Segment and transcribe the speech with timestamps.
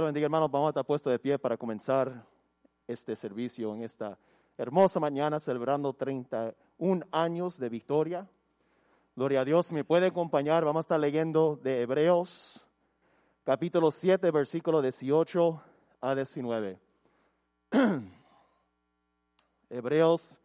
[0.00, 0.50] Dios bendiga, hermanos.
[0.50, 2.24] Vamos a estar puestos de pie para comenzar
[2.88, 4.16] este servicio en esta
[4.56, 8.26] hermosa mañana, celebrando 31 años de victoria.
[9.14, 9.70] Gloria a Dios.
[9.72, 10.64] ¿Me puede acompañar?
[10.64, 12.66] Vamos a estar leyendo de Hebreos,
[13.44, 15.62] capítulo 7, versículo 18
[16.00, 16.78] a 19.
[19.68, 20.38] Hebreos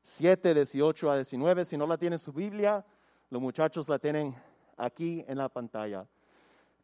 [0.00, 1.66] 7, 18 a 19.
[1.66, 2.82] Si no la tiene su Biblia,
[3.28, 4.34] los muchachos la tienen
[4.78, 6.06] aquí en la pantalla.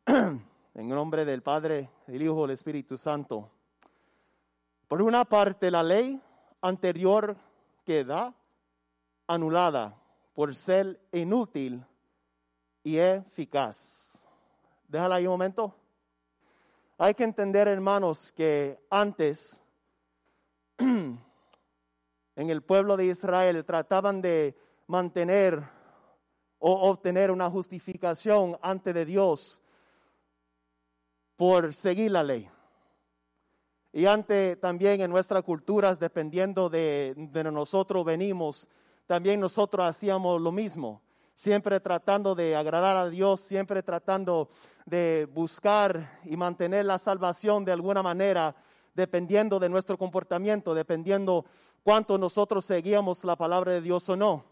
[0.75, 3.51] En nombre del Padre, del Hijo del Espíritu Santo.
[4.87, 6.21] Por una parte, la ley
[6.61, 7.37] anterior
[7.85, 8.33] queda
[9.27, 9.97] anulada
[10.33, 11.85] por ser inútil
[12.85, 14.25] y eficaz.
[14.87, 15.75] Déjala ahí un momento.
[16.99, 19.61] Hay que entender, hermanos, que antes
[20.79, 21.19] en
[22.37, 25.63] el pueblo de Israel trataban de mantener
[26.61, 29.61] o obtener una justificación ante de Dios
[31.41, 32.51] por seguir la ley.
[33.95, 38.69] Y ante también en nuestras culturas, dependiendo de, de nosotros venimos,
[39.07, 41.01] también nosotros hacíamos lo mismo,
[41.35, 44.51] siempre tratando de agradar a Dios, siempre tratando
[44.85, 48.55] de buscar y mantener la salvación de alguna manera,
[48.95, 51.47] dependiendo de nuestro comportamiento, dependiendo
[51.83, 54.45] cuánto nosotros seguíamos la palabra de Dios o no.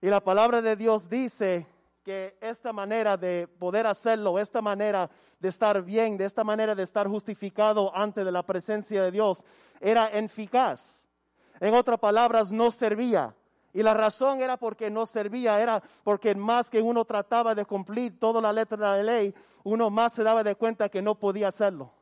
[0.00, 1.66] Y la palabra de Dios dice
[2.02, 6.82] que esta manera de poder hacerlo, esta manera de estar bien, de esta manera de
[6.82, 9.44] estar justificado ante de la presencia de Dios,
[9.80, 11.06] era eficaz.
[11.60, 13.34] En otras palabras, no servía.
[13.72, 18.18] Y la razón era porque no servía, era porque más que uno trataba de cumplir
[18.18, 21.48] toda la letra de la ley, uno más se daba de cuenta que no podía
[21.48, 21.92] hacerlo.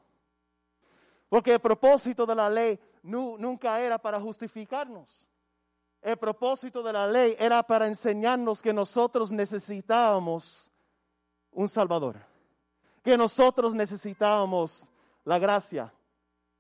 [1.29, 5.30] Porque el propósito de la ley nunca era para justificarnos.
[6.03, 10.71] El propósito de la ley era para enseñarnos que nosotros necesitábamos
[11.53, 12.17] un Salvador,
[13.03, 14.91] que nosotros necesitábamos
[15.25, 15.93] la gracia.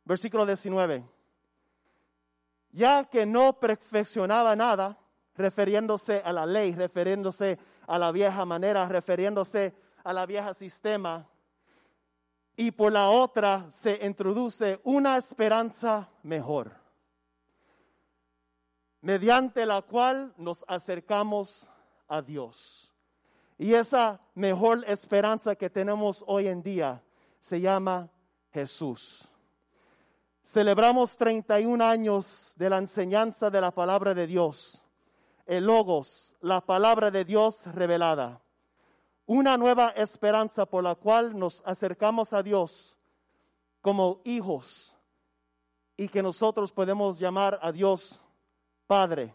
[0.04, 1.04] Versículo 19.
[2.72, 4.98] Ya que no perfeccionaba nada,
[5.36, 11.26] refiriéndose a la ley, refiriéndose a la vieja manera, refiriéndose a la vieja sistema,
[12.56, 16.79] y por la otra se introduce una esperanza mejor
[19.00, 21.72] mediante la cual nos acercamos
[22.08, 22.92] a Dios.
[23.58, 27.02] Y esa mejor esperanza que tenemos hoy en día
[27.40, 28.08] se llama
[28.52, 29.28] Jesús.
[30.42, 34.84] Celebramos 31 años de la enseñanza de la palabra de Dios,
[35.46, 38.40] el Logos, la palabra de Dios revelada.
[39.26, 42.98] Una nueva esperanza por la cual nos acercamos a Dios
[43.80, 44.96] como hijos
[45.96, 48.20] y que nosotros podemos llamar a Dios
[48.90, 49.32] Padre.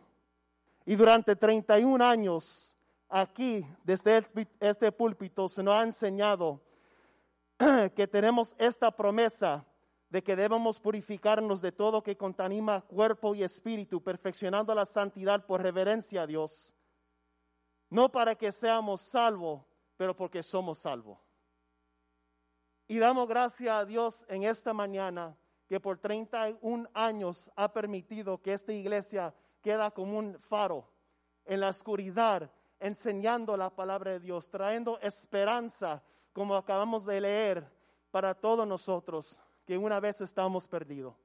[0.85, 2.75] Y durante 31 años
[3.07, 4.21] aquí, desde
[4.59, 6.61] este púlpito, se nos ha enseñado
[7.95, 9.65] que tenemos esta promesa
[10.09, 15.61] de que debemos purificarnos de todo que contamina cuerpo y espíritu, perfeccionando la santidad por
[15.61, 16.75] reverencia a Dios.
[17.89, 19.61] No para que seamos salvos,
[19.95, 21.17] pero porque somos salvos.
[22.89, 28.51] Y damos gracias a Dios en esta mañana que por 31 años ha permitido que
[28.51, 29.33] esta iglesia
[29.65, 30.87] queda como un faro
[31.43, 36.03] en la oscuridad, enseñando la palabra de Dios, trayendo esperanza,
[36.33, 37.67] como acabamos de leer,
[38.11, 41.15] para todos nosotros que una vez estamos perdidos.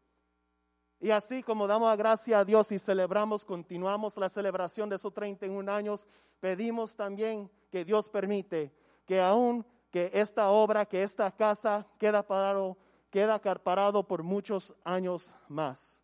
[0.98, 5.70] Y así como damos gracias a Dios y celebramos, continuamos la celebración de esos 31
[5.70, 6.08] años,
[6.40, 8.72] pedimos también que Dios permite
[9.04, 12.78] que aún que esta obra, que esta casa queda parado,
[13.10, 15.99] queda parado por muchos años más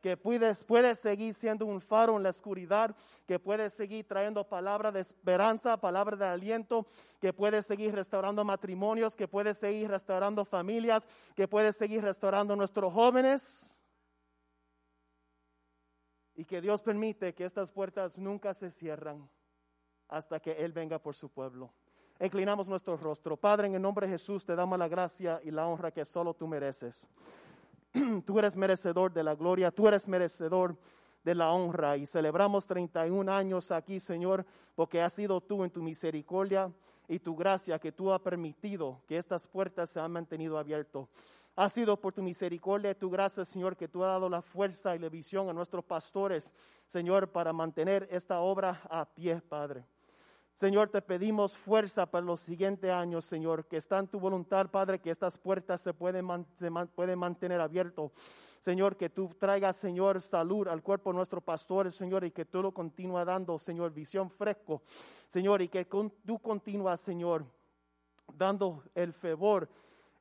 [0.00, 2.94] que puedes, puedes seguir siendo un faro en la oscuridad,
[3.26, 6.86] que puedes seguir trayendo palabra de esperanza, palabra de aliento,
[7.20, 12.92] que puedes seguir restaurando matrimonios, que puedes seguir restaurando familias, que puedes seguir restaurando nuestros
[12.92, 13.80] jóvenes.
[16.34, 19.28] Y que Dios permite que estas puertas nunca se cierran
[20.08, 21.70] hasta que Él venga por su pueblo.
[22.18, 23.36] Inclinamos nuestro rostro.
[23.36, 26.34] Padre, en el nombre de Jesús te damos la gracia y la honra que solo
[26.34, 27.06] tú mereces.
[28.24, 30.76] tú eres merecedor de la gloria, tú eres merecedor
[31.24, 31.96] de la honra.
[31.96, 34.44] Y celebramos 31 años aquí, Señor,
[34.74, 36.72] porque has sido tú en tu misericordia
[37.08, 41.06] y tu gracia que tú has permitido que estas puertas se han mantenido abiertas.
[41.56, 44.94] Ha sido por tu misericordia y tu gracia, Señor, que tú has dado la fuerza
[44.94, 46.54] y la visión a nuestros pastores,
[46.86, 49.84] Señor, para mantener esta obra a pie, Padre.
[50.60, 54.98] Señor, te pedimos fuerza para los siguientes años, Señor, que está en tu voluntad, Padre,
[54.98, 58.10] que estas puertas se pueden, mantener abiertas.
[58.60, 62.60] Señor, que tú traigas, Señor, salud al cuerpo de nuestros pastores, Señor, y que tú
[62.60, 64.82] lo continúa dando, Señor, visión fresco,
[65.28, 67.46] Señor, y que tú continúas, Señor,
[68.34, 69.66] dando el favor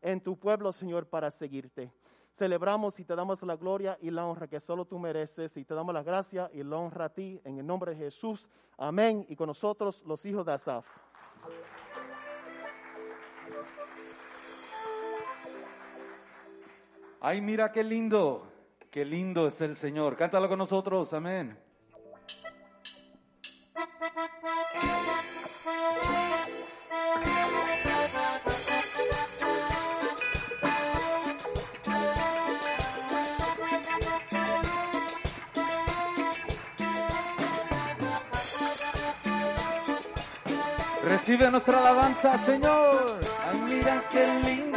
[0.01, 1.91] en tu pueblo, Señor, para seguirte
[2.39, 5.73] celebramos y te damos la gloria y la honra que solo tú mereces y te
[5.73, 8.49] damos la gracia y la honra a ti en el nombre de Jesús.
[8.77, 9.25] Amén.
[9.27, 10.85] Y con nosotros los hijos de Asaf.
[17.19, 18.47] Ay, mira qué lindo,
[18.89, 20.15] qué lindo es el Señor.
[20.15, 21.68] Cántalo con nosotros, amén.
[41.29, 43.19] Recibe nuestra alabanza, Señor.
[43.51, 44.68] Ay, mira qué lindo.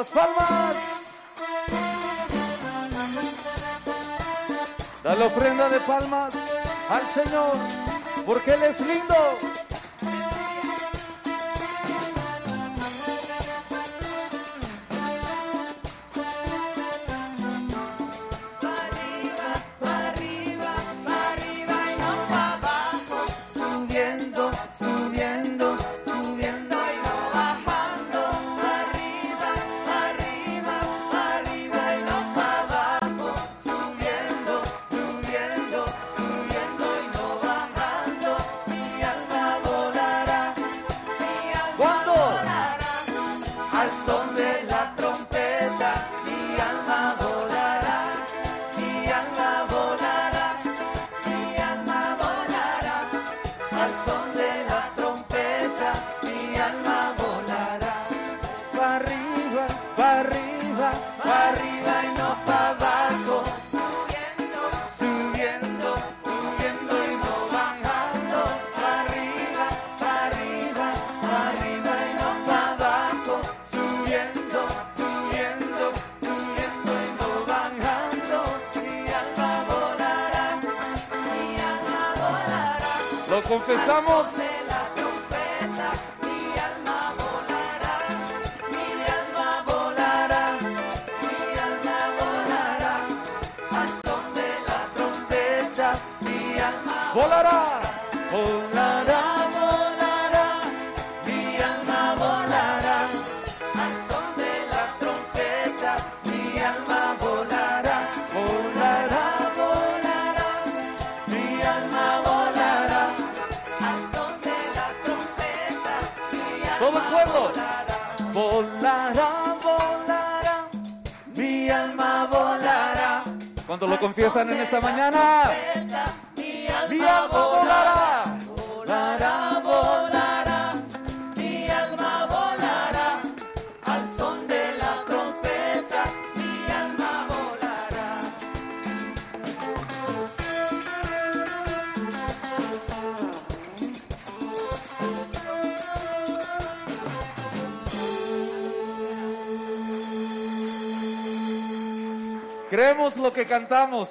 [0.00, 0.76] esas palmas.
[5.02, 6.34] Dale ofrenda de palmas
[6.88, 7.52] al Señor,
[8.24, 9.14] porque Él es lindo.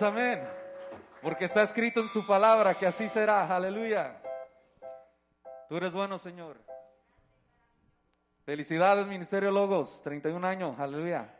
[0.01, 0.47] Amén.
[1.21, 4.21] Porque está escrito en su palabra que así será, aleluya.
[5.67, 6.57] Tú eres bueno, Señor.
[8.45, 11.33] Felicidades, Ministerio Logos, 31 años, aleluya.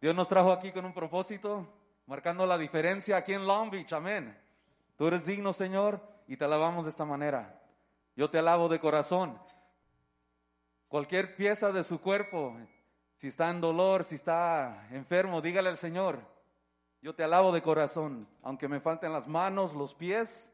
[0.00, 1.66] Dios nos trajo aquí con un propósito,
[2.06, 4.36] marcando la diferencia aquí en Long Beach, amén.
[4.96, 7.60] Tú eres digno, Señor, y te alabamos de esta manera.
[8.16, 9.38] Yo te alabo de corazón.
[10.88, 12.56] Cualquier pieza de su cuerpo
[13.22, 16.18] si está en dolor, si está enfermo, dígale al Señor,
[17.00, 20.52] yo te alabo de corazón, aunque me falten las manos, los pies,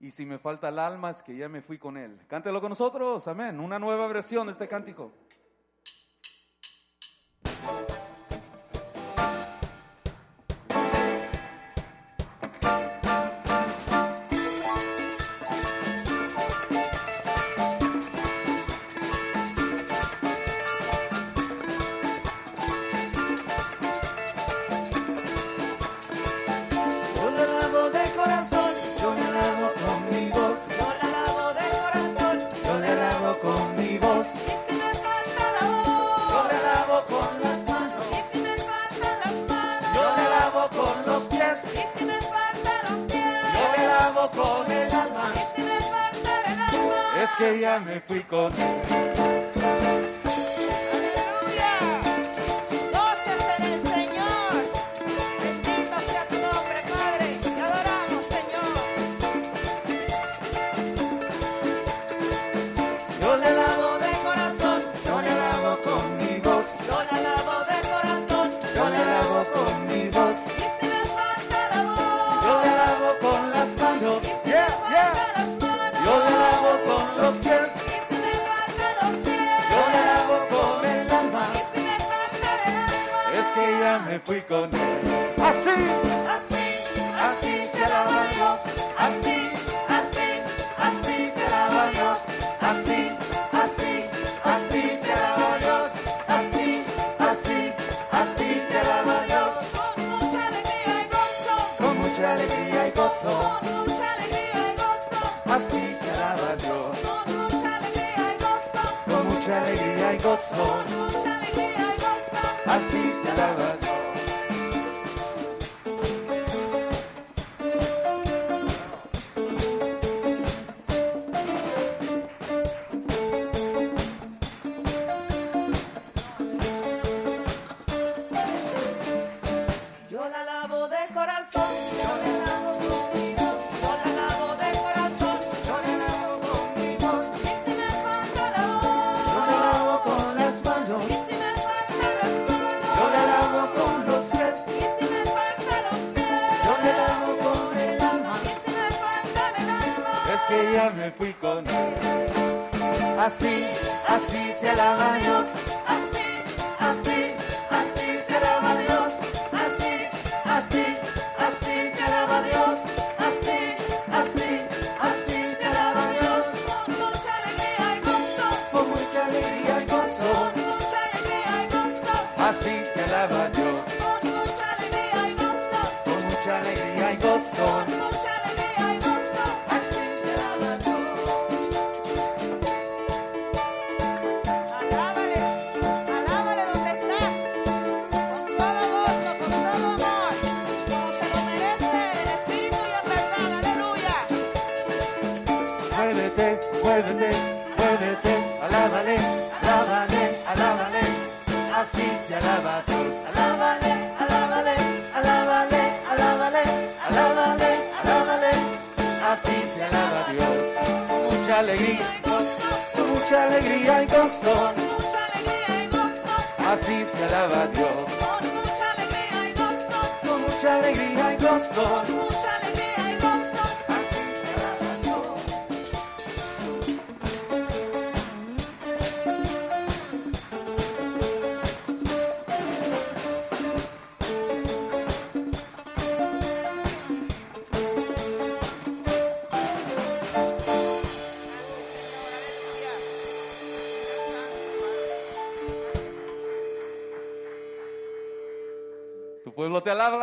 [0.00, 2.18] y si me falta el alma, es que ya me fui con Él.
[2.26, 3.60] Cántelo con nosotros, amén.
[3.60, 5.12] Una nueva versión de este cántico.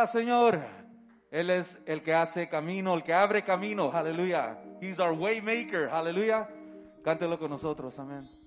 [0.06, 0.60] Señor.
[1.30, 3.90] Él es el que hace camino, el que abre camino.
[3.92, 4.56] Aleluya.
[4.80, 5.88] He's our waymaker.
[5.88, 6.48] Aleluya.
[7.02, 7.98] Cántelo con nosotros.
[7.98, 8.43] Amén.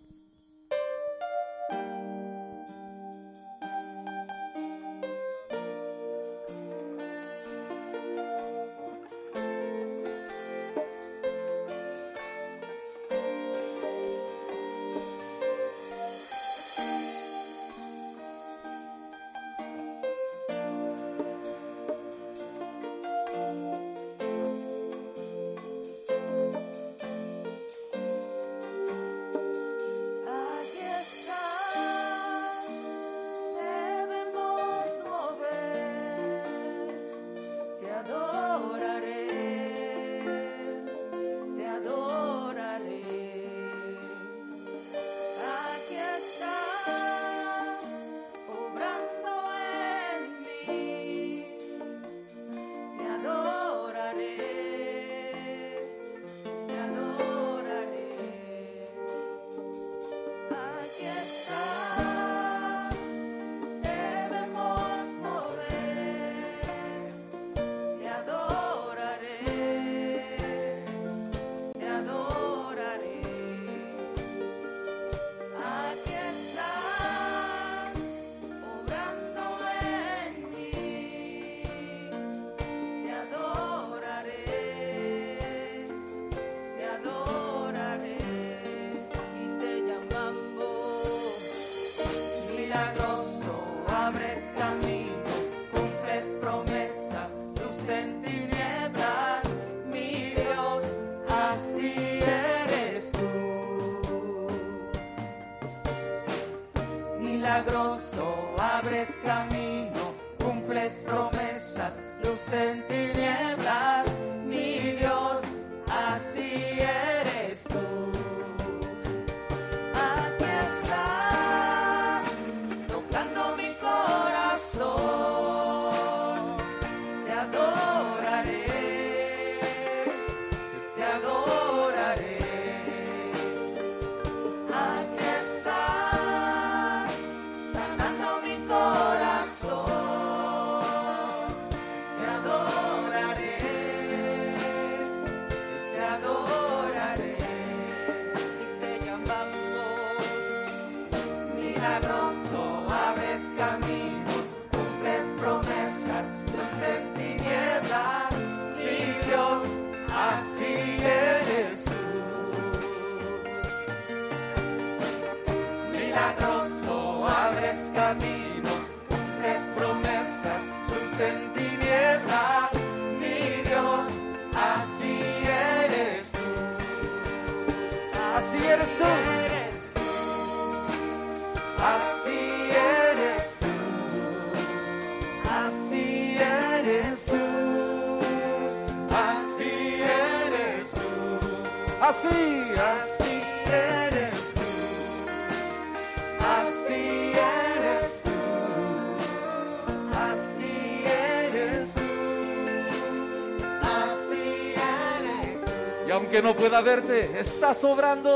[206.28, 208.36] Aunque no pueda verte, estás sobrando.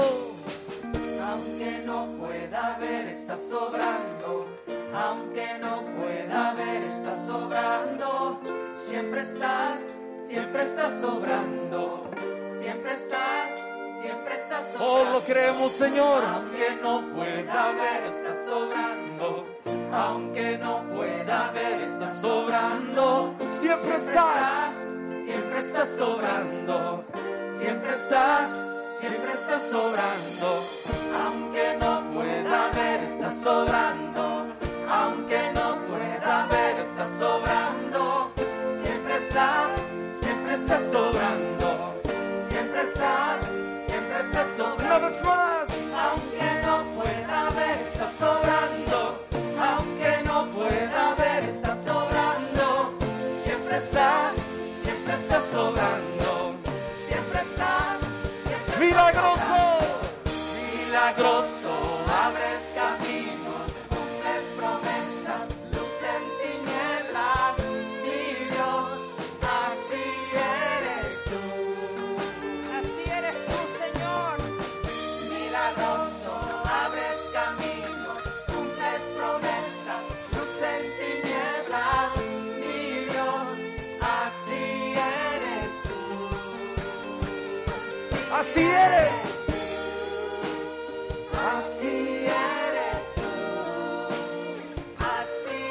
[1.22, 4.46] Aunque no pueda ver, está sobrando.
[4.94, 8.40] Aunque no pueda ver, está sobrando.
[8.88, 9.80] Siempre estás,
[10.26, 12.10] siempre estás sobrando.
[12.62, 13.60] Siempre estás,
[14.02, 15.12] siempre estás Oh, sobrando.
[15.20, 16.24] lo creemos, Señor.
[16.24, 19.46] Aunque no pueda ver, está sobrando.
[19.92, 23.36] Aunque no pueda ver, está sobrando.
[23.60, 24.72] Siempre estás.
[25.26, 27.04] Siempre estás sobrando.
[27.62, 28.50] Siempre estás,
[29.00, 30.66] siempre estás sobrando.
[31.24, 34.48] Aunque no pueda ver, está sobrando.
[34.90, 38.32] Aunque no pueda ver, está sobrando.
[38.82, 39.72] Siempre estás,
[40.22, 42.02] siempre estás sobrando.
[42.50, 43.40] Siempre estás,
[43.86, 44.48] siempre estás
[44.80, 45.00] Una
[88.42, 89.12] Así eres.
[91.32, 93.34] Así eres tú,
[94.98, 95.62] así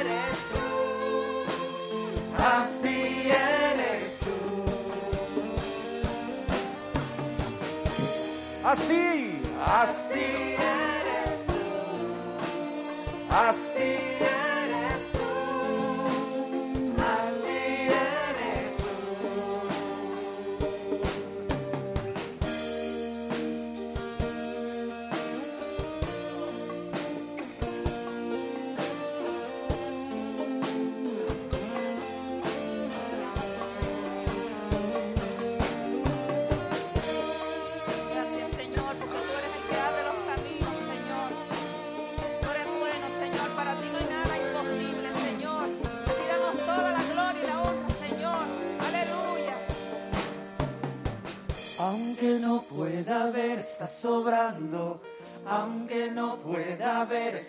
[0.00, 0.68] eres tú,
[2.38, 2.96] así
[3.28, 4.36] eres tú.
[8.66, 9.07] Así.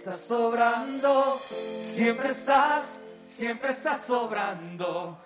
[0.10, 1.40] Ver, está sobrando.
[1.82, 2.84] Siempre estás,
[3.28, 5.18] siempre estás sobrando.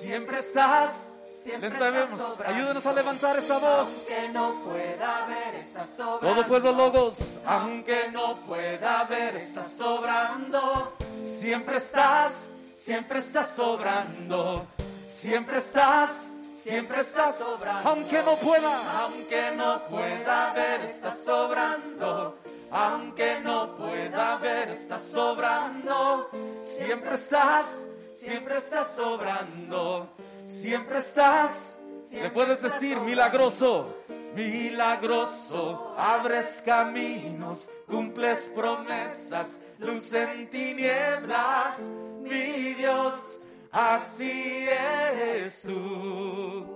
[0.00, 1.10] Siempre estás,
[1.44, 2.54] siempre estás Lentamente, sobrando.
[2.54, 3.88] ayúdenos a levantar esta voz.
[3.88, 6.18] Aunque no pueda ver, está sobrando.
[6.20, 7.38] Todo pueblo logos.
[7.46, 10.96] Aunque no pueda ver, está sobrando.
[11.24, 12.32] Siempre estás,
[12.78, 14.66] siempre estás sobrando.
[15.08, 17.90] Siempre estás, siempre estás sobrando.
[17.90, 19.02] Aunque no pueda.
[19.02, 22.38] Aunque no pueda ver, está sobrando.
[22.70, 26.30] Aunque no pueda ver, estás sobrando.
[26.62, 30.08] Siempre estás, siempre estás sobrando.
[30.46, 31.78] Siempre estás.
[32.10, 34.02] Le puedes decir milagroso,
[34.34, 41.88] milagroso, abres caminos, cumples promesas, luz en tinieblas,
[42.20, 43.40] mi Dios,
[43.70, 46.66] así eres tú.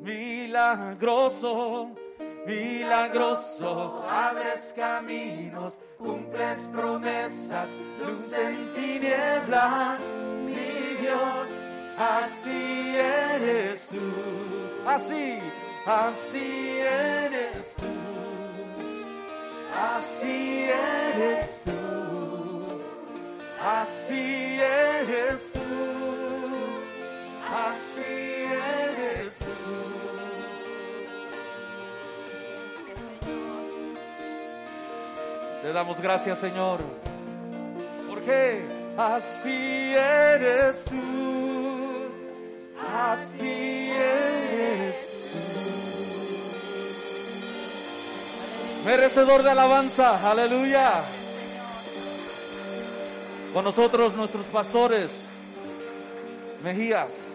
[0.00, 1.94] Milagroso,
[2.46, 7.70] milagroso, abres caminos, cumples promesas,
[8.00, 10.00] luz en tinieblas,
[10.44, 11.48] mi Dios,
[11.98, 13.98] así eres tú.
[14.86, 15.38] Así,
[15.86, 18.02] así eres tú.
[19.74, 21.70] Así eres tú.
[23.60, 25.60] Así eres tú.
[27.54, 28.31] Así eres
[35.62, 36.80] Te damos gracias, Señor.
[38.10, 38.62] Porque
[38.98, 42.10] así eres tú.
[42.92, 45.12] Así eres tú.
[48.84, 50.28] Merecedor de alabanza.
[50.28, 50.90] Aleluya.
[53.54, 55.26] Con nosotros nuestros pastores.
[56.64, 57.31] Mejías.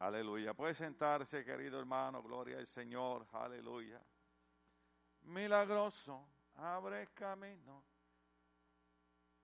[0.00, 0.54] Aleluya.
[0.54, 2.22] Puede sentarse, querido hermano.
[2.22, 3.26] Gloria al Señor.
[3.32, 4.00] Aleluya.
[5.22, 6.24] Milagroso.
[6.54, 7.82] Abre camino.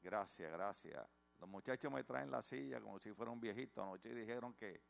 [0.01, 1.05] Gracias, gracias.
[1.41, 3.83] Los muchachos me traen la silla como si fuera un viejito.
[3.83, 4.81] Anoche dijeron que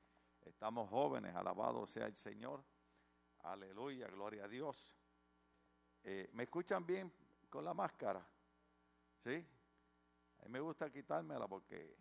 [0.43, 1.35] estamos jóvenes.
[1.35, 2.63] Alabado sea el Señor.
[3.45, 4.07] Aleluya.
[4.09, 4.95] Gloria a Dios.
[6.03, 7.11] Eh, ¿Me escuchan bien
[7.49, 8.23] con la máscara?
[9.23, 9.47] ¿Sí?
[10.41, 11.97] A mí me gusta quitármela porque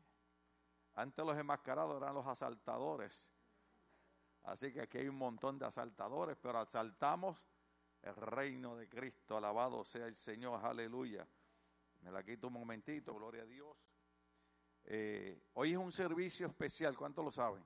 [0.96, 3.33] antes los enmascarados eran los asaltadores.
[4.44, 7.38] Así que aquí hay un montón de asaltadores, pero asaltamos
[8.02, 9.38] el reino de Cristo.
[9.38, 11.28] Alabado sea el Señor, aleluya.
[12.02, 13.78] Me la quito un momentito, gloria a Dios.
[14.86, 17.64] Eh, hoy es un servicio especial, ¿cuántos lo saben?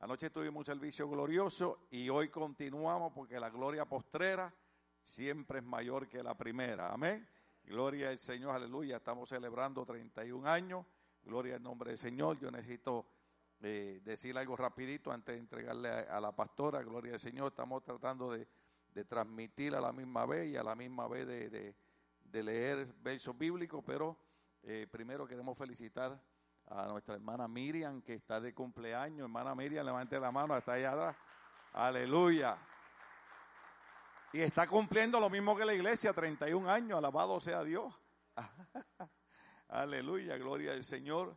[0.00, 4.52] Anoche tuvimos un servicio glorioso y hoy continuamos porque la gloria postrera
[5.00, 6.92] siempre es mayor que la primera.
[6.92, 7.26] Amén.
[7.64, 8.98] Gloria al Señor, aleluya.
[8.98, 10.84] Estamos celebrando 31 años.
[11.22, 12.38] Gloria al nombre del Señor.
[12.38, 13.06] Yo necesito
[13.62, 16.82] eh, decir algo rapidito antes de entregarle a, la pastora.
[16.82, 17.48] Gloria al Señor.
[17.48, 18.46] Estamos tratando de,
[19.04, 21.74] transmitir a la misma vez y a la misma vez de,
[22.42, 24.16] leer versos bíblicos, pero
[24.62, 26.20] eh, primero queremos felicitar
[26.66, 29.20] a nuestra hermana Miriam, que está de cumpleaños.
[29.20, 31.16] Hermana Miriam, levante la mano, está allá atrás.
[31.72, 32.58] Aleluya.
[34.32, 37.94] Y está cumpliendo lo mismo que la iglesia, 31 años, alabado sea Dios.
[39.68, 41.36] Aleluya, gloria al Señor.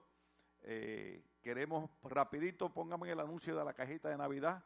[0.64, 4.64] Eh, queremos rapidito, póngame el anuncio de la cajita de Navidad,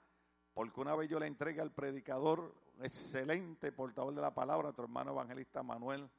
[0.53, 5.11] porque una vez yo le entregué al predicador, excelente portador de la palabra, nuestro hermano
[5.11, 6.09] evangelista Manuel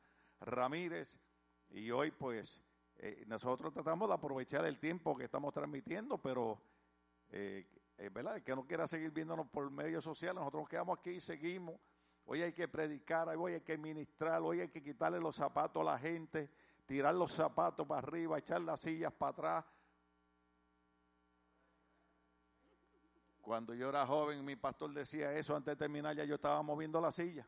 [0.40, 1.20] Ramírez,
[1.70, 2.62] y hoy pues
[2.96, 6.60] eh, nosotros tratamos de aprovechar el tiempo que estamos transmitiendo, pero
[7.30, 10.98] eh, es verdad, el que no quiera seguir viéndonos por medios sociales, nosotros nos quedamos
[10.98, 11.76] aquí y seguimos.
[12.26, 15.84] Hoy hay que predicar, hoy hay que ministrar, hoy hay que quitarle los zapatos a
[15.84, 16.50] la gente,
[16.86, 19.64] tirar los zapatos para arriba, echar las sillas para atrás.
[23.44, 26.98] Cuando yo era joven, mi pastor decía eso, antes de terminar ya yo estaba moviendo
[26.98, 27.46] la silla.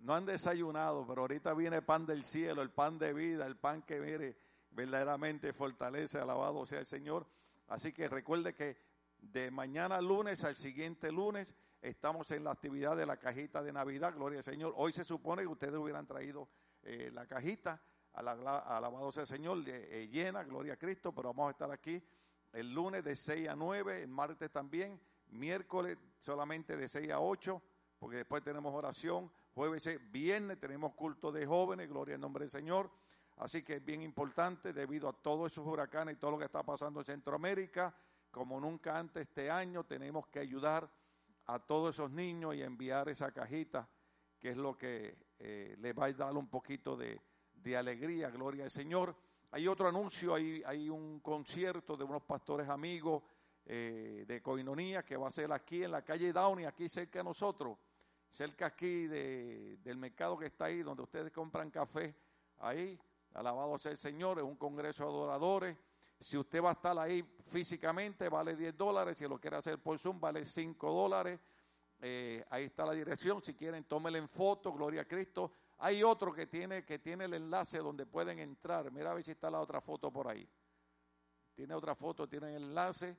[0.00, 3.80] No han desayunado, pero ahorita viene pan del cielo, el pan de vida, el pan
[3.80, 4.36] que mire,
[4.70, 7.26] verdaderamente fortalece, alabado sea el Señor.
[7.68, 8.76] Así que recuerde que
[9.18, 14.14] de mañana lunes al siguiente lunes estamos en la actividad de la cajita de Navidad,
[14.14, 14.74] gloria al Señor.
[14.76, 16.46] Hoy se supone que ustedes hubieran traído
[16.82, 17.80] eh, la cajita,
[18.12, 22.02] alabado sea el Señor, eh, llena, gloria a Cristo, pero vamos a estar aquí
[22.52, 27.62] el lunes de 6 a 9, el martes también, miércoles solamente de 6 a 8,
[27.98, 32.90] porque después tenemos oración, jueves, viernes tenemos culto de jóvenes, gloria al nombre del Señor.
[33.38, 36.62] Así que es bien importante debido a todos esos huracanes y todo lo que está
[36.62, 37.94] pasando en Centroamérica,
[38.30, 40.88] como nunca antes este año tenemos que ayudar
[41.46, 43.88] a todos esos niños y enviar esa cajita,
[44.38, 47.20] que es lo que eh, les va a dar un poquito de,
[47.54, 49.16] de, alegría, gloria al Señor.
[49.54, 53.22] Hay otro anuncio, hay, hay un concierto de unos pastores amigos
[53.66, 57.24] eh, de Coinonía que va a ser aquí en la calle Downey, aquí cerca de
[57.24, 57.76] nosotros,
[58.30, 62.14] cerca aquí de, del mercado que está ahí, donde ustedes compran café,
[62.60, 62.98] ahí,
[63.34, 65.76] alabado sea el Señor, es un congreso de adoradores.
[66.18, 69.18] Si usted va a estar ahí físicamente, vale 10 dólares.
[69.18, 71.38] Si lo quiere hacer por Zoom, vale 5 dólares.
[72.00, 73.42] Eh, ahí está la dirección.
[73.42, 75.52] Si quieren, tómenle en foto, gloria a Cristo.
[75.84, 78.92] Hay otro que tiene, que tiene el enlace donde pueden entrar.
[78.92, 80.48] Mira a ver si está la otra foto por ahí.
[81.56, 83.16] Tiene otra foto, tiene el enlace.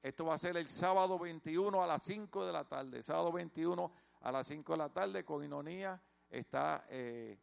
[0.00, 3.02] Esto va a ser el sábado 21 a las 5 de la tarde.
[3.02, 6.00] Sábado 21 a las 5 de la tarde, Coinonía
[6.30, 7.36] está eh,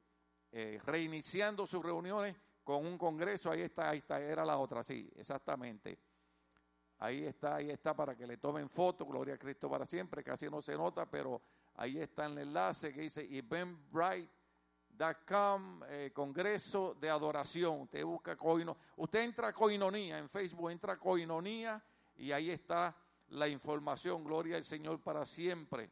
[0.53, 3.51] eh, reiniciando sus reuniones con un congreso.
[3.51, 5.99] Ahí está, ahí está, era la otra, sí, exactamente.
[6.99, 10.49] Ahí está, ahí está para que le tomen foto, gloria a Cristo para siempre, casi
[10.49, 11.41] no se nota, pero
[11.75, 17.81] ahí está el enlace que dice eventbrite.com, eh, Congreso de Adoración.
[17.81, 21.83] Usted busca Coino, usted entra a Coinonía en Facebook, entra a Coinonía
[22.15, 22.95] y ahí está
[23.29, 25.89] la información, gloria al Señor para siempre.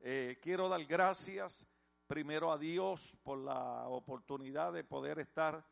[0.00, 1.66] Eh, quiero dar gracias
[2.06, 5.64] primero a Dios por la oportunidad de poder estar,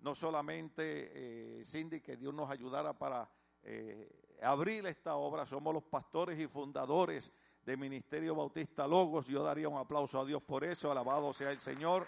[0.00, 3.30] no solamente, eh, Cindy, que Dios nos ayudara para
[3.62, 7.32] eh, abrir esta obra, somos los pastores y fundadores
[7.66, 11.58] del Ministerio Bautista Logos, yo daría un aplauso a Dios por eso, alabado sea el
[11.58, 12.06] Señor,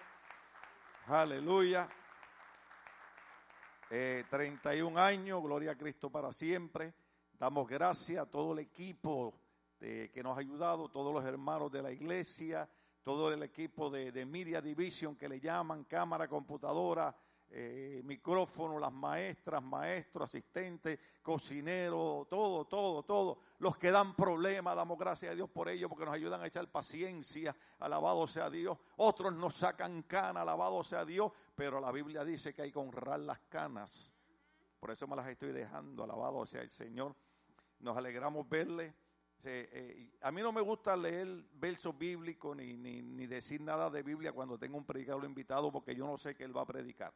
[1.07, 1.89] aleluya.
[3.91, 6.95] Eh, 31 años, gloria a Cristo para siempre.
[7.37, 9.35] Damos gracias a todo el equipo
[9.81, 12.69] de- que nos ha ayudado, todos los hermanos de la iglesia,
[13.03, 17.13] todo el equipo de, de Media Division que le llaman, cámara, computadora,
[17.51, 23.39] eh, micrófono, las maestras, maestros, asistentes, cocineros, todo, todo, todo.
[23.61, 26.69] Los que dan problemas, damos gracias a Dios por ello, porque nos ayudan a echar
[26.71, 28.77] paciencia, alabado sea Dios.
[28.97, 33.21] Otros nos sacan cana, alabado sea Dios, pero la Biblia dice que hay que honrar
[33.21, 34.13] las canas.
[34.79, 37.17] Por eso me las estoy dejando, alabado sea el Señor.
[37.81, 38.95] Nos alegramos verle.
[39.45, 44.03] Eh, a mí no me gusta leer versos bíblicos ni, ni, ni decir nada de
[44.03, 47.15] Biblia cuando tengo un predicador invitado porque yo no sé qué él va a predicar.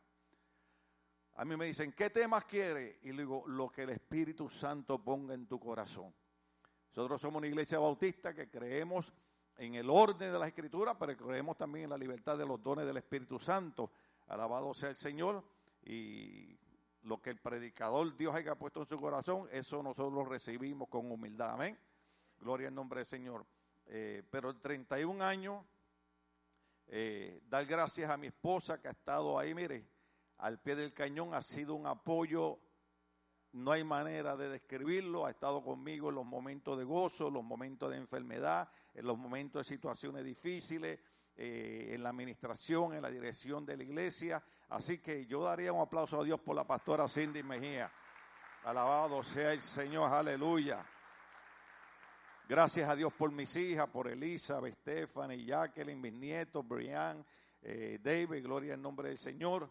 [1.37, 2.99] A mí me dicen, ¿qué temas quiere?
[3.03, 6.13] Y le digo, lo que el Espíritu Santo ponga en tu corazón.
[6.95, 9.13] Nosotros somos una iglesia bautista que creemos
[9.57, 12.85] en el orden de la Escritura, pero creemos también en la libertad de los dones
[12.85, 13.91] del Espíritu Santo.
[14.29, 15.43] Alabado sea el Señor.
[15.85, 16.59] Y
[17.05, 21.11] lo que el predicador Dios haya puesto en su corazón, eso nosotros lo recibimos con
[21.11, 21.55] humildad.
[21.55, 21.79] Amén.
[22.39, 23.47] Gloria al nombre del Señor.
[23.87, 25.65] Eh, pero el 31 años,
[26.89, 29.85] eh, dar gracias a mi esposa que ha estado ahí, mire,
[30.43, 32.59] al pie del cañón, ha sido un apoyo,
[33.53, 37.45] no hay manera de describirlo, ha estado conmigo en los momentos de gozo, en los
[37.45, 40.99] momentos de enfermedad, en los momentos de situaciones difíciles,
[41.37, 44.43] eh, en la administración, en la dirección de la iglesia.
[44.71, 47.93] Así que yo daría un aplauso a Dios por la pastora Cindy Mejía.
[48.65, 50.85] Alabado sea el Señor, aleluya.
[52.49, 57.25] Gracias a Dios por mis hijas, por Elizabeth, Stephanie, Jacqueline, mis nietos, Brian,
[57.63, 59.71] eh, David, gloria al nombre del Señor.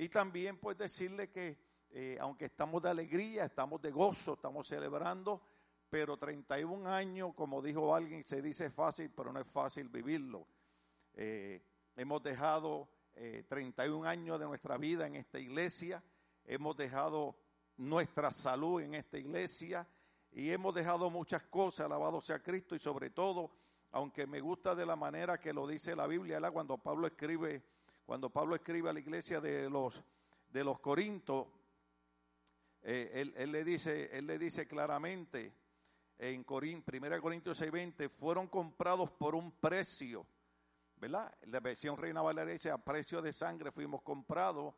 [0.00, 1.58] Y también pues decirle que
[1.90, 5.42] eh, aunque estamos de alegría, estamos de gozo, estamos celebrando,
[5.90, 10.46] pero 31 años, como dijo alguien, se dice fácil, pero no es fácil vivirlo.
[11.12, 11.62] Eh,
[11.96, 16.02] hemos dejado eh, 31 años de nuestra vida en esta iglesia,
[16.46, 17.36] hemos dejado
[17.76, 19.86] nuestra salud en esta iglesia
[20.32, 23.50] y hemos dejado muchas cosas, alabado sea Cristo y sobre todo,
[23.90, 26.54] aunque me gusta de la manera que lo dice la Biblia, ¿verdad?
[26.54, 27.62] cuando Pablo escribe,
[28.10, 30.02] cuando Pablo escribe a la iglesia de los
[30.48, 31.46] de los Corintios,
[32.82, 35.54] eh, él, él le dice, él le dice claramente
[36.18, 40.26] en Corín, 1 Corintios 6:20, fueron comprados por un precio,
[40.96, 41.32] ¿verdad?
[41.42, 44.74] La versión Reina Valera dice, a precio de sangre fuimos comprados.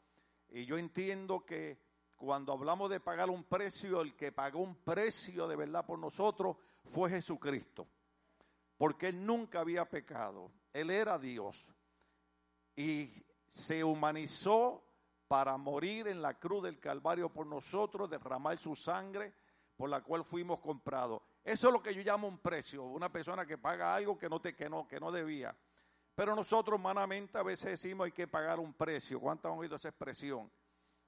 [0.51, 1.79] Y yo entiendo que
[2.17, 6.59] cuando hablamos de pagar un precio, el que pagó un precio de verdad por nosotros
[6.85, 7.89] fue Jesucristo.
[8.77, 10.53] Porque Él nunca había pecado.
[10.75, 11.73] Él era Dios.
[12.77, 13.11] Y
[13.49, 14.83] se humanizó
[15.29, 19.33] para morir en la cruz del Calvario por nosotros, derramar su sangre
[19.77, 21.23] por la cual fuimos comprados.
[21.43, 24.41] Eso es lo que yo llamo un precio, una persona que paga algo que no,
[24.41, 25.57] te, que no, que no debía.
[26.15, 29.19] Pero nosotros humanamente a veces decimos hay que pagar un precio.
[29.19, 30.51] ¿Cuántos han oído esa expresión?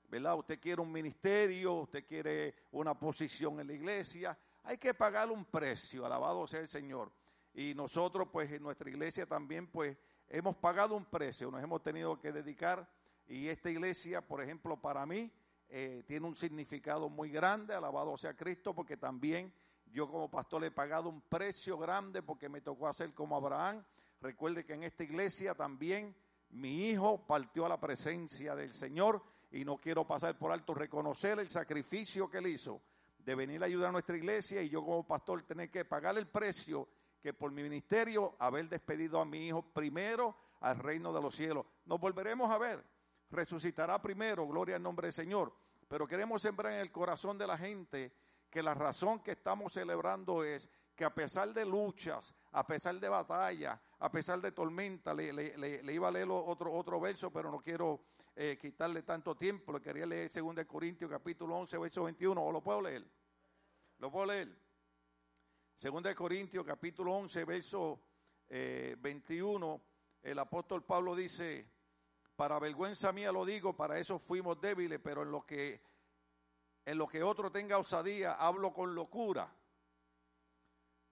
[0.08, 0.38] ¿Verdad?
[0.38, 5.44] Usted quiere un ministerio, usted quiere una posición en la iglesia, hay que pagar un
[5.44, 7.12] precio, alabado sea el Señor.
[7.52, 9.96] Y nosotros pues en nuestra iglesia también pues
[10.28, 12.88] hemos pagado un precio, nos hemos tenido que dedicar
[13.26, 15.30] y esta iglesia, por ejemplo, para mí
[15.68, 19.52] eh, tiene un significado muy grande, alabado sea Cristo, porque también
[19.86, 23.84] yo como pastor le he pagado un precio grande porque me tocó hacer como Abraham.
[24.20, 26.14] Recuerde que en esta iglesia también
[26.50, 31.38] mi hijo partió a la presencia del Señor y no quiero pasar por alto reconocer
[31.38, 32.80] el sacrificio que él hizo
[33.18, 36.26] de venir a ayudar a nuestra iglesia y yo como pastor tener que pagar el
[36.26, 36.88] precio
[37.24, 41.64] que por mi ministerio haber despedido a mi hijo primero al reino de los cielos.
[41.86, 42.84] Nos volveremos a ver,
[43.30, 45.50] resucitará primero, gloria al nombre del Señor.
[45.88, 48.12] Pero queremos sembrar en el corazón de la gente
[48.50, 53.08] que la razón que estamos celebrando es que a pesar de luchas, a pesar de
[53.08, 58.02] batallas, a pesar de tormenta, le, iba a leer otro, otro verso, pero no quiero
[58.36, 62.60] eh, quitarle tanto tiempo, le quería leer 2 Corintios capítulo 11, verso 21, ¿o lo
[62.60, 63.02] puedo leer?
[63.98, 64.63] Lo puedo leer.
[65.76, 68.00] Segunda de Corintios, capítulo 11, verso
[68.48, 69.80] eh, 21,
[70.22, 71.68] el apóstol Pablo dice,
[72.36, 75.82] para vergüenza mía lo digo, para eso fuimos débiles, pero en lo que
[76.86, 79.50] en lo que otro tenga osadía, hablo con locura.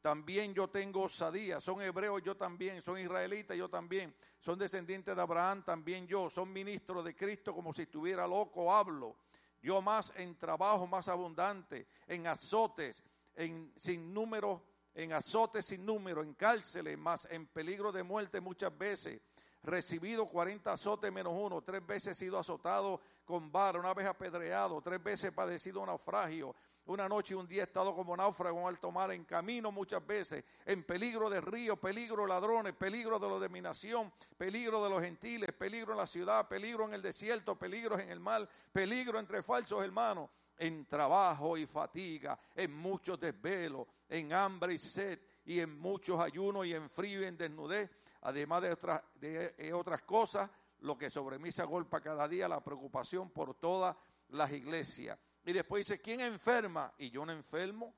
[0.02, 1.60] También yo tengo osadía.
[1.60, 2.82] Son hebreos, yo también.
[2.82, 4.14] Son israelitas, yo también.
[4.38, 6.28] Son descendientes de Abraham, también yo.
[6.28, 9.16] Son ministros de Cristo, como si estuviera loco, hablo.
[9.62, 13.02] Yo más en trabajo más abundante, en azotes,
[13.36, 14.62] en sin número,
[14.94, 19.20] en azotes sin número, en cárceles, más en peligro de muerte muchas veces.
[19.64, 25.02] Recibido 40 azotes menos uno, tres veces sido azotado con vara, una vez apedreado, tres
[25.02, 26.54] veces padecido naufragio.
[26.86, 30.42] Una noche y un día estado como náufrago en alto mar, en camino muchas veces,
[30.66, 34.90] en peligro de río, peligro de ladrones, peligro de los de mi nación, peligro de
[34.90, 39.20] los gentiles, peligro en la ciudad, peligro en el desierto, peligro en el mar, peligro
[39.20, 40.28] entre falsos hermanos,
[40.62, 46.66] en trabajo y fatiga, en muchos desvelos, en hambre y sed, y en muchos ayunos
[46.66, 47.90] y en frío y en desnudez,
[48.20, 50.48] además de otras, de, eh, otras cosas,
[50.82, 53.96] lo que sobre mí se agolpa cada día, la preocupación por todas
[54.28, 55.18] las iglesias.
[55.44, 56.94] Y después dice, ¿quién enferma?
[56.98, 57.92] Y yo no enfermo.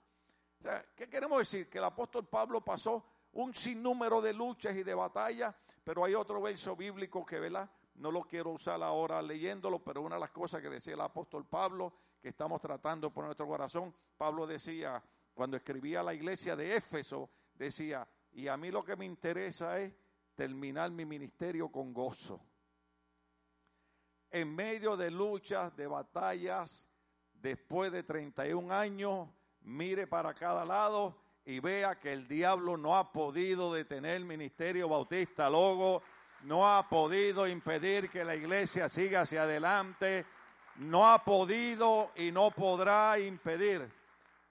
[0.97, 1.69] ¿qué queremos decir?
[1.69, 5.55] Que el apóstol Pablo pasó un sinnúmero de luchas y de batallas,
[5.85, 7.69] pero hay otro verso bíblico que, ¿verdad?
[7.95, 11.47] No lo quiero usar ahora leyéndolo, pero una de las cosas que decía el apóstol
[11.47, 16.77] Pablo, que estamos tratando por nuestro corazón, Pablo decía, cuando escribía a la iglesia de
[16.77, 19.93] Éfeso, decía, y a mí lo que me interesa es
[20.35, 22.41] terminar mi ministerio con gozo.
[24.31, 26.89] En medio de luchas, de batallas,
[27.33, 29.29] después de 31 años,
[29.61, 34.89] mire para cada lado y vea que el diablo no ha podido detener el ministerio
[34.89, 36.03] bautista Logo,
[36.45, 40.27] no ha podido impedir que la iglesia siga hacia adelante,
[40.77, 43.89] no ha podido y no podrá impedir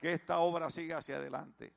[0.02, 1.72] que esta obra siga hacia adelante.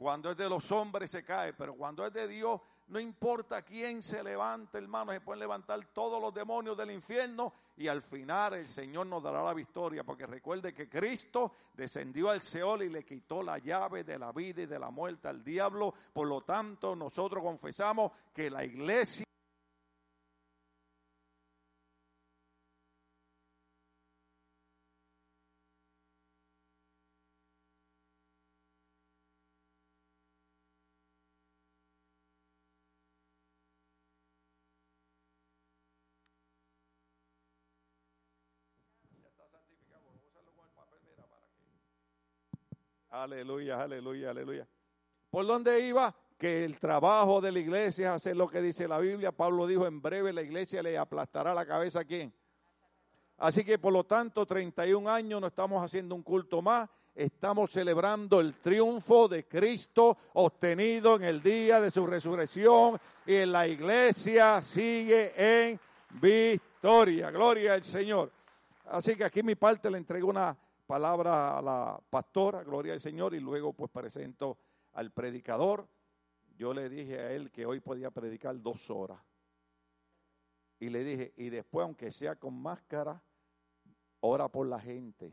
[0.00, 4.02] Cuando es de los hombres se cae, pero cuando es de Dios no importa quién
[4.02, 8.66] se levante, hermano, se pueden levantar todos los demonios del infierno y al final el
[8.66, 13.42] Señor nos dará la victoria, porque recuerde que Cristo descendió al Seol y le quitó
[13.42, 15.92] la llave de la vida y de la muerte al diablo.
[16.14, 19.26] Por lo tanto, nosotros confesamos que la iglesia
[43.20, 44.66] Aleluya, aleluya, aleluya.
[45.28, 46.14] ¿Por dónde iba?
[46.38, 49.30] Que el trabajo de la iglesia es hacer lo que dice la Biblia.
[49.30, 52.32] Pablo dijo, en breve la iglesia le aplastará la cabeza a quién.
[53.36, 58.40] Así que por lo tanto, 31 años no estamos haciendo un culto más, estamos celebrando
[58.40, 64.62] el triunfo de Cristo obtenido en el día de su resurrección y en la iglesia
[64.62, 65.78] sigue en
[66.22, 67.30] victoria.
[67.30, 68.32] Gloria al Señor.
[68.86, 70.56] Así que aquí mi parte le entrego una
[70.90, 74.58] palabra a la pastora, gloria al Señor, y luego pues presento
[74.94, 75.86] al predicador.
[76.56, 79.20] Yo le dije a él que hoy podía predicar dos horas.
[80.80, 83.22] Y le dije, y después, aunque sea con máscara,
[84.18, 85.32] ora por la gente,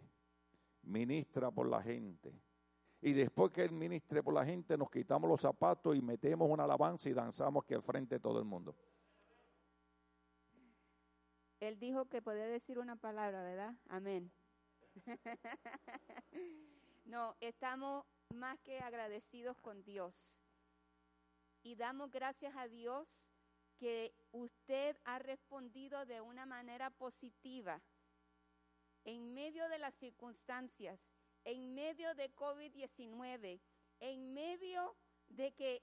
[0.83, 2.39] ministra por la gente.
[3.01, 6.65] Y después que él ministre por la gente, nos quitamos los zapatos y metemos una
[6.65, 8.75] alabanza y danzamos aquí al frente de todo el mundo.
[11.59, 13.73] Él dijo que podía decir una palabra, ¿verdad?
[13.89, 14.31] Amén.
[17.05, 20.37] no, estamos más que agradecidos con Dios.
[21.63, 23.25] Y damos gracias a Dios
[23.77, 27.81] que usted ha respondido de una manera positiva
[29.03, 30.99] en medio de las circunstancias,
[31.43, 33.61] en medio de COVID-19,
[33.99, 34.95] en medio
[35.29, 35.81] de que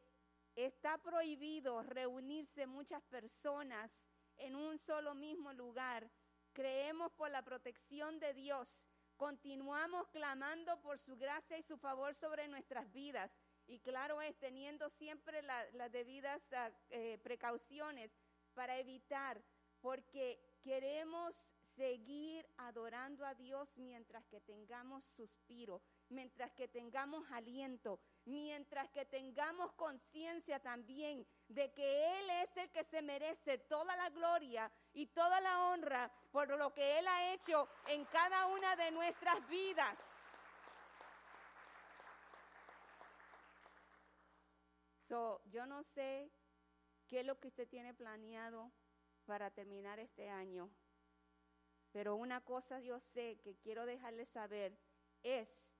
[0.56, 4.06] está prohibido reunirse muchas personas
[4.36, 6.10] en un solo mismo lugar.
[6.52, 8.86] Creemos por la protección de Dios
[9.16, 13.30] continuamos clamando por su gracia y su favor sobre nuestras vidas.
[13.66, 18.10] Y claro es, teniendo siempre la- las debidas ah, eh, precauciones
[18.54, 19.42] para evitar,
[19.80, 21.34] porque queremos
[21.76, 29.72] seguir adorando a Dios mientras que tengamos suspiro, mientras que tengamos aliento, mientras que tengamos
[29.72, 35.40] conciencia también de que Él es el que se merece toda la gloria y toda
[35.40, 40.24] la honra por lo que Él ha hecho en cada una de nuestras vidas.
[45.52, 46.28] Yo no sé
[47.07, 48.72] qué es lo que usted tiene planeado
[49.26, 50.68] para terminar este año,
[51.92, 54.76] pero una cosa yo sé que quiero dejarle saber
[55.22, 55.74] es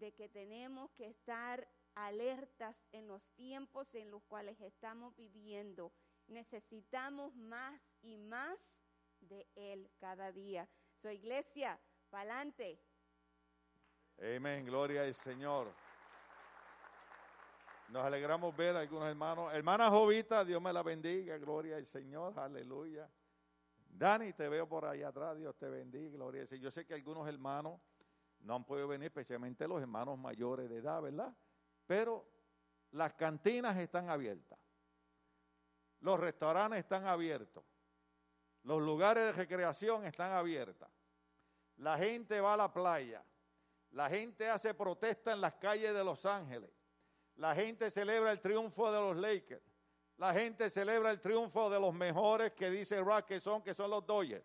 [0.00, 5.92] de que tenemos que estar alertas en los tiempos en los cuales estamos viviendo.
[6.26, 8.74] Necesitamos más y más
[9.20, 10.68] de Él cada día.
[11.02, 11.78] So, iglesia,
[12.08, 12.80] pa'lante.
[14.18, 15.72] Amén, gloria al Señor.
[17.88, 19.52] Nos alegramos ver a algunos hermanos.
[19.52, 23.10] Hermana Jovita, Dios me la bendiga, gloria al Señor, aleluya.
[23.88, 26.64] Dani, te veo por ahí atrás, Dios te bendiga, gloria al Señor.
[26.64, 27.80] Yo sé que algunos hermanos
[28.40, 31.34] no han podido venir, especialmente los hermanos mayores de edad, ¿verdad?
[31.86, 32.26] Pero
[32.92, 34.58] las cantinas están abiertas,
[36.00, 37.64] los restaurantes están abiertos,
[38.62, 40.88] los lugares de recreación están abiertos,
[41.76, 43.24] la gente va a la playa,
[43.90, 46.70] la gente hace protesta en las calles de Los Ángeles,
[47.36, 49.62] la gente celebra el triunfo de los Lakers,
[50.16, 53.90] la gente celebra el triunfo de los mejores que dice Rock que son, que son
[53.90, 54.44] los Dodgers.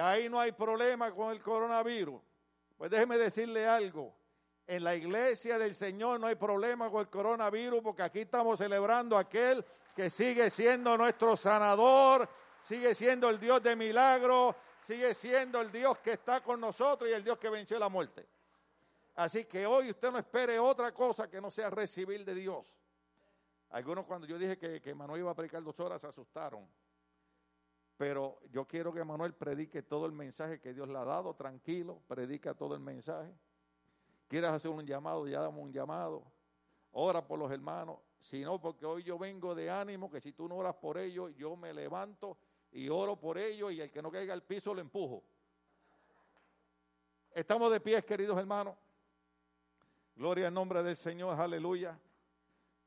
[0.00, 2.20] Ahí no hay problema con el coronavirus.
[2.76, 4.14] Pues déjeme decirle algo.
[4.66, 9.16] En la iglesia del Señor no hay problema con el coronavirus porque aquí estamos celebrando
[9.16, 9.64] a aquel
[9.94, 12.28] que sigue siendo nuestro sanador,
[12.62, 14.54] sigue siendo el Dios de milagros,
[14.86, 18.26] sigue siendo el Dios que está con nosotros y el Dios que venció la muerte.
[19.16, 22.66] Así que hoy usted no espere otra cosa que no sea recibir de Dios.
[23.70, 26.66] Algunos cuando yo dije que, que Manuel iba a predicar dos horas se asustaron.
[28.02, 32.02] Pero yo quiero que Manuel predique todo el mensaje que Dios le ha dado, tranquilo,
[32.08, 33.32] predica todo el mensaje.
[34.26, 36.24] Quieres hacer un llamado, ya damos un llamado.
[36.90, 37.98] Ora por los hermanos.
[38.18, 41.32] Si no, porque hoy yo vengo de ánimo, que si tú no oras por ellos,
[41.36, 42.36] yo me levanto
[42.72, 45.22] y oro por ellos y el que no caiga al piso lo empujo.
[47.32, 48.74] Estamos de pies, queridos hermanos.
[50.16, 51.96] Gloria al nombre del Señor, aleluya.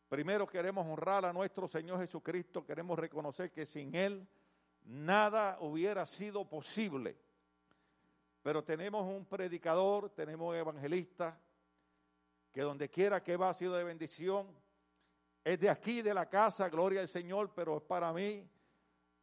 [0.09, 4.27] Primero queremos honrar a nuestro Señor Jesucristo, queremos reconocer que sin Él
[4.85, 7.17] nada hubiera sido posible.
[8.41, 11.39] Pero tenemos un predicador, tenemos un evangelista,
[12.53, 14.47] que donde quiera que va ha sido de bendición.
[15.43, 18.47] Es de aquí, de la casa, gloria al Señor, pero es para mí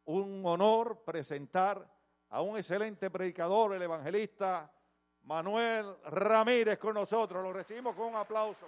[0.05, 1.89] un honor presentar
[2.29, 4.71] a un excelente predicador, el evangelista
[5.23, 7.43] Manuel Ramírez con nosotros.
[7.43, 8.67] Lo recibimos con un aplauso.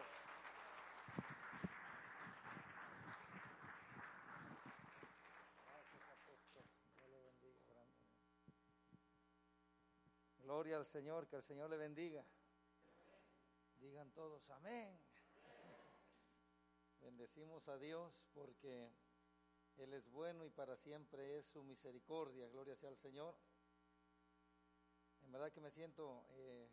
[10.66, 12.26] Gloria al Señor, que el Señor le bendiga.
[13.78, 15.00] Digan todos amén.
[17.02, 18.90] Bendecimos a Dios porque
[19.78, 22.48] Él es bueno y para siempre es su misericordia.
[22.48, 23.36] Gloria sea al Señor.
[25.22, 26.68] En verdad que me siento eh,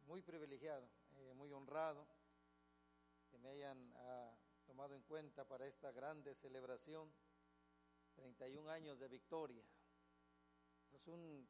[0.00, 2.08] muy privilegiado, eh, muy honrado
[3.30, 4.36] que me hayan ah,
[4.66, 7.08] tomado en cuenta para esta grande celebración,
[8.16, 9.62] 31 años de victoria.
[10.90, 11.48] Es un,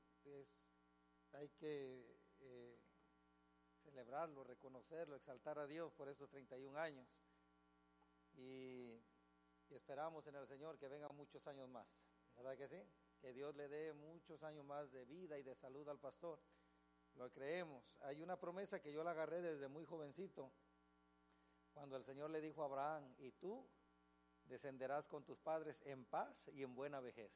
[1.33, 2.79] hay que eh,
[3.83, 7.09] celebrarlo, reconocerlo, exaltar a Dios por esos 31 años.
[8.35, 9.01] Y,
[9.68, 11.87] y esperamos en el Señor que vengan muchos años más,
[12.37, 12.83] ¿verdad que sí?
[13.20, 16.41] Que Dios le dé muchos años más de vida y de salud al pastor.
[17.14, 17.85] Lo creemos.
[18.01, 20.53] Hay una promesa que yo la agarré desde muy jovencito,
[21.72, 23.68] cuando el Señor le dijo a Abraham, y tú
[24.45, 27.33] descenderás con tus padres en paz y en buena vejez.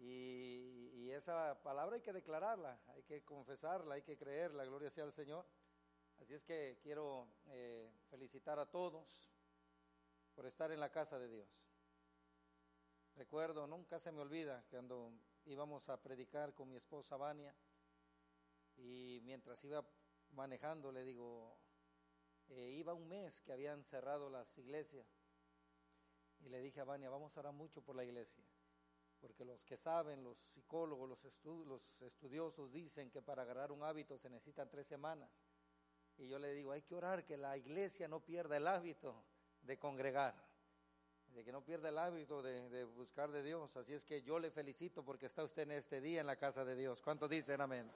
[0.00, 5.12] Y, esa palabra hay que declararla, hay que confesarla, hay que creerla, gloria sea al
[5.12, 5.44] Señor.
[6.18, 9.30] Así es que quiero eh, felicitar a todos
[10.34, 11.48] por estar en la casa de Dios.
[13.16, 15.12] Recuerdo, nunca se me olvida, cuando
[15.44, 17.54] íbamos a predicar con mi esposa Vania,
[18.76, 19.84] y mientras iba
[20.30, 21.58] manejando le digo,
[22.48, 25.06] eh, iba un mes que habían cerrado las iglesias,
[26.38, 28.42] y le dije a Vania, vamos a orar mucho por la iglesia
[29.20, 34.18] porque los que saben, los psicólogos, los, los, estudiosos dicen que para agarrar un hábito
[34.18, 35.30] se necesitan tres semanas.
[36.16, 39.24] Y yo le digo, hay que orar que la iglesia no pierda el hábito
[39.62, 40.34] de congregar,
[41.28, 43.76] de que no pierda el hábito de, de buscar de Dios.
[43.76, 46.64] Así es que yo le felicito porque está usted en este día en la casa
[46.64, 47.02] de Dios.
[47.02, 47.90] ¿Cuántos dicen amén?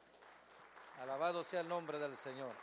[1.00, 2.54] Alabado sea el nombre del Señor.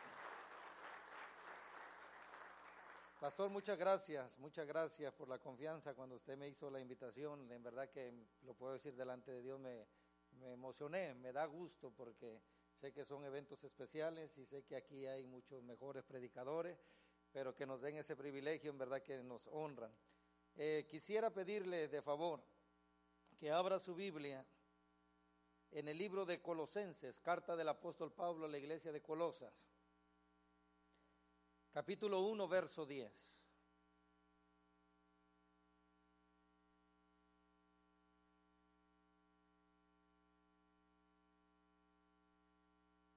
[3.21, 7.51] Pastor, muchas gracias, muchas gracias por la confianza cuando usted me hizo la invitación.
[7.51, 8.11] En verdad que
[8.41, 9.85] lo puedo decir delante de Dios, me,
[10.51, 12.41] emocioné, me da gusto porque
[12.73, 16.79] sé que son eventos especiales y sé que aquí hay muchos mejores predicadores,
[17.31, 19.95] pero que nos den ese privilegio, en verdad que nos honran.
[20.55, 22.41] Eh, quisiera pedirle de favor
[23.37, 24.43] que abra su Biblia
[25.69, 29.63] en el libro de Colosenses, carta del apóstol Pablo a la iglesia de Colosas
[31.71, 33.39] capítulo 1, verso 10.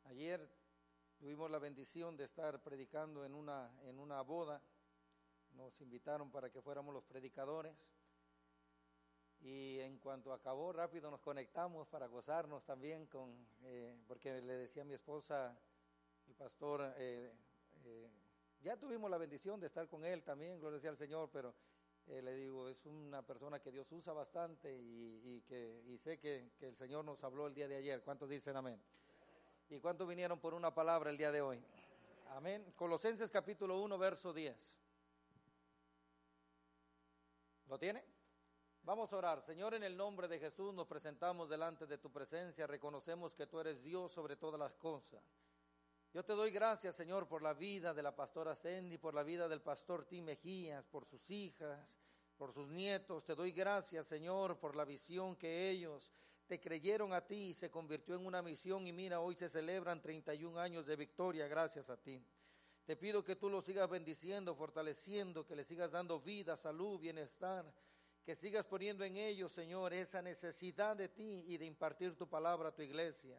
[0.05, 0.48] Ayer
[1.18, 4.62] tuvimos la bendición de estar predicando en una, en una boda.
[5.55, 7.92] Nos invitaron para que fuéramos los predicadores.
[9.40, 14.82] Y en cuanto acabó, rápido nos conectamos para gozarnos también con, eh, porque le decía
[14.82, 15.59] a mi esposa,
[16.28, 17.34] el pastor, eh,
[17.84, 18.11] eh,
[18.65, 21.55] ya tuvimos la bendición de estar con él también, gloria sea al Señor, pero
[22.07, 26.69] eh, le digo, es una persona que Dios usa bastante y, que, sé que, que
[26.69, 28.03] el Señor nos habló el día de ayer.
[28.03, 28.81] ¿Cuántos dicen amén?
[29.69, 31.62] ¿Y cuántos vinieron por una palabra el día de hoy?
[32.31, 32.73] Amén.
[32.75, 34.77] Colosenses capítulo 1, verso 10.
[37.69, 38.03] ¿Lo tiene?
[38.83, 39.43] Vamos a orar.
[39.43, 42.67] Señor, en el nombre de Jesús nos presentamos delante de tu presencia.
[42.67, 45.23] Reconocemos que tú eres Dios sobre todas las cosas.
[46.15, 49.49] Yo te doy gracias, Señor, por la vida de la pastora Cindy, por la vida
[49.49, 51.99] del pastor Tim Mejías, por sus hijas,
[52.37, 53.25] por sus nietos.
[53.25, 56.12] Te doy gracias, Señor, por la visión que ellos
[56.47, 58.87] te creyeron a ti y se convirtió en una misión.
[58.87, 62.25] Y mira, hoy se celebran 31 años de victoria gracias a ti.
[62.85, 67.65] Te pido que tú los sigas bendiciendo, fortaleciendo, que les sigas dando vida, salud, bienestar,
[68.25, 72.69] que sigas poniendo en ellos, Señor, esa necesidad de ti y de impartir tu palabra
[72.69, 73.37] a tu iglesia.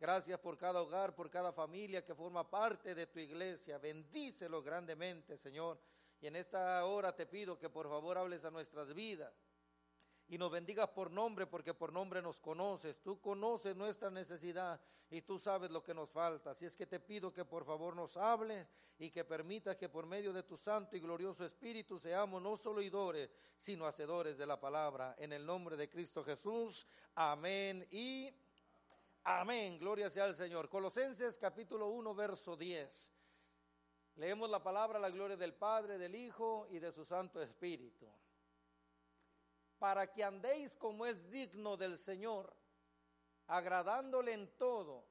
[0.00, 3.78] Gracias por cada hogar, por cada familia que forma parte de tu iglesia.
[3.78, 5.78] Bendícelos grandemente, Señor.
[6.20, 9.32] Y en esta hora te pido que por favor hables a nuestras vidas
[10.28, 13.00] y nos bendigas por nombre, porque por nombre nos conoces.
[13.00, 14.80] Tú conoces nuestra necesidad
[15.10, 16.50] y tú sabes lo que nos falta.
[16.50, 18.66] Así es que te pido que por favor nos hables
[18.98, 22.80] y que permitas que por medio de tu santo y glorioso Espíritu seamos no solo
[22.80, 25.16] oidores, sino hacedores de la palabra.
[25.18, 26.86] En el nombre de Cristo Jesús.
[27.14, 28.30] Amén y
[29.24, 29.78] amén.
[29.78, 30.68] Gloria sea al Señor.
[30.68, 33.12] Colosenses capítulo 1, verso 10.
[34.16, 38.08] Leemos la palabra, la gloria del Padre, del Hijo y de su Santo Espíritu
[39.78, 42.54] para que andéis como es digno del Señor,
[43.46, 45.06] agradándole en todo,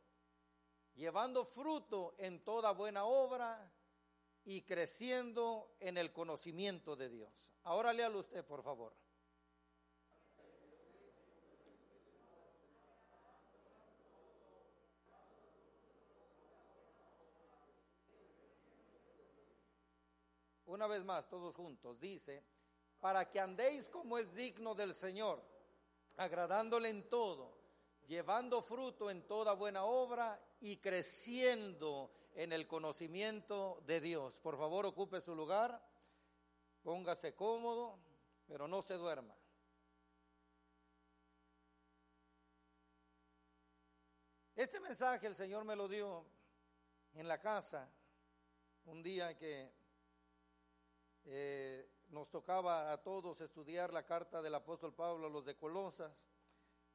[0.93, 3.71] llevando fruto en toda buena obra
[4.43, 7.51] y creciendo en el conocimiento de Dios.
[7.63, 8.93] Ahora léalo usted, por favor.
[20.67, 22.43] Una vez más, todos juntos, dice,
[22.99, 25.41] para que andéis como es digno del Señor,
[26.17, 27.57] agradándole en todo,
[28.05, 34.41] llevando fruto en toda buena obra y creciendo en el conocimiento de Dios.
[34.41, 35.81] Por favor, ocupe su lugar,
[36.83, 37.97] póngase cómodo,
[38.45, 39.35] pero no se duerma.
[44.53, 46.25] Este mensaje el Señor me lo dio
[47.13, 47.89] en la casa
[48.85, 49.76] un día que
[51.29, 56.13] eh, nos tocaba a todos estudiar la carta del apóstol Pablo a los de Colosas.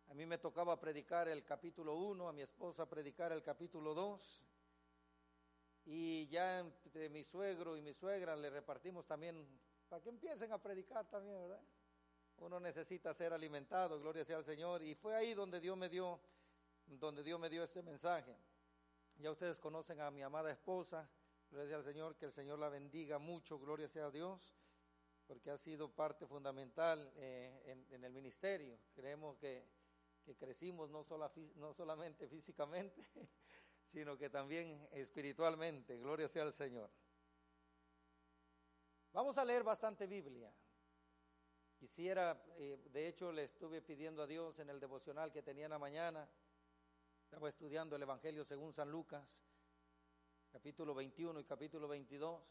[0.08, 4.42] A mí me tocaba predicar el capítulo 1, a mi esposa predicar el capítulo 2.
[5.84, 9.46] Y ya entre mi suegro y mi suegra le repartimos también,
[9.90, 11.60] para que empiecen a predicar también, ¿verdad?
[12.38, 14.82] Uno necesita ser alimentado, gloria sea al Señor.
[14.82, 16.18] Y fue ahí donde Dios me dio,
[16.86, 18.34] donde Dios me dio este mensaje.
[19.18, 21.06] Ya ustedes conocen a mi amada esposa,
[21.52, 24.54] sea al Señor, que el Señor la bendiga mucho, gloria sea a Dios
[25.26, 28.78] porque ha sido parte fundamental eh, en, en, el ministerio.
[28.94, 29.66] Creemos que,
[30.24, 33.02] que crecimos no, sola, no solamente físicamente,
[33.92, 35.98] sino que también espiritualmente.
[35.98, 36.90] Gloria sea al Señor.
[39.12, 40.52] Vamos a leer bastante Biblia.
[41.78, 45.70] Quisiera, eh, de hecho, le estuve pidiendo a Dios en el devocional que tenía en
[45.70, 46.28] la mañana.
[47.24, 49.40] Estaba estudiando el Evangelio según San Lucas,
[50.52, 52.42] capítulo 21 y capítulo 22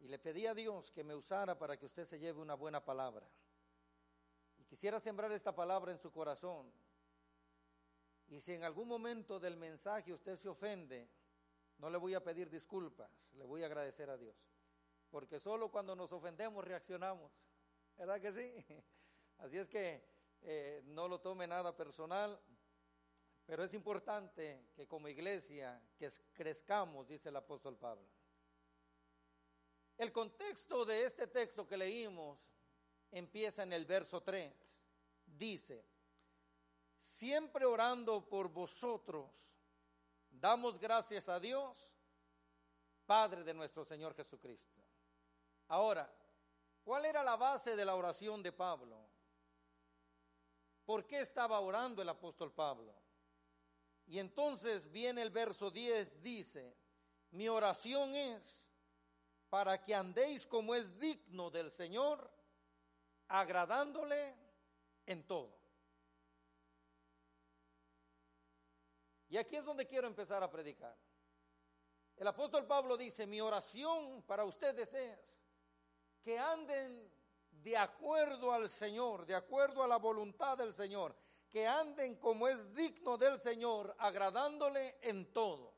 [0.00, 2.84] y le pedí a Dios que me usara para que usted se lleve una buena
[2.84, 3.26] palabra.
[4.58, 6.70] Y quisiera sembrar esta palabra en su corazón.
[8.28, 11.08] Y si en algún momento del mensaje usted se ofende,
[11.78, 14.36] no le voy a pedir disculpas, le voy a agradecer a Dios.
[15.10, 17.32] Porque solo cuando nos ofendemos reaccionamos.
[17.96, 18.64] ¿Verdad que sí?
[19.38, 20.04] Así es que
[20.42, 22.38] eh, no lo tome nada personal,
[23.48, 28.06] pero es importante que como iglesia que crezcamos, dice el apóstol Pablo.
[29.96, 32.38] El contexto de este texto que leímos
[33.10, 34.52] empieza en el verso 3.
[35.24, 35.82] Dice,
[36.94, 39.30] siempre orando por vosotros,
[40.28, 41.94] damos gracias a Dios,
[43.06, 44.78] Padre de nuestro Señor Jesucristo.
[45.68, 46.14] Ahora,
[46.84, 49.08] ¿cuál era la base de la oración de Pablo?
[50.84, 53.07] ¿Por qué estaba orando el apóstol Pablo?
[54.08, 56.74] Y entonces viene el verso 10, dice,
[57.30, 58.66] mi oración es
[59.50, 62.30] para que andéis como es digno del Señor,
[63.28, 64.34] agradándole
[65.04, 65.54] en todo.
[69.28, 70.96] Y aquí es donde quiero empezar a predicar.
[72.16, 75.38] El apóstol Pablo dice, mi oración para ustedes es
[76.22, 77.12] que anden
[77.50, 81.14] de acuerdo al Señor, de acuerdo a la voluntad del Señor,
[81.50, 85.74] que anden como es digno del Señor, agradándole en todo.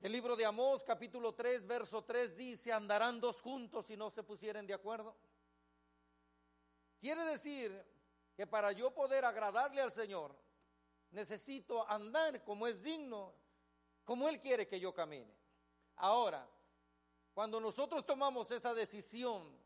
[0.00, 4.22] El libro de Amós, capítulo 3, verso 3 dice, andarán dos juntos si no se
[4.22, 5.16] pusieren de acuerdo.
[7.00, 7.84] Quiere decir
[8.36, 10.36] que para yo poder agradarle al Señor,
[11.10, 13.34] necesito andar como es digno,
[14.04, 15.36] como Él quiere que yo camine.
[15.96, 16.48] Ahora,
[17.34, 19.56] cuando nosotros tomamos esa decisión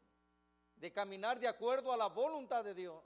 [0.77, 3.03] de caminar de acuerdo a la voluntad de Dios,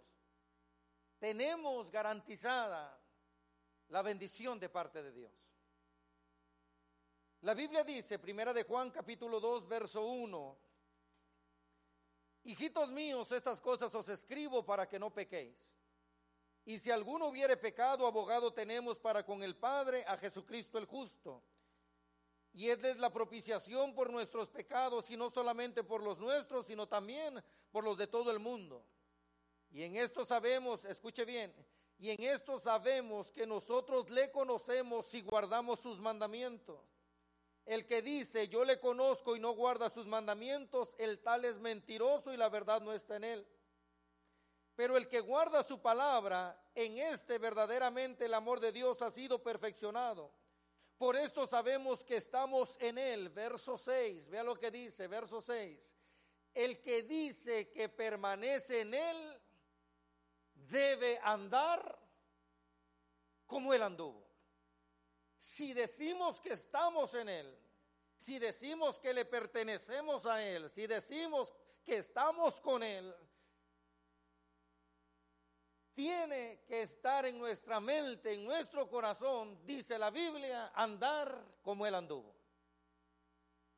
[1.19, 3.01] tenemos garantizada
[3.89, 5.33] la bendición de parte de Dios.
[7.43, 10.59] La Biblia dice, primera de Juan capítulo 2, verso 1,
[12.47, 15.75] Hijitos míos, estas cosas os escribo para que no pequéis.
[16.65, 21.43] Y si alguno hubiere pecado, abogado tenemos para con el Padre a Jesucristo el justo.
[22.53, 26.87] Y Él es la propiciación por nuestros pecados, y no solamente por los nuestros, sino
[26.87, 27.43] también
[27.73, 28.87] por los de todo el mundo.
[29.77, 31.55] Y en esto sabemos, escuche bien,
[31.99, 36.81] y en esto sabemos que nosotros le conocemos si guardamos sus mandamientos.
[37.67, 42.33] El que dice, yo le conozco y no guarda sus mandamientos, el tal es mentiroso
[42.33, 43.47] y la verdad no está en él.
[44.77, 49.43] Pero el que guarda su palabra, en este verdaderamente el amor de Dios ha sido
[49.43, 50.33] perfeccionado.
[50.97, 53.29] Por esto sabemos que estamos en él.
[53.29, 55.99] Verso 6, vea lo que dice, verso 6.
[56.55, 59.36] El que dice que permanece en él,
[60.69, 61.99] debe andar
[63.47, 64.27] como él anduvo.
[65.39, 67.59] Si decimos que estamos en Él,
[68.17, 71.55] si decimos que le pertenecemos a Él, si decimos
[71.85, 73.15] que estamos con Él,
[75.95, 81.95] tiene que estar en nuestra mente, en nuestro corazón, dice la Biblia, andar como Él
[81.95, 82.35] anduvo.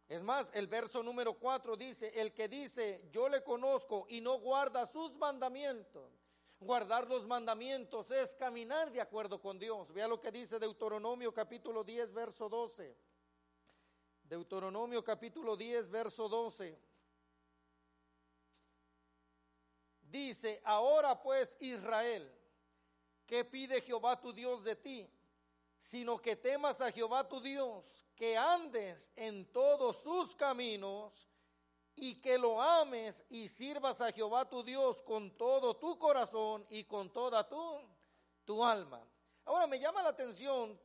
[0.08, 4.38] Es más, el verso número 4 dice, el que dice, yo le conozco y no
[4.38, 6.17] guarda sus mandamientos.
[6.60, 9.92] Guardar los mandamientos es caminar de acuerdo con Dios.
[9.92, 12.96] Vea lo que dice Deuteronomio capítulo 10, verso 12.
[14.24, 16.76] Deuteronomio capítulo 10, verso 12.
[20.02, 22.28] Dice, ahora pues Israel,
[23.24, 25.08] ¿qué pide Jehová tu Dios de ti?
[25.76, 31.28] Sino que temas a Jehová tu Dios, que andes en todos sus caminos
[32.00, 36.84] y que lo ames y sirvas a Jehová tu Dios con todo tu corazón y
[36.84, 37.80] con toda tu,
[38.44, 39.04] tu alma.
[39.44, 40.78] Ahora me llama la atención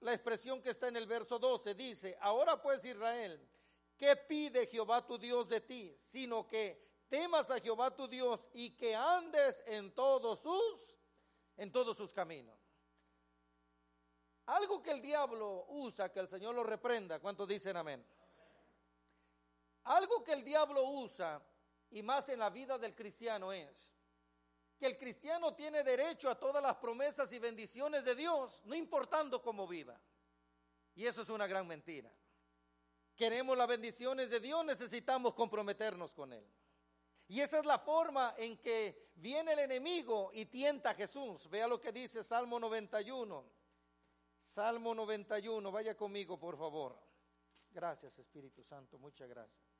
[0.00, 1.74] la expresión que está en el verso 12.
[1.74, 3.40] Dice, ahora pues Israel,
[3.96, 5.94] ¿qué pide Jehová tu Dios de ti?
[5.96, 10.96] Sino que temas a Jehová tu Dios y que andes en todos sus,
[11.56, 12.58] en todos sus caminos.
[14.46, 17.20] Algo que el diablo usa, que el Señor lo reprenda.
[17.20, 18.04] ¿Cuántos dicen amén?
[19.84, 21.42] Algo que el diablo usa,
[21.90, 23.90] y más en la vida del cristiano, es
[24.78, 29.40] que el cristiano tiene derecho a todas las promesas y bendiciones de Dios, no importando
[29.40, 30.00] cómo viva.
[30.94, 32.12] Y eso es una gran mentira.
[33.14, 36.44] Queremos las bendiciones de Dios, necesitamos comprometernos con Él.
[37.28, 41.48] Y esa es la forma en que viene el enemigo y tienta a Jesús.
[41.48, 43.44] Vea lo que dice Salmo 91.
[44.36, 46.98] Salmo 91, vaya conmigo por favor.
[47.70, 49.71] Gracias Espíritu Santo, muchas gracias.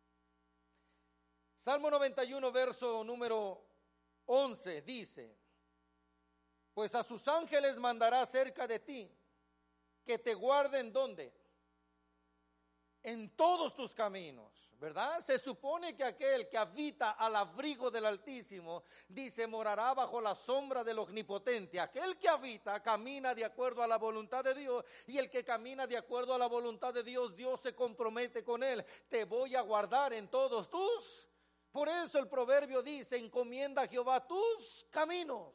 [1.63, 3.63] Salmo 91, verso número
[4.27, 5.33] 11 dice,
[6.75, 9.09] pues a sus ángeles mandará cerca de ti,
[10.05, 11.33] que te guarden donde?
[13.05, 15.21] En todos tus caminos, ¿verdad?
[15.21, 20.83] Se supone que aquel que habita al abrigo del Altísimo, dice, morará bajo la sombra
[20.83, 21.79] del Omnipotente.
[21.79, 25.87] Aquel que habita camina de acuerdo a la voluntad de Dios y el que camina
[25.87, 28.85] de acuerdo a la voluntad de Dios, Dios se compromete con él.
[29.09, 31.29] Te voy a guardar en todos tus
[31.73, 35.55] por eso el proverbio dice, encomienda a Jehová tus caminos.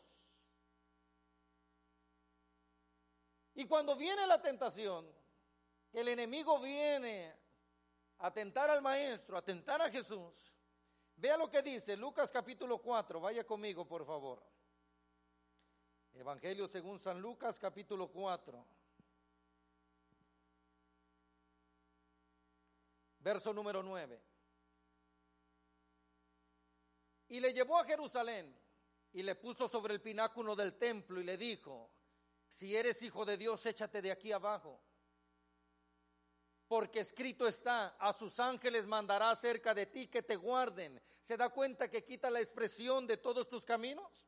[3.54, 5.08] Y cuando viene la tentación,
[5.92, 7.34] que el enemigo viene
[8.20, 10.54] a tentar al maestro, a tentar a Jesús,
[11.16, 14.44] vea lo que dice Lucas capítulo 4, vaya conmigo por favor.
[16.14, 18.66] Evangelio según San Lucas capítulo 4.
[23.20, 24.27] Verso número 9.
[27.30, 28.56] Y le llevó a Jerusalén
[29.14, 31.92] y le puso sobre el pináculo del templo y le dijo,
[32.48, 34.82] si eres hijo de Dios, échate de aquí abajo.
[36.68, 41.02] Porque escrito está, a sus ángeles mandará cerca de ti que te guarden.
[41.22, 44.26] ¿Se da cuenta que quita la expresión de todos tus caminos?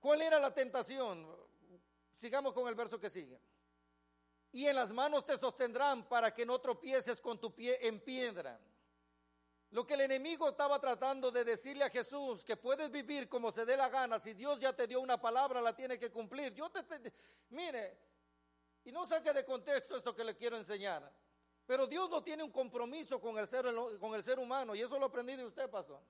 [0.00, 1.28] ¿Cuál era la tentación?
[2.10, 3.40] Sigamos con el verso que sigue.
[4.52, 8.58] y en las manos te sostendrán para que no tropieces con tu pie en piedra.
[9.70, 13.64] Lo que el enemigo estaba tratando de decirle a Jesús, que puedes vivir como se
[13.64, 16.52] dé la gana, si Dios ya te dio una palabra, la tiene que cumplir.
[16.54, 17.12] Yo te, te-
[17.50, 17.96] mire,
[18.84, 21.08] y no saque de contexto esto que le quiero enseñar,
[21.66, 23.64] pero Dios no tiene un compromiso con el ser,
[24.00, 26.02] con el ser humano, y eso lo aprendí de usted, pastor.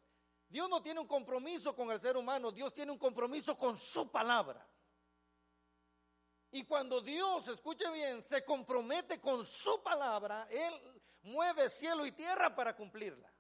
[0.49, 4.11] Dios no tiene un compromiso con el ser humano, Dios tiene un compromiso con su
[4.11, 4.67] palabra.
[6.53, 12.55] Y cuando Dios, escuche bien, se compromete con su palabra, Él mueve cielo y tierra
[12.55, 13.31] para cumplirla.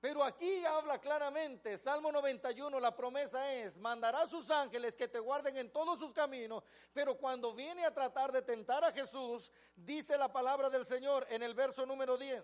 [0.00, 5.18] Pero aquí habla claramente, Salmo 91, la promesa es, mandará a sus ángeles que te
[5.18, 10.16] guarden en todos sus caminos, pero cuando viene a tratar de tentar a Jesús, dice
[10.16, 12.42] la palabra del Señor en el verso número 10.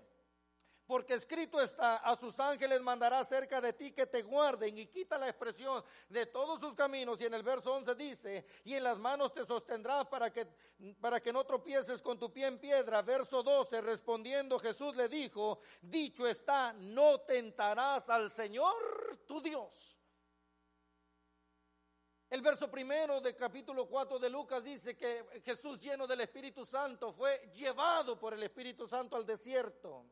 [0.87, 5.19] Porque escrito está, a sus ángeles mandará cerca de ti que te guarden y quita
[5.19, 7.21] la expresión de todos sus caminos.
[7.21, 10.47] Y en el verso 11 dice, y en las manos te sostendrás para que,
[11.01, 13.03] para que no tropieces con tu pie en piedra.
[13.03, 19.97] Verso 12, respondiendo Jesús le dijo, dicho está, no tentarás al Señor tu Dios.
[22.31, 27.13] El verso primero del capítulo 4 de Lucas dice que Jesús lleno del Espíritu Santo
[27.13, 30.07] fue llevado por el Espíritu Santo al desierto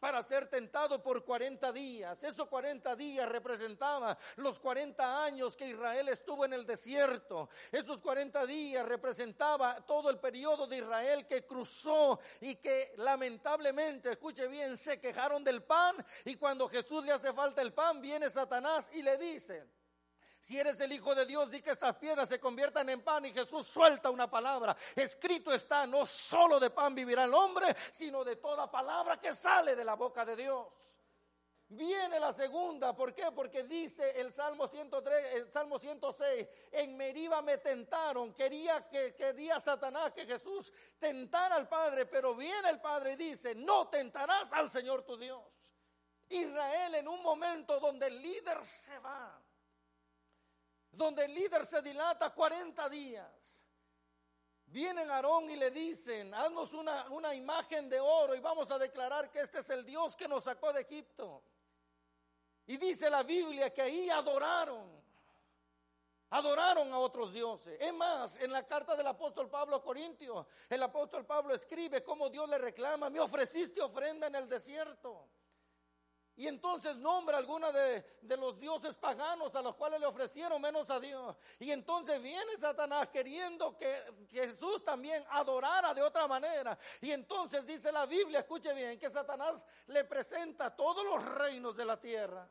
[0.00, 2.24] para ser tentado por 40 días.
[2.24, 7.50] Esos 40 días representaban los 40 años que Israel estuvo en el desierto.
[7.70, 14.48] Esos 40 días representaba todo el periodo de Israel que cruzó y que lamentablemente, escuche
[14.48, 15.94] bien, se quejaron del pan
[16.24, 19.66] y cuando Jesús le hace falta el pan, viene Satanás y le dice,
[20.40, 23.24] si eres el Hijo de Dios, di que estas piedras se conviertan en pan.
[23.26, 24.76] Y Jesús suelta una palabra.
[24.96, 29.76] Escrito está, no solo de pan vivirá el hombre, sino de toda palabra que sale
[29.76, 30.66] de la boca de Dios.
[31.72, 33.30] Viene la segunda, ¿por qué?
[33.30, 39.60] Porque dice el Salmo 103, el Salmo 106, en Meriba me tentaron, quería que quería
[39.60, 44.68] Satanás que Jesús tentara al Padre, pero viene el Padre y dice, no tentarás al
[44.68, 45.44] Señor tu Dios.
[46.28, 49.40] Israel en un momento donde el líder se va,
[50.92, 53.60] donde el líder se dilata 40 días.
[54.66, 59.30] Vienen Aarón y le dicen, haznos una, una imagen de oro y vamos a declarar
[59.30, 61.42] que este es el Dios que nos sacó de Egipto.
[62.66, 64.88] Y dice la Biblia que ahí adoraron,
[66.30, 67.76] adoraron a otros dioses.
[67.80, 72.30] Es más, en la carta del apóstol Pablo a Corintios, el apóstol Pablo escribe cómo
[72.30, 75.28] Dios le reclama, me ofreciste ofrenda en el desierto.
[76.40, 80.88] Y entonces nombra algunos de, de, los dioses paganos a los cuales le ofrecieron menos
[80.88, 81.36] a Dios.
[81.58, 86.78] Y entonces viene Satanás queriendo que, que, Jesús también adorara de otra manera.
[87.02, 91.84] Y entonces dice la Biblia, escuche bien, que Satanás le presenta todos los reinos de
[91.84, 92.48] la tierra.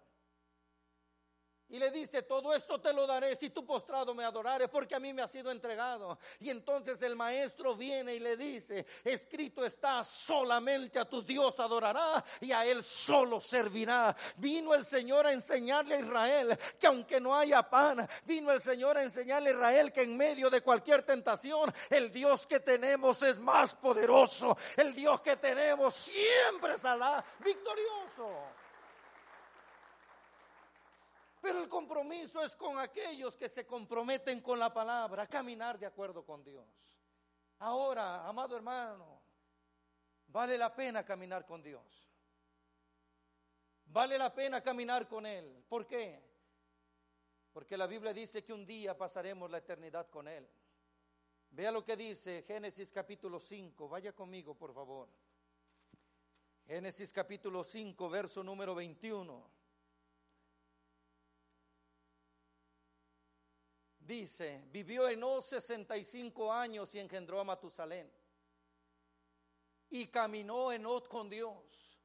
[1.70, 5.00] Y le dice, todo esto te lo daré si tú postrado me adorares, porque a
[5.00, 6.18] mí me ha sido entregado.
[6.40, 12.24] Y entonces el maestro viene y le dice, escrito está, solamente a tu Dios adorará
[12.42, 14.16] y a él solo servirá.
[14.38, 18.98] Vino el Señor a enseñarle a Israel que aunque no haya pan, vino el Señor
[18.98, 23.40] a enseñarle a Israel que en medio de cualquier tentación, el Dios que tenemos es
[23.40, 24.58] más poderoso.
[24.76, 28.28] El Dios que tenemos siempre saldrá victorioso.
[31.42, 35.86] Pero el compromiso es con aquellos que se comprometen con la palabra, a caminar de
[35.86, 36.68] acuerdo con Dios.
[37.60, 39.22] Ahora, amado hermano,
[40.28, 42.10] vale la pena caminar con Dios.
[43.86, 45.64] Vale la pena caminar con Él.
[45.68, 46.22] ¿Por qué?
[47.52, 50.48] Porque la Biblia dice que un día pasaremos la eternidad con Él.
[51.52, 53.90] Vea lo que dice Génesis capítulo 5.
[53.90, 55.10] Vaya conmigo, por favor.
[56.68, 59.59] Génesis capítulo 5, verso número 21.
[64.10, 68.12] Dice, vivió Enos 65 años y engendró a Matusalén.
[69.90, 72.00] Y caminó Enos con Dios.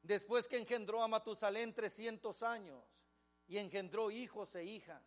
[0.00, 2.84] Después que engendró a Matusalén 300 años
[3.48, 5.02] y engendró hijos e hijas.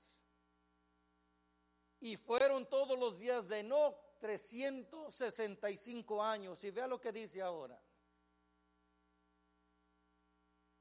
[2.01, 6.61] Y fueron todos los días de Enoch 365 años.
[6.65, 7.81] Y vea lo que dice ahora.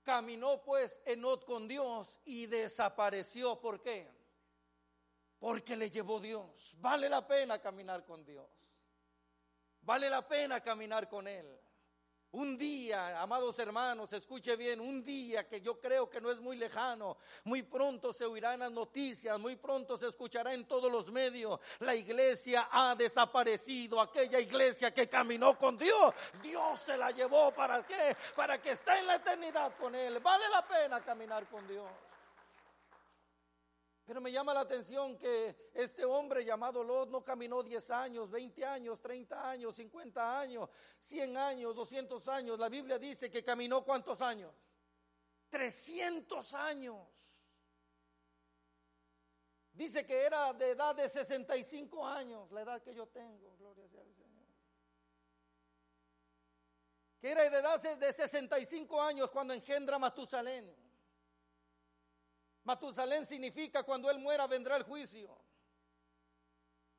[0.02, 3.60] Caminó pues Enoch con Dios y desapareció.
[3.60, 4.19] ¿Por qué?
[5.40, 6.76] Porque le llevó Dios.
[6.78, 8.46] Vale la pena caminar con Dios.
[9.80, 11.58] Vale la pena caminar con Él.
[12.32, 16.56] Un día, amados hermanos, escuche bien, un día que yo creo que no es muy
[16.56, 21.58] lejano, muy pronto se oirán las noticias, muy pronto se escuchará en todos los medios,
[21.80, 27.84] la iglesia ha desaparecido, aquella iglesia que caminó con Dios, Dios se la llevó, ¿para
[27.84, 28.16] qué?
[28.36, 30.20] Para que esté en la eternidad con Él.
[30.20, 31.90] Vale la pena caminar con Dios.
[34.10, 38.64] Pero me llama la atención que este hombre llamado Lot no caminó 10 años, 20
[38.64, 40.68] años, 30 años, 50 años,
[40.98, 42.58] 100 años, 200 años.
[42.58, 44.52] La Biblia dice que caminó cuántos años?
[45.50, 47.06] 300 años.
[49.74, 54.02] Dice que era de edad de 65 años, la edad que yo tengo, gloria sea
[54.02, 54.44] al Señor.
[57.20, 60.89] Que era de edad de 65 años cuando engendra Matusalén.
[62.70, 65.36] Matusalén significa cuando él muera vendrá el juicio.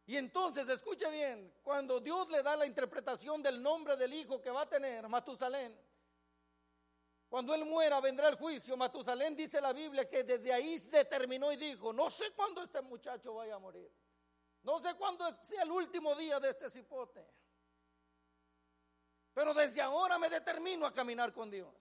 [0.06, 4.50] Y entonces, escuche bien, cuando Dios le da la interpretación del nombre del hijo que
[4.50, 5.80] va a tener, Matusalén,
[7.30, 8.76] cuando él muera vendrá el juicio.
[8.76, 12.82] Matusalén dice la Biblia que desde ahí se determinó y dijo, no sé cuándo este
[12.82, 13.90] muchacho vaya a morir.
[14.64, 17.26] No sé cuándo sea el último día de este cipote.
[19.34, 21.74] Pero desde ahora me determino a caminar con Dios.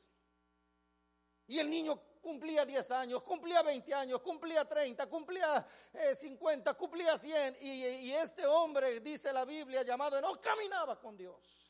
[1.49, 7.17] Y el niño cumplía 10 años, cumplía 20 años, cumplía 30, cumplía eh, 50, cumplía
[7.17, 7.57] 100.
[7.61, 11.61] Y, y este hombre, dice la Biblia, llamado no caminaba con Dios.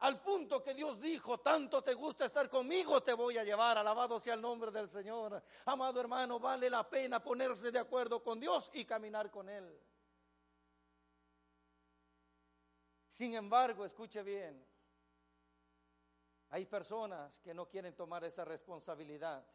[0.00, 3.76] Al punto que Dios dijo, tanto te gusta estar conmigo, te voy a llevar.
[3.76, 5.42] Alabado sea el nombre del Señor.
[5.66, 9.78] Amado hermano, vale la pena ponerse de acuerdo con Dios y caminar con Él.
[13.06, 14.64] Sin embargo, escuche bien,
[16.50, 19.46] hay personas que no quieren tomar esa responsabilidad.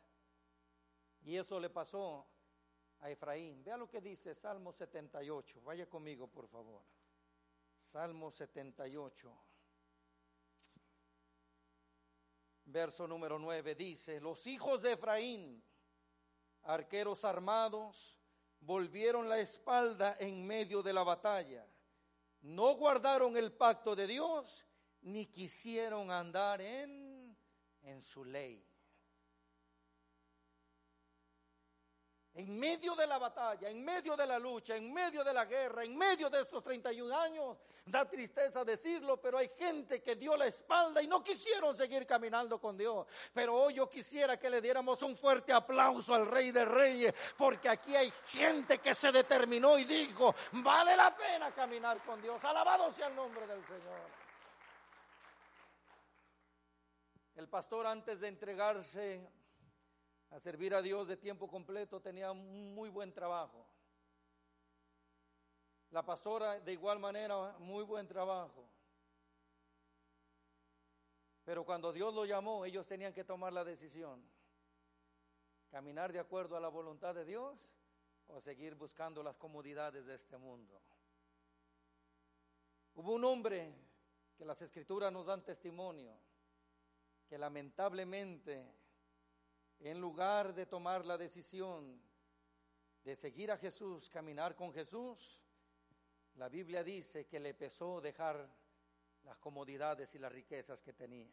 [1.24, 2.26] Y eso le pasó
[3.00, 3.64] a Efraín.
[3.64, 5.62] Vea lo que dice Salmo 78.
[5.62, 6.82] Vaya conmigo, por favor.
[7.78, 9.38] Salmo 78.
[12.68, 15.64] Verso número 9 dice, los hijos de Efraín,
[16.64, 18.18] arqueros armados,
[18.62, 21.68] volvieron la espalda en medio de la batalla.
[22.42, 24.66] No guardaron el pacto de Dios,
[25.06, 27.36] ni quisieron andar en,
[27.84, 28.64] en su ley.
[32.34, 35.86] En medio de la batalla, en medio de la lucha, en medio de la guerra,
[35.86, 40.48] en medio de estos 31 años, da tristeza decirlo, pero hay gente que dio la
[40.48, 43.08] espalda y no quisieron seguir caminando con Dios.
[43.32, 47.70] Pero hoy yo quisiera que le diéramos un fuerte aplauso al Rey de Reyes, porque
[47.70, 52.44] aquí hay gente que se determinó y dijo, vale la pena caminar con Dios.
[52.44, 54.25] Alabado sea el nombre del Señor.
[57.36, 59.30] El pastor antes de entregarse
[60.30, 63.66] a servir a Dios de tiempo completo tenía un muy buen trabajo.
[65.92, 68.68] La pastora de igual manera, muy buen trabajo.
[71.44, 74.24] Pero cuando Dios lo llamó, ellos tenían que tomar la decisión.
[75.70, 77.70] Caminar de acuerdo a la voluntad de Dios
[78.28, 80.82] o seguir buscando las comodidades de este mundo.
[82.96, 83.74] Hubo un hombre
[84.38, 86.18] que las escrituras nos dan testimonio,
[87.28, 88.76] que lamentablemente
[89.80, 92.02] en lugar de tomar la decisión
[93.04, 95.44] de seguir a Jesús, caminar con Jesús,
[96.36, 98.50] la Biblia dice que le pesó dejar
[99.24, 101.32] las comodidades y las riquezas que tenía.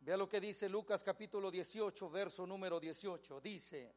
[0.00, 3.40] Vea lo que dice Lucas capítulo 18, verso número 18.
[3.40, 3.94] Dice,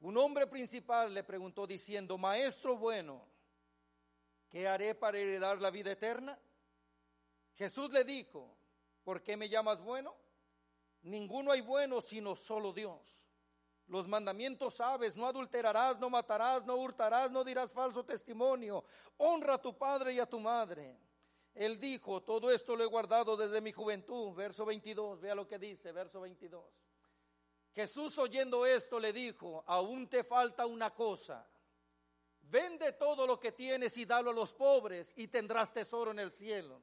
[0.00, 3.24] un hombre principal le preguntó diciendo, Maestro bueno,
[4.48, 6.38] ¿qué haré para heredar la vida eterna?
[7.54, 8.56] Jesús le dijo,
[9.10, 10.14] ¿por qué me llamas bueno?
[11.02, 13.00] Ninguno hay bueno sino solo Dios.
[13.88, 18.84] Los mandamientos sabes, no adulterarás, no matarás, no hurtarás, no dirás falso testimonio.
[19.16, 20.96] Honra a tu padre y a tu madre.
[21.56, 24.32] Él dijo, todo esto lo he guardado desde mi juventud.
[24.32, 26.64] Verso 22, vea lo que dice, verso 22.
[27.74, 31.44] Jesús oyendo esto le dijo, aún te falta una cosa.
[32.42, 36.30] Vende todo lo que tienes y dalo a los pobres y tendrás tesoro en el
[36.30, 36.80] cielo.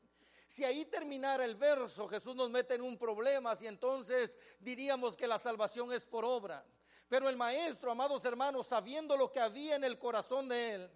[0.48, 5.28] Si ahí terminara el verso, Jesús nos mete en un problema, si entonces diríamos que
[5.28, 6.65] la salvación es por obra.
[7.10, 10.91] Pero el maestro, amados hermanos, sabiendo lo que había en el corazón de él,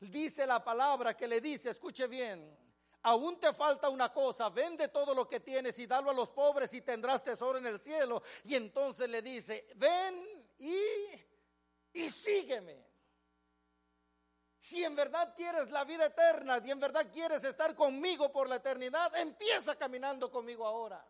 [0.00, 2.56] dice la palabra que le dice, escuche bien,
[3.02, 6.74] aún te falta una cosa, vende todo lo que tienes y dalo a los pobres
[6.74, 8.22] y tendrás tesoro en el cielo.
[8.44, 10.20] Y entonces le dice, ven
[10.58, 12.95] y, y sígueme.
[14.58, 18.56] Si en verdad quieres la vida eterna, y en verdad quieres estar conmigo por la
[18.56, 21.04] eternidad, empieza caminando conmigo ahora.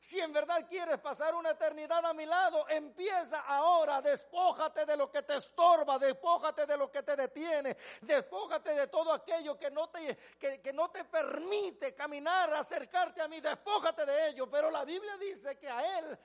[0.00, 5.10] Si en verdad quieres pasar una eternidad a mi lado, empieza ahora, despójate de lo
[5.10, 9.90] que te estorba, despójate de lo que te detiene, despójate de todo aquello que no
[9.90, 14.48] te, que, que no te permite caminar, acercarte a mí, despójate de ello.
[14.48, 16.16] Pero la Biblia dice que a él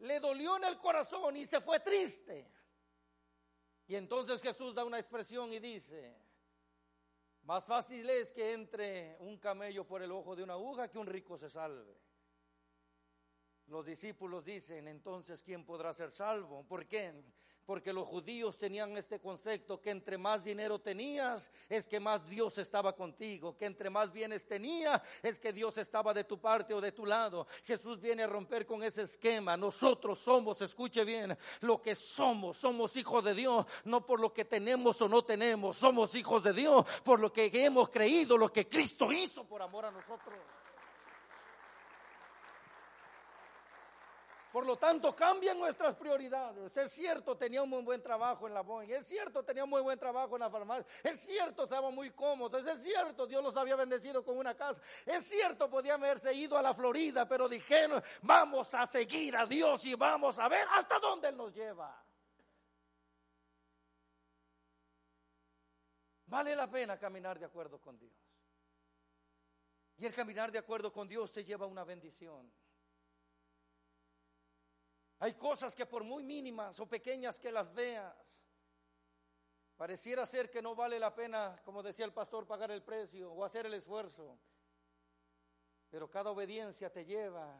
[0.00, 2.50] le dolió en el corazón y se fue triste.
[3.86, 6.16] Y entonces Jesús da una expresión y dice,
[7.42, 11.06] más fácil es que entre un camello por el ojo de una aguja que un
[11.06, 11.96] rico se salve.
[13.68, 16.64] Los discípulos dicen, entonces, ¿quién podrá ser salvo?
[16.64, 17.12] ¿Por qué?
[17.64, 22.58] Porque los judíos tenían este concepto que entre más dinero tenías es que más Dios
[22.58, 26.80] estaba contigo, que entre más bienes tenía es que Dios estaba de tu parte o
[26.80, 27.46] de tu lado.
[27.64, 29.56] Jesús viene a romper con ese esquema.
[29.56, 34.44] Nosotros somos, escuche bien, lo que somos, somos hijos de Dios, no por lo que
[34.44, 38.68] tenemos o no tenemos, somos hijos de Dios por lo que hemos creído, lo que
[38.68, 40.36] Cristo hizo por amor a nosotros.
[44.52, 46.76] Por lo tanto, cambian nuestras prioridades.
[46.76, 48.90] Es cierto, tenía un muy buen trabajo en la Boeing.
[48.90, 50.84] Es cierto, tenía un muy buen trabajo en la farmacia.
[51.02, 52.58] Es cierto, estaba muy cómodo.
[52.58, 54.82] Es cierto, Dios los había bendecido con una casa.
[55.06, 59.86] Es cierto, podían haberse ido a la Florida, pero dijeron, vamos a seguir a Dios
[59.86, 62.04] y vamos a ver hasta dónde Él nos lleva.
[66.26, 68.12] Vale la pena caminar de acuerdo con Dios.
[69.96, 72.52] Y el caminar de acuerdo con Dios te lleva una bendición.
[75.22, 78.12] Hay cosas que por muy mínimas o pequeñas que las veas,
[79.76, 83.44] pareciera ser que no vale la pena, como decía el pastor, pagar el precio o
[83.44, 84.36] hacer el esfuerzo.
[85.90, 87.56] Pero cada obediencia te lleva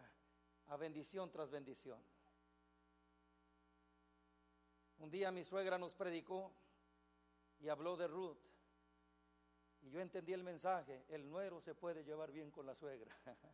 [0.66, 2.04] a bendición tras bendición.
[4.98, 6.52] Un día mi suegra nos predicó
[7.60, 8.42] y habló de Ruth.
[9.82, 13.16] Y yo entendí el mensaje, el nuero se puede llevar bien con la suegra.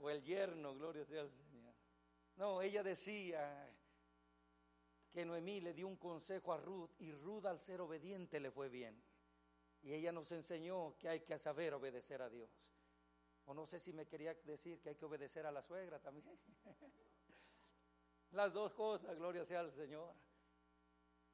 [0.00, 1.45] o el yerno, gloria al Señor.
[2.36, 3.72] No, ella decía
[5.10, 8.68] que Noemí le dio un consejo a Ruth y Ruth al ser obediente le fue
[8.68, 9.02] bien.
[9.82, 12.50] Y ella nos enseñó que hay que saber obedecer a Dios.
[13.46, 16.38] O no sé si me quería decir que hay que obedecer a la suegra también.
[18.32, 20.12] Las dos cosas, gloria sea al Señor.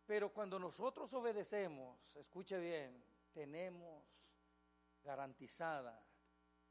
[0.06, 3.02] Pero cuando nosotros obedecemos, escuche bien,
[3.32, 4.04] tenemos
[5.02, 6.04] garantizada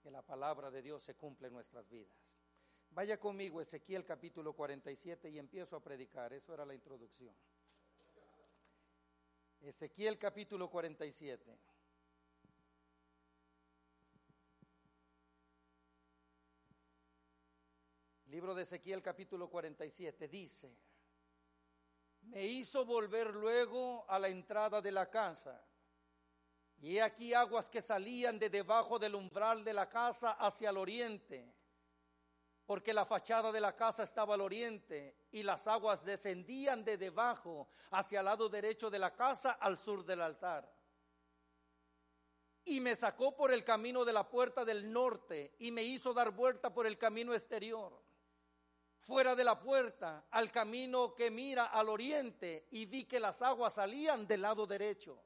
[0.02, 2.18] que la palabra de Dios se cumple en nuestras vidas.
[2.94, 6.34] Vaya conmigo Ezequiel capítulo 47 y empiezo a predicar.
[6.34, 7.34] Eso era la introducción.
[9.62, 11.58] Ezequiel capítulo 47.
[18.26, 20.76] Libro de Ezequiel capítulo 47 dice,
[22.24, 25.64] me hizo volver luego a la entrada de la casa.
[26.82, 30.78] Y he aquí aguas que salían de debajo del umbral de la casa hacia el
[30.78, 31.61] oriente
[32.72, 37.68] porque la fachada de la casa estaba al oriente y las aguas descendían de debajo
[37.90, 40.74] hacia el lado derecho de la casa al sur del altar.
[42.64, 46.32] Y me sacó por el camino de la puerta del norte y me hizo dar
[46.32, 48.02] vuelta por el camino exterior,
[49.02, 53.74] fuera de la puerta, al camino que mira al oriente y vi que las aguas
[53.74, 55.22] salían del lado derecho.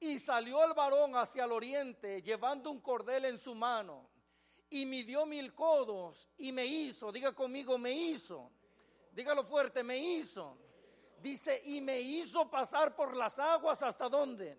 [0.00, 4.07] Y salió el varón hacia el oriente llevando un cordel en su mano
[4.70, 8.50] y midió mil codos y me hizo, diga conmigo, me hizo,
[9.12, 10.58] dígalo fuerte, me hizo.
[11.20, 14.56] Dice, y me hizo pasar por las aguas hasta dónde.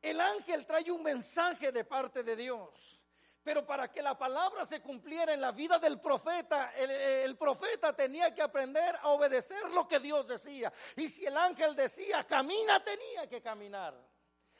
[0.00, 3.02] El ángel trae un mensaje de parte de Dios.
[3.42, 7.94] Pero para que la palabra se cumpliera en la vida del profeta, el, el, profeta
[7.94, 10.72] tenía que aprender a obedecer lo que Dios decía.
[10.96, 13.94] Y si el ángel decía, camina, tenía que caminar.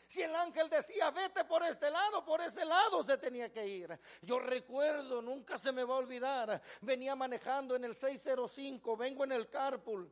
[0.07, 3.99] Si el ángel decía, vete por este lado, por ese lado se tenía que ir.
[4.23, 9.33] Yo recuerdo, nunca se me va a olvidar, venía manejando en el 605, vengo en
[9.33, 10.11] el carpool.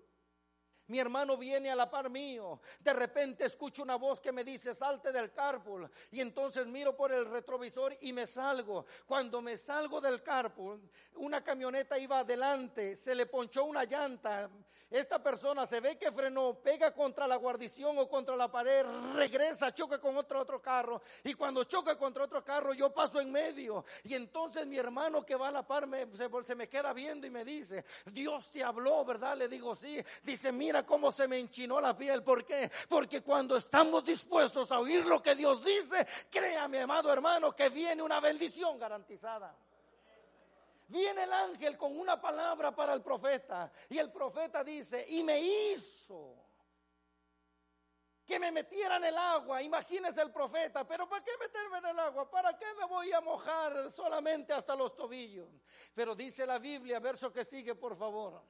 [0.86, 2.60] Mi hermano viene a la par mío.
[2.80, 5.90] De repente escucho una voz que me dice, salte del carpool.
[6.10, 8.84] Y entonces miro por el retrovisor y me salgo.
[9.06, 10.80] Cuando me salgo del carpool,
[11.14, 14.50] una camioneta iba adelante, se le ponchó una llanta.
[14.90, 19.74] Esta persona se ve que frenó, pega contra la guarnición o contra la pared, regresa,
[19.74, 21.02] choca con otro otro carro.
[21.24, 23.84] Y cuando choca contra otro carro, yo paso en medio.
[24.04, 27.26] Y entonces mi hermano que va a la par me, se, se me queda viendo
[27.26, 29.36] y me dice, Dios te habló, ¿verdad?
[29.36, 30.00] Le digo, sí.
[30.22, 32.24] Dice, mira Mira cómo se me enchinó la piel.
[32.24, 32.68] ¿Por qué?
[32.88, 38.02] Porque cuando estamos dispuestos a oír lo que Dios dice, créame, amado hermano, que viene
[38.02, 39.56] una bendición garantizada.
[40.88, 45.40] Viene el ángel con una palabra para el profeta y el profeta dice, y me
[45.40, 46.44] hizo
[48.26, 49.62] que me metiera en el agua.
[49.62, 52.28] Imagínese el profeta, pero ¿para qué meterme en el agua?
[52.28, 55.48] ¿Para qué me voy a mojar solamente hasta los tobillos?
[55.94, 58.42] Pero dice la Biblia, verso que sigue, por favor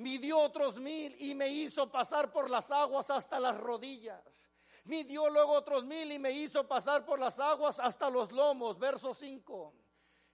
[0.00, 4.50] midió otros mil y me hizo pasar por las aguas hasta las rodillas.
[4.84, 8.78] Midió luego otros mil y me hizo pasar por las aguas hasta los lomos.
[8.78, 9.74] Verso 5.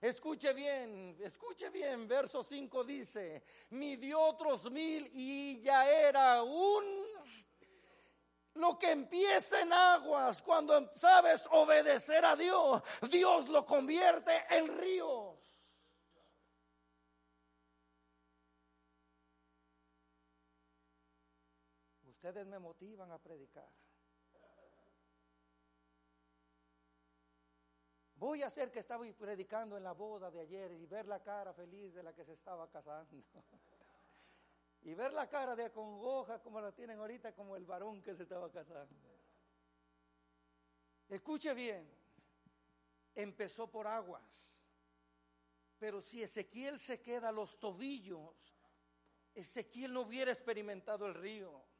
[0.00, 6.84] Escuche bien, escuche bien, verso 5 dice, midió otros mil y ya era un...
[8.54, 15.25] Lo que empieza en aguas, cuando sabes obedecer a Dios, Dios lo convierte en ríos.
[22.26, 23.70] Ustedes me motivan a predicar.
[28.16, 31.54] Voy a hacer que estaba predicando en la boda de ayer y ver la cara
[31.54, 33.22] feliz de la que se estaba casando.
[34.82, 38.22] Y ver la cara de acongoja como la tienen ahorita, como el varón que se
[38.22, 38.94] estaba casando.
[41.08, 41.88] Escuche bien,
[43.14, 44.52] empezó por aguas,
[45.78, 48.54] pero si Ezequiel se queda a los tobillos,
[49.34, 51.75] Ezequiel no hubiera experimentado el río.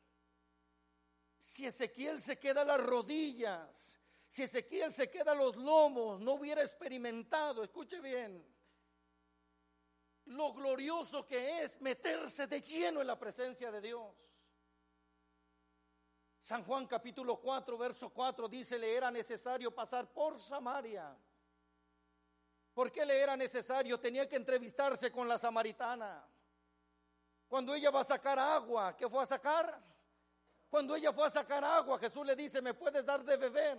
[1.39, 7.63] Si Ezequiel se queda las rodillas, si Ezequiel se queda los lomos, no hubiera experimentado,
[7.63, 8.45] escuche bien,
[10.27, 14.15] lo glorioso que es meterse de lleno en la presencia de Dios.
[16.39, 21.17] San Juan capítulo 4, verso 4 dice, le era necesario pasar por Samaria.
[22.73, 23.99] ¿Por qué le era necesario?
[23.99, 26.29] Tenía que entrevistarse con la samaritana.
[27.49, 29.83] Cuando ella va a sacar agua, ¿qué fue a sacar?
[30.77, 33.79] Cuando ella fue a sacar agua, Jesús le dice, ¿me puedes dar de beber?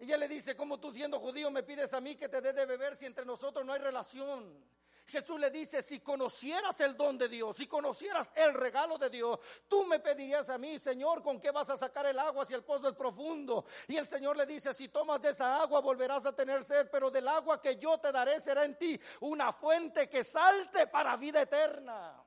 [0.00, 2.66] Ella le dice, ¿cómo tú siendo judío me pides a mí que te dé de
[2.66, 4.68] beber si entre nosotros no hay relación?
[5.06, 9.38] Jesús le dice, si conocieras el don de Dios, si conocieras el regalo de Dios,
[9.68, 12.64] tú me pedirías a mí, Señor, ¿con qué vas a sacar el agua si el
[12.64, 13.64] pozo es profundo?
[13.86, 17.12] Y el Señor le dice, si tomas de esa agua volverás a tener sed, pero
[17.12, 21.42] del agua que yo te daré será en ti una fuente que salte para vida
[21.42, 22.25] eterna.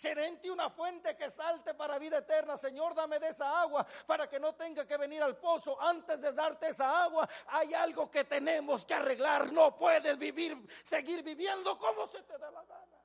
[0.00, 2.56] Será en ti una fuente que salte para vida eterna.
[2.56, 5.78] Señor, dame de esa agua para que no tenga que venir al pozo.
[5.78, 9.52] Antes de darte esa agua, hay algo que tenemos que arreglar.
[9.52, 10.56] No puedes vivir,
[10.86, 12.96] seguir viviendo como se te da la gana.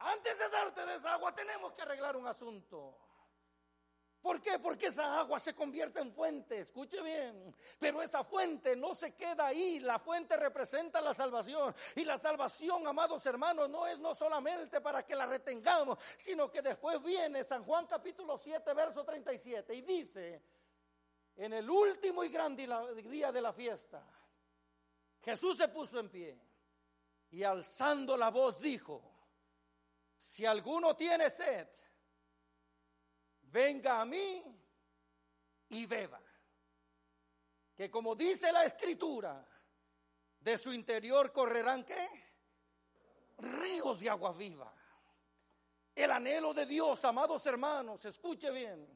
[0.00, 3.05] Antes de darte de esa agua, tenemos que arreglar un asunto.
[4.26, 4.58] ¿Por qué?
[4.58, 7.54] Porque esa agua se convierte en fuente, escuche bien.
[7.78, 11.72] Pero esa fuente no se queda ahí, la fuente representa la salvación.
[11.94, 16.60] Y la salvación, amados hermanos, no es no solamente para que la retengamos, sino que
[16.60, 20.42] después viene San Juan capítulo 7, verso 37 y dice,
[21.36, 24.04] en el último y gran día de la fiesta,
[25.22, 26.36] Jesús se puso en pie
[27.30, 29.04] y alzando la voz dijo,
[30.18, 31.68] si alguno tiene sed,
[33.52, 34.42] venga a mí
[35.70, 36.20] y beba.
[37.74, 39.46] Que como dice la escritura,
[40.40, 42.08] de su interior correrán qué?
[43.38, 44.72] Ríos de agua viva.
[45.94, 48.86] El anhelo de Dios, amados hermanos, escuche bien,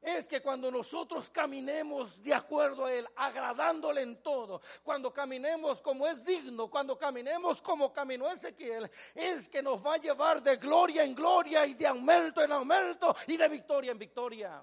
[0.00, 6.06] es que cuando nosotros caminemos de acuerdo a Él, agradándole en todo, cuando caminemos como
[6.06, 11.02] es digno, cuando caminemos como caminó Ezequiel, es que nos va a llevar de gloria
[11.02, 14.62] en gloria y de aumento en aumento y de victoria en victoria.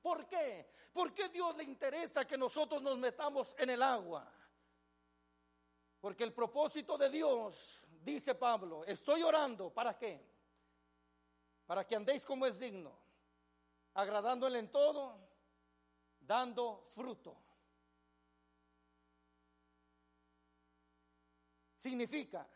[0.00, 0.70] ¿Por qué?
[0.92, 4.30] ¿Por qué Dios le interesa que nosotros nos metamos en el agua?
[6.00, 10.20] Porque el propósito de Dios, dice Pablo, estoy orando, ¿para qué?
[11.66, 13.01] Para que andéis como es digno
[13.94, 15.18] agradándole en todo,
[16.20, 17.36] dando fruto.
[21.76, 22.48] Significa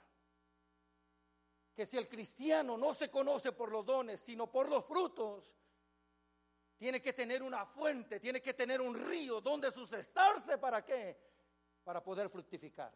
[1.75, 5.53] que si el cristiano no se conoce por los dones, sino por los frutos,
[6.77, 11.19] tiene que tener una fuente, tiene que tener un río donde sustentarse para qué?
[11.83, 12.93] Para poder fructificar.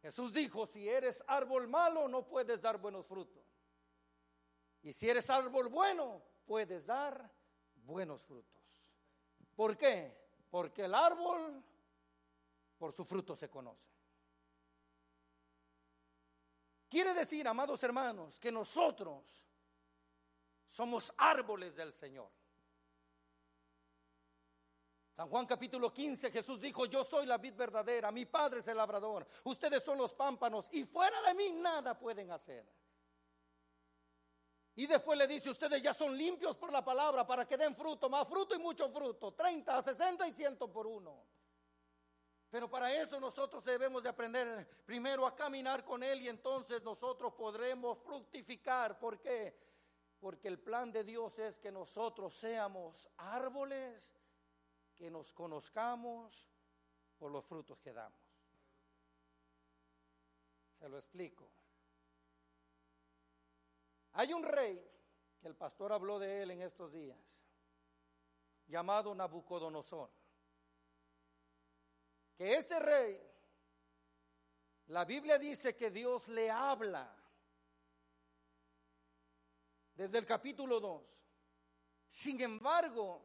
[0.00, 3.49] Jesús dijo, si eres árbol malo no puedes dar buenos frutos.
[4.82, 7.30] Y si eres árbol bueno, puedes dar
[7.74, 8.62] buenos frutos.
[9.54, 10.16] ¿Por qué?
[10.50, 11.62] Porque el árbol
[12.78, 13.90] por su fruto se conoce.
[16.88, 19.46] Quiere decir, amados hermanos, que nosotros
[20.66, 22.30] somos árboles del Señor.
[25.14, 28.78] San Juan capítulo 15, Jesús dijo, yo soy la vid verdadera, mi Padre es el
[28.78, 32.66] labrador, ustedes son los pámpanos y fuera de mí nada pueden hacer.
[34.80, 38.08] Y después le dice, ustedes ya son limpios por la palabra para que den fruto,
[38.08, 41.22] más fruto y mucho fruto, 30, 60 y 100 por uno.
[42.48, 47.34] Pero para eso nosotros debemos de aprender primero a caminar con Él y entonces nosotros
[47.34, 48.98] podremos fructificar.
[48.98, 49.54] ¿Por qué?
[50.18, 54.14] Porque el plan de Dios es que nosotros seamos árboles,
[54.96, 56.48] que nos conozcamos
[57.18, 58.18] por los frutos que damos.
[60.78, 61.59] Se lo explico.
[64.12, 64.84] Hay un rey,
[65.40, 67.18] que el pastor habló de él en estos días,
[68.66, 70.10] llamado Nabucodonosor.
[72.36, 73.20] Que este rey,
[74.86, 77.14] la Biblia dice que Dios le habla
[79.94, 81.02] desde el capítulo 2.
[82.06, 83.24] Sin embargo,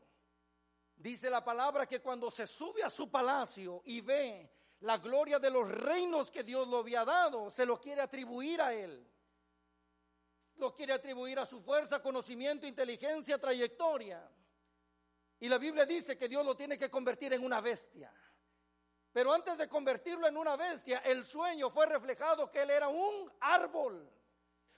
[0.95, 4.51] dice la palabra que cuando se sube a su palacio y ve
[4.81, 8.73] la gloria de los reinos que Dios lo había dado, se lo quiere atribuir a
[8.73, 9.09] él.
[10.57, 14.29] Lo quiere atribuir a su fuerza, conocimiento, inteligencia, trayectoria.
[15.39, 18.13] Y la Biblia dice que Dios lo tiene que convertir en una bestia.
[19.11, 23.31] Pero antes de convertirlo en una bestia, el sueño fue reflejado que él era un
[23.39, 24.11] árbol,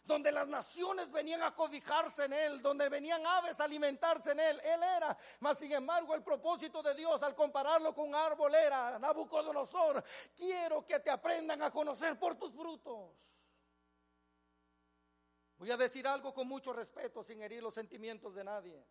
[0.04, 4.62] donde las naciones venían a cobijarse en él, donde venían aves a alimentarse en él.
[4.64, 8.98] Él era, mas sin embargo, el propósito de Dios al compararlo con un árbol era,
[8.99, 10.04] Nabucodonosor,
[10.36, 13.12] quiero que te aprendan a conocer por tus frutos.
[15.58, 18.86] Voy a decir algo con mucho respeto, sin herir los sentimientos de nadie.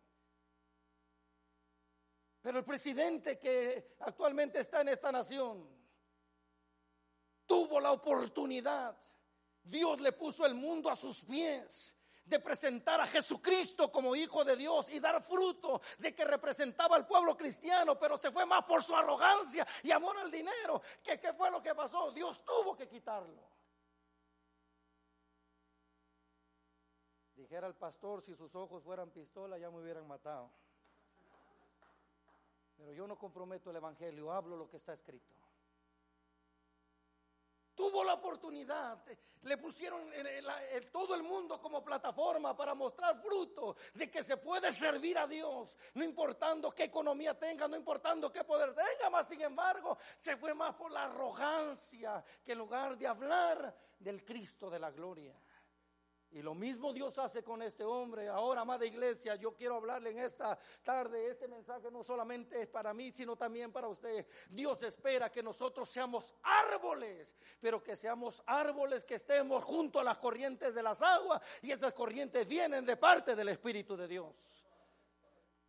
[2.41, 5.67] Pero el presidente que actualmente está en esta nación
[7.45, 8.97] tuvo la oportunidad,
[9.63, 11.95] Dios le puso el mundo a sus pies
[12.25, 17.07] de presentar a Jesucristo como hijo de Dios y dar fruto de que representaba al
[17.07, 20.81] pueblo cristiano, pero se fue más por su arrogancia y amor al dinero.
[21.01, 22.11] qué fue lo que pasó?
[22.11, 23.56] Dios tuvo que quitarlo.
[27.47, 30.51] Dijera el pastor, si sus ojos fueran pistola ya me hubieran matado.
[32.75, 35.33] Pero yo no comprometo el Evangelio, hablo lo que está escrito.
[37.73, 39.01] Tuvo la oportunidad,
[39.43, 40.11] le pusieron
[40.91, 45.77] todo el mundo como plataforma para mostrar fruto de que se puede servir a Dios,
[45.93, 50.53] no importando qué economía tenga, no importando qué poder tenga, más sin embargo, se fue
[50.53, 55.33] más por la arrogancia que en lugar de hablar del Cristo de la gloria.
[56.31, 58.27] Y lo mismo Dios hace con este hombre.
[58.27, 61.29] Ahora, amada iglesia, yo quiero hablarle en esta tarde.
[61.29, 64.27] Este mensaje no solamente es para mí, sino también para usted.
[64.49, 70.17] Dios espera que nosotros seamos árboles, pero que seamos árboles que estemos junto a las
[70.17, 71.41] corrientes de las aguas.
[71.61, 74.35] Y esas corrientes vienen de parte del Espíritu de Dios.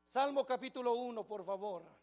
[0.05, 1.98] Salmo capítulo 1, por favor.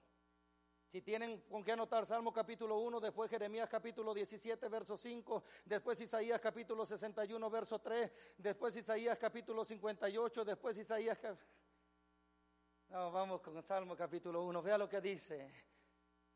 [0.88, 6.00] Si tienen con qué anotar Salmo capítulo 1, después Jeremías capítulo 17, verso 5, después
[6.00, 11.18] Isaías capítulo 61, verso 3, después Isaías capítulo 58, después Isaías...
[12.90, 15.52] vamos con Salmo capítulo 1, vea lo que dice.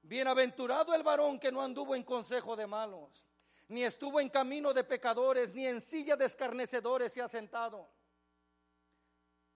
[0.01, 3.23] Bienaventurado el varón que no anduvo en consejo de malos,
[3.67, 7.87] ni estuvo en camino de pecadores, ni en silla de escarnecedores se ha sentado.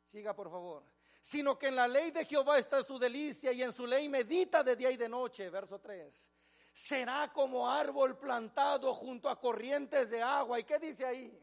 [0.04, 0.93] Siga, por favor.
[1.24, 4.62] Sino que en la ley de Jehová está su delicia y en su ley medita
[4.62, 5.50] de día y de noche.
[5.50, 6.30] Verso 3.
[6.74, 10.60] Será como árbol plantado junto a corrientes de agua.
[10.60, 11.40] ¿Y qué dice ahí?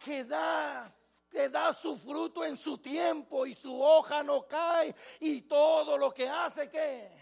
[0.00, 0.92] Que da,
[1.30, 4.92] que da su fruto en su tiempo y su hoja no cae.
[5.20, 7.21] Y todo lo que hace, ¿qué?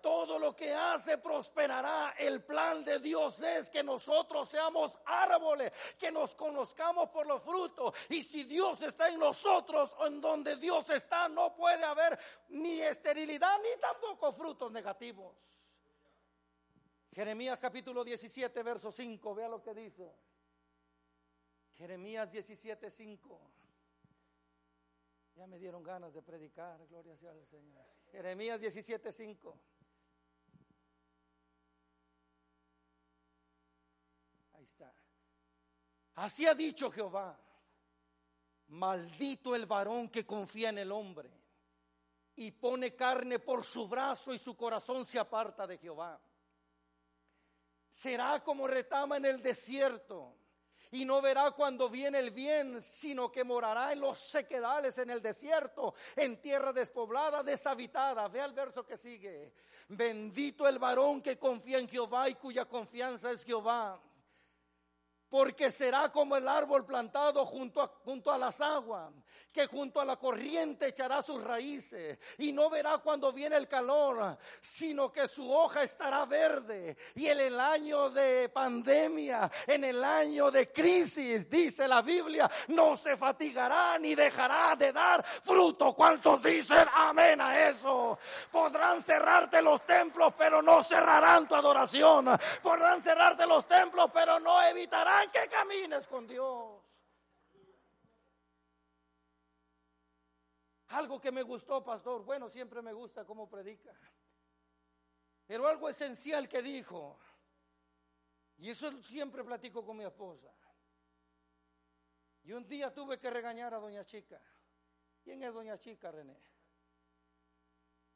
[0.00, 2.14] Todo lo que hace prosperará.
[2.18, 7.94] El plan de Dios es que nosotros seamos árboles, que nos conozcamos por los frutos.
[8.08, 12.18] Y si Dios está en nosotros, en donde Dios está, no puede haber
[12.48, 15.34] ni esterilidad ni tampoco frutos negativos.
[17.12, 20.14] Jeremías capítulo 17, verso 5, vea lo que dice.
[21.74, 23.40] Jeremías 17, 5.
[25.36, 27.86] Ya me dieron ganas de predicar, gloria sea al Señor.
[28.10, 29.58] Jeremías 17, 5.
[36.18, 37.38] Así ha dicho Jehová.
[38.68, 41.30] Maldito el varón que confía en el hombre
[42.34, 46.20] y pone carne por su brazo y su corazón se aparta de Jehová.
[47.88, 50.34] Será como retama en el desierto
[50.90, 55.22] y no verá cuando viene el bien, sino que morará en los sequedales en el
[55.22, 58.26] desierto, en tierra despoblada, deshabitada.
[58.26, 59.52] Ve al verso que sigue.
[59.88, 64.02] Bendito el varón que confía en Jehová y cuya confianza es Jehová
[65.28, 69.12] porque será como el árbol plantado junto a, junto a las aguas,
[69.52, 74.38] que junto a la corriente echará sus raíces y no verá cuando viene el calor,
[74.60, 76.96] sino que su hoja estará verde.
[77.14, 82.96] Y en el año de pandemia, en el año de crisis, dice la Biblia, no
[82.96, 85.94] se fatigará ni dejará de dar fruto.
[85.94, 88.18] ¿Cuántos dicen amén a eso?
[88.50, 92.28] Podrán cerrarte los templos, pero no cerrarán tu adoración.
[92.62, 96.82] Podrán cerrarte los templos, pero no evitarán que camines con Dios.
[100.88, 102.24] Algo que me gustó, pastor.
[102.24, 103.94] Bueno, siempre me gusta cómo predica.
[105.46, 107.18] Pero algo esencial que dijo.
[108.58, 110.52] Y eso siempre platico con mi esposa.
[112.44, 114.40] Y un día tuve que regañar a doña Chica.
[115.22, 116.40] ¿Quién es doña Chica, René?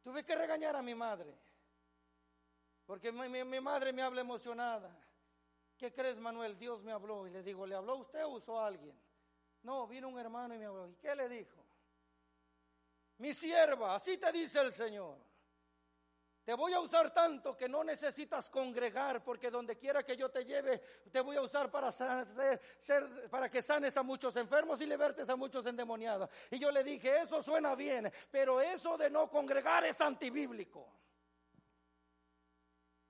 [0.02, 1.38] Tuve que regañar a mi madre.
[2.86, 4.90] Porque mi, madre me habla emocionada.
[5.82, 6.56] ¿Qué crees, Manuel?
[6.56, 7.26] Dios me habló.
[7.26, 8.96] Y le digo, ¿le habló usted o usó a alguien?
[9.64, 10.88] No, vino un hermano y me habló.
[10.88, 11.60] ¿Y qué le dijo?
[13.18, 15.18] Mi sierva, así te dice el Señor.
[16.44, 20.44] Te voy a usar tanto que no necesitas congregar, porque donde quiera que yo te
[20.44, 20.78] lleve,
[21.10, 21.88] te voy a usar para,
[23.28, 26.30] para que sanes a muchos enfermos y libertes a muchos endemoniados.
[26.52, 30.88] Y yo le dije, eso suena bien, pero eso de no congregar es antibíblico.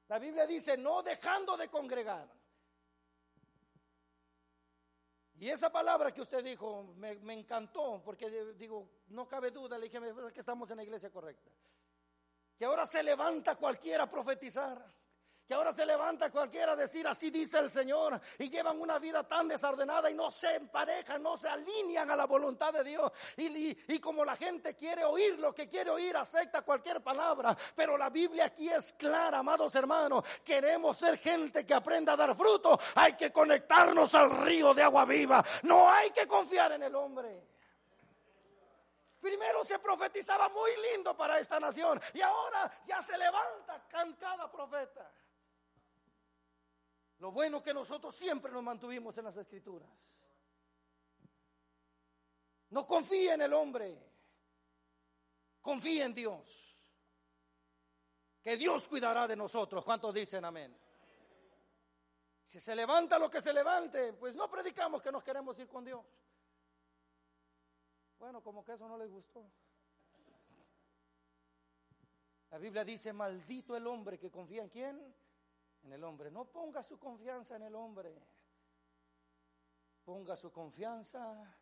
[0.09, 2.41] La Biblia dice, no dejando de congregar.
[5.43, 9.87] Y esa palabra que usted dijo me, me encantó, porque digo, no cabe duda, le
[9.87, 11.51] dije "Me parece que estamos en la iglesia correcta.
[12.57, 14.87] Que ahora se levanta cualquiera a profetizar.
[15.53, 19.23] Que ahora se levanta cualquiera a decir así dice el Señor y llevan una vida
[19.23, 23.13] tan desordenada y no se emparejan, no se alinean a la voluntad de Dios.
[23.37, 27.55] Y, como la gente quiere oír lo que quiere oír, acepta cualquier palabra.
[27.77, 30.25] Pero la Biblia aquí es clara, amados hermanos.
[30.43, 32.81] Queremos ser gente que aprenda a dar fruto.
[32.95, 35.45] Hay que conectarnos al río de agua viva.
[35.65, 37.47] No hay que confiar en el hombre.
[39.21, 43.85] Primero se profetizaba muy lindo para esta nación y ahora ya se levanta
[44.19, 45.13] cada profeta.
[47.23, 49.89] Lo bueno que nosotros siempre nos mantuvimos en las escrituras.
[52.71, 53.97] No confíe en el hombre,
[55.61, 56.77] confíe en Dios.
[58.43, 59.85] Que Dios cuidará de nosotros.
[59.85, 60.77] ¿Cuántos dicen amén?
[62.43, 65.85] Si se levanta lo que se levante, pues no predicamos que nos queremos ir con
[65.85, 66.05] Dios.
[68.19, 69.49] Bueno, como que eso no les gustó.
[72.51, 75.22] La Biblia dice, maldito el hombre que confía en quién?
[75.83, 76.31] En el hombre.
[76.31, 78.15] No ponga su confianza en el hombre.
[80.05, 81.57] Ponga su confianza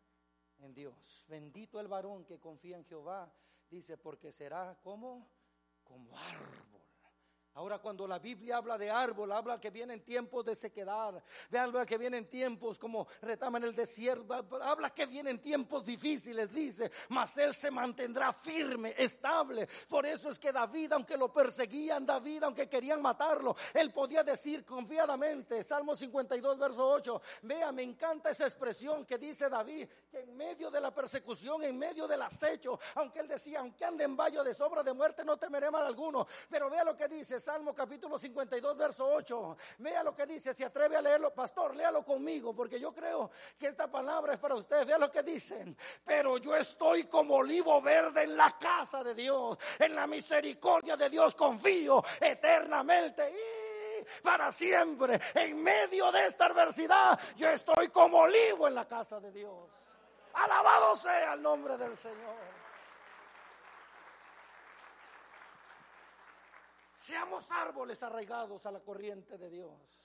[0.59, 1.25] en Dios.
[1.27, 3.31] Bendito el varón que confía en Jehová.
[3.69, 5.27] Dice, porque será como,
[5.83, 6.11] como.
[7.55, 11.21] Ahora cuando la Biblia habla de árbol, habla que vienen tiempos de sequedad,
[11.51, 16.89] habla que vienen tiempos como retama en el desierto, habla que vienen tiempos difíciles, dice,
[17.09, 19.67] mas él se mantendrá firme, estable.
[19.89, 24.63] Por eso es que David, aunque lo perseguían, David, aunque querían matarlo, él podía decir
[24.63, 30.37] confiadamente, Salmo 52, verso 8, vea, me encanta esa expresión que dice David, que en
[30.37, 34.41] medio de la persecución, en medio del acecho, aunque él decía, aunque ande en valle
[34.41, 36.25] de sobra de muerte, no temeré mal alguno.
[36.49, 39.57] Pero vea lo que dice Salmo capítulo 52, verso 8.
[39.79, 43.67] Vea lo que dice, si atreve a leerlo, pastor, léalo conmigo, porque yo creo que
[43.67, 44.85] esta palabra es para usted.
[44.85, 45.75] Vea lo que dicen.
[46.05, 51.09] Pero yo estoy como olivo verde en la casa de Dios, en la misericordia de
[51.09, 53.29] Dios confío eternamente.
[53.31, 59.19] Y para siempre, en medio de esta adversidad, yo estoy como olivo en la casa
[59.19, 59.69] de Dios.
[60.33, 62.60] Alabado sea el nombre del Señor.
[67.11, 70.01] Seamos árboles arraigados a la corriente de Dios.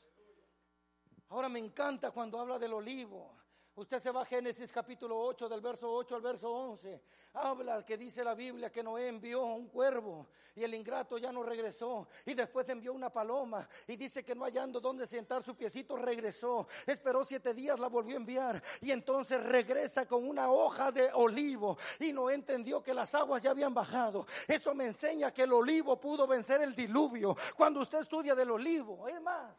[1.28, 3.32] Ahora me encanta cuando habla del olivo.
[3.78, 6.98] Usted se va a Génesis capítulo 8, del verso 8 al verso 11.
[7.34, 11.42] Habla que dice la Biblia que Noé envió un cuervo y el ingrato ya no
[11.42, 12.08] regresó.
[12.24, 16.66] Y después envió una paloma y dice que no hallando donde sentar su piecito regresó.
[16.86, 21.76] Esperó siete días, la volvió a enviar y entonces regresa con una hoja de olivo.
[22.00, 24.26] Y Noé entendió que las aguas ya habían bajado.
[24.48, 27.36] Eso me enseña que el olivo pudo vencer el diluvio.
[27.54, 29.54] Cuando usted estudia del olivo, es más,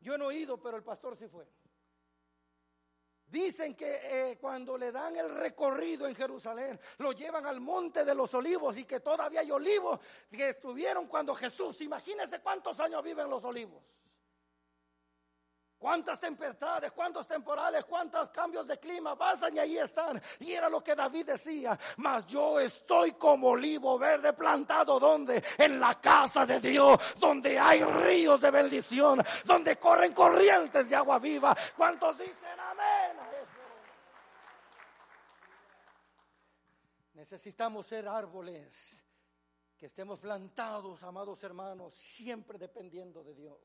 [0.00, 1.46] yo no he oído, pero el pastor sí fue.
[3.28, 8.14] Dicen que eh, cuando le dan el recorrido en Jerusalén, lo llevan al monte de
[8.14, 9.98] los olivos y que todavía hay olivos
[10.30, 13.82] que estuvieron cuando Jesús, imagínense cuántos años viven los olivos.
[15.78, 20.20] Cuántas tempestades, cuántos temporales, cuántos cambios de clima pasan y ahí están.
[20.40, 25.44] Y era lo que David decía, mas yo estoy como olivo verde plantado donde?
[25.58, 31.18] En la casa de Dios, donde hay ríos de bendición, donde corren corrientes de agua
[31.18, 31.54] viva.
[31.76, 33.18] ¿Cuántos dicen amén?
[33.20, 33.56] a eso?
[37.26, 39.04] Necesitamos ser árboles
[39.76, 43.58] que estemos plantados, amados hermanos, siempre dependiendo de Dios.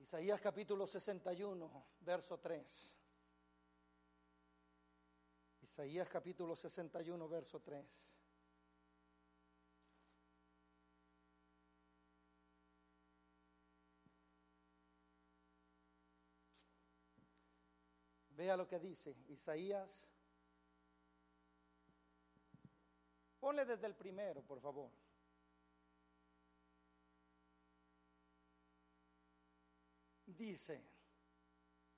[0.00, 2.92] Isaías capítulo 61, verso 3.
[5.62, 7.86] Isaías capítulo 61, verso 3.
[18.30, 20.08] Vea lo que dice Isaías.
[23.40, 24.90] Ponle desde el primero, por favor.
[30.38, 30.80] dice,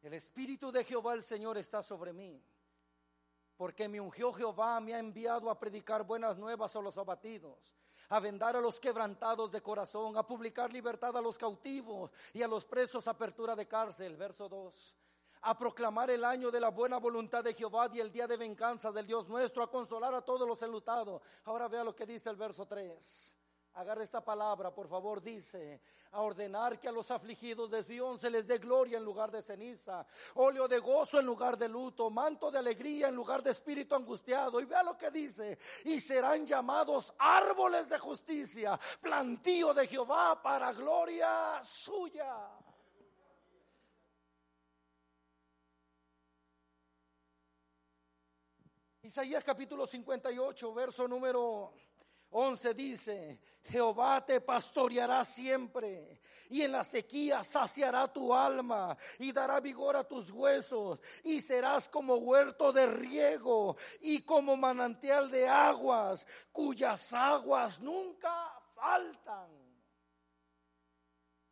[0.02, 2.42] el Espíritu de Jehová el Señor está sobre mí,
[3.56, 7.76] porque me ungió Jehová, me ha enviado a predicar buenas nuevas a los abatidos,
[8.08, 12.48] a vendar a los quebrantados de corazón, a publicar libertad a los cautivos y a
[12.48, 14.16] los presos apertura de cárcel.
[14.16, 14.96] Verso 2.
[15.42, 18.92] A proclamar el año de la buena voluntad de Jehová y el día de venganza
[18.92, 21.22] del Dios nuestro, a consolar a todos los enlutados.
[21.44, 23.36] Ahora vea lo que dice el verso 3.
[23.74, 25.80] Agarre esta palabra, por favor, dice,
[26.10, 29.42] a ordenar que a los afligidos de Sion se les dé gloria en lugar de
[29.42, 30.04] ceniza,
[30.34, 34.60] óleo de gozo en lugar de luto, manto de alegría en lugar de espíritu angustiado.
[34.60, 40.72] Y vea lo que dice, y serán llamados árboles de justicia, plantío de Jehová para
[40.72, 42.50] gloria suya.
[49.10, 51.72] Isaías capítulo 58, verso número
[52.30, 59.58] 11 dice, Jehová te pastoreará siempre y en la sequía saciará tu alma y dará
[59.58, 66.24] vigor a tus huesos y serás como huerto de riego y como manantial de aguas
[66.52, 68.32] cuyas aguas nunca
[68.76, 69.50] faltan.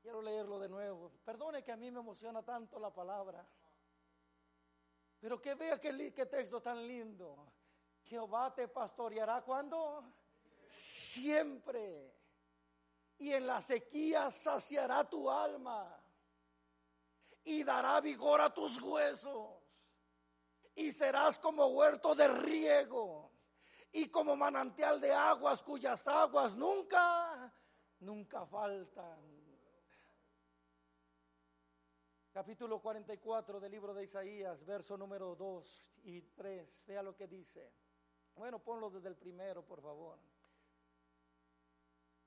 [0.01, 1.11] Quiero leerlo de nuevo.
[1.25, 3.45] Perdone que a mí me emociona tanto la palabra.
[5.21, 7.53] Pero que vea qué, qué texto tan lindo.
[8.05, 10.05] Jehová te pastoreará cuando
[10.69, 12.15] siempre.
[13.19, 16.01] Y en la sequía saciará tu alma.
[17.45, 19.59] Y dará vigor a tus huesos.
[20.75, 23.33] Y serás como huerto de riego.
[23.93, 27.53] Y como manantial de aguas cuyas aguas nunca,
[28.01, 29.38] nunca faltan.
[32.39, 36.85] Capítulo 44 del libro de Isaías, verso número 2 y 3.
[36.87, 37.73] Vea lo que dice.
[38.37, 40.21] Bueno, ponlo desde el primero, por favor.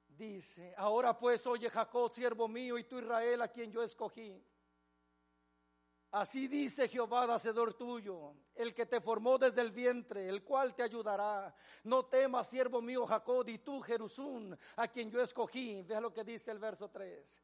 [0.09, 4.45] Dice, ahora pues oye Jacob, siervo mío, y tú Israel, a quien yo escogí.
[6.11, 10.83] Así dice Jehová, hacedor tuyo, el que te formó desde el vientre, el cual te
[10.83, 11.55] ayudará.
[11.85, 15.83] No temas, siervo mío Jacob, y tú Jerusún, a quien yo escogí.
[15.83, 17.41] Vea lo que dice el verso 3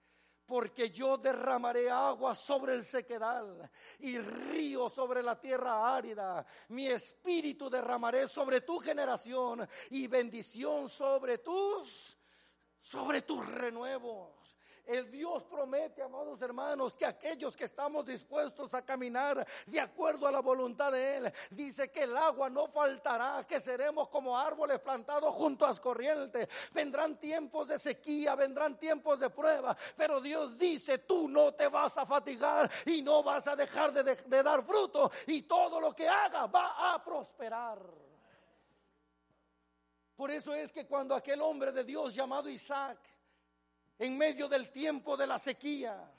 [0.47, 3.69] porque yo derramaré agua sobre el sequedal
[3.99, 6.45] y río sobre la tierra árida.
[6.69, 12.17] Mi espíritu derramaré sobre tu generación y bendición sobre tus,
[12.77, 14.56] sobre tus renuevos.
[14.87, 20.31] El Dios promete, amados hermanos, que aquellos que estamos dispuestos a caminar de acuerdo a
[20.31, 25.33] la voluntad de Él, dice que el agua no faltará, que seremos como árboles plantados
[25.35, 26.47] junto a las corrientes.
[26.71, 31.97] Vendrán tiempos de sequía, vendrán tiempos de prueba, pero Dios dice, tú no te vas
[31.97, 36.07] a fatigar y no vas a dejar de, de- dar fruto y todo lo que
[36.07, 37.77] haga va a prosperar.
[40.15, 42.97] Por eso es que cuando aquel hombre de Dios llamado Isaac,
[43.99, 46.11] en medio del tiempo de la sequía.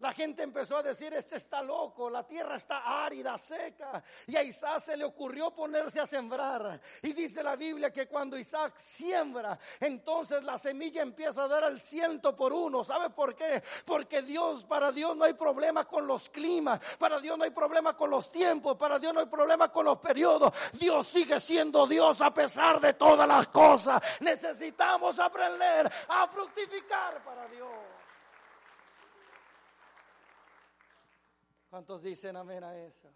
[0.00, 4.00] La gente empezó a decir, este está loco, la tierra está árida, seca.
[4.28, 6.80] Y a Isaac se le ocurrió ponerse a sembrar.
[7.02, 11.80] Y dice la Biblia que cuando Isaac siembra, entonces la semilla empieza a dar al
[11.80, 12.84] ciento por uno.
[12.84, 13.60] ¿Sabe por qué?
[13.84, 17.96] Porque Dios, para Dios no hay problema con los climas, para Dios no hay problema
[17.96, 20.52] con los tiempos, para Dios no hay problema con los periodos.
[20.74, 24.00] Dios sigue siendo Dios a pesar de todas las cosas.
[24.20, 27.97] Necesitamos aprender a fructificar para Dios.
[31.68, 33.12] ¿Cuántos dicen amén a eso?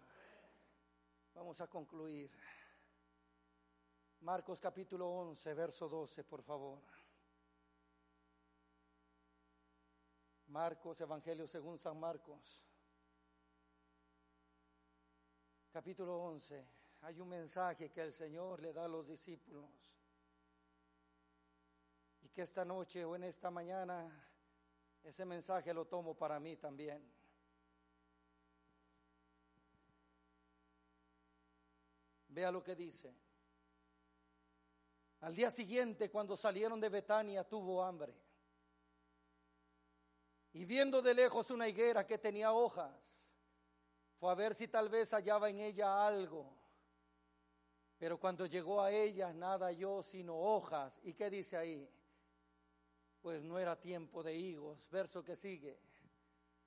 [1.33, 2.29] Vamos a concluir.
[4.19, 6.79] Marcos capítulo 11, verso 12, por favor.
[10.47, 12.63] Marcos, Evangelio según San Marcos.
[15.71, 16.63] Capítulo 11.
[17.01, 19.67] Hay un mensaje que el Señor le da a los discípulos.
[22.21, 24.29] Y que esta noche o en esta mañana
[25.01, 27.22] ese mensaje lo tomo para mí también.
[32.33, 33.13] Vea lo que dice.
[35.21, 38.13] Al día siguiente, cuando salieron de Betania, tuvo hambre.
[40.53, 42.91] Y viendo de lejos una higuera que tenía hojas,
[44.15, 46.51] fue a ver si tal vez hallaba en ella algo.
[47.99, 50.99] Pero cuando llegó a ella, nada halló sino hojas.
[51.03, 51.87] ¿Y qué dice ahí?
[53.21, 54.89] Pues no era tiempo de higos.
[54.89, 55.79] Verso que sigue.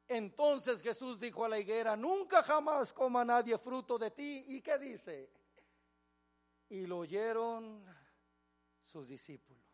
[0.08, 4.44] Entonces Jesús dijo a la higuera, nunca jamás coma nadie fruto de ti.
[4.46, 5.28] ¿Y qué dice?
[6.68, 7.84] Y lo oyeron
[8.82, 9.64] sus discípulos.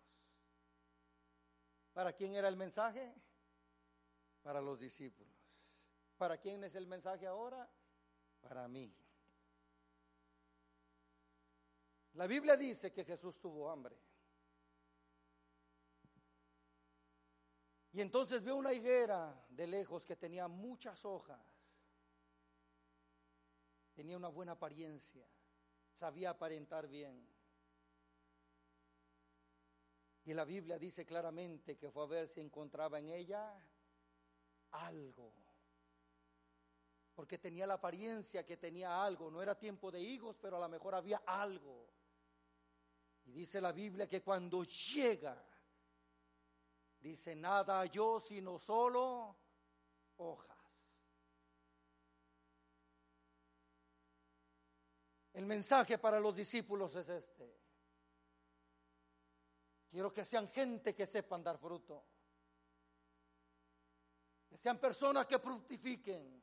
[1.93, 3.15] ¿Para quién era el mensaje?
[4.43, 5.35] Para los discípulos.
[6.17, 7.69] ¿Para quién es el mensaje ahora?
[8.41, 8.95] Para mí.
[12.15, 13.99] La Biblia dice que Jesús tuvo hambre.
[17.93, 21.41] Y entonces vio una higuera de lejos que tenía muchas hojas.
[23.95, 25.27] Tenía una buena apariencia.
[25.93, 27.27] Sabía aparentar bien.
[30.25, 33.55] Y la Biblia dice claramente que fue a ver si encontraba en ella
[34.71, 35.33] algo.
[37.15, 39.31] porque tenía la apariencia que tenía algo.
[39.31, 41.89] No era tiempo de higos, pero a lo mejor había algo.
[43.25, 45.45] Y dice la Biblia que cuando llega,
[46.99, 49.37] dice, nada yo sino solo
[50.17, 50.52] hojas.
[55.43, 57.53] El mensaje para los discípulos es este.
[59.91, 62.05] Quiero que sean gente que sepan dar fruto.
[64.49, 66.41] Que sean personas que fructifiquen.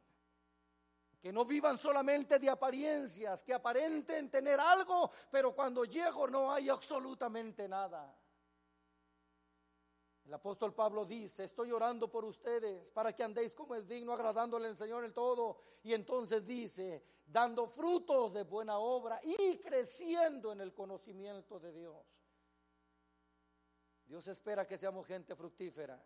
[1.21, 6.67] Que no vivan solamente de apariencias, que aparenten tener algo, pero cuando llego no hay
[6.67, 8.18] absolutamente nada.
[10.29, 14.67] El apóstol Pablo dice, estoy orando por ustedes para que andéis como es digno, agradándole
[14.67, 15.57] al Señor en todo.
[15.81, 22.05] Y entonces dice, dando frutos de buena obra y creciendo en el conocimiento de Dios.
[24.05, 25.99] Dios espera que seamos gente fructífera.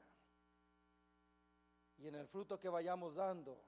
[1.98, 3.62] Y en el fruto que vayamos dando,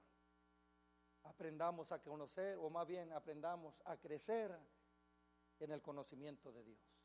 [1.24, 4.58] aprendamos a conocer, o más bien aprendamos a crecer
[5.60, 7.05] en el conocimiento de Dios.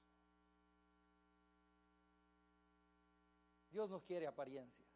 [3.71, 4.89] Dios nos quiere apariencias.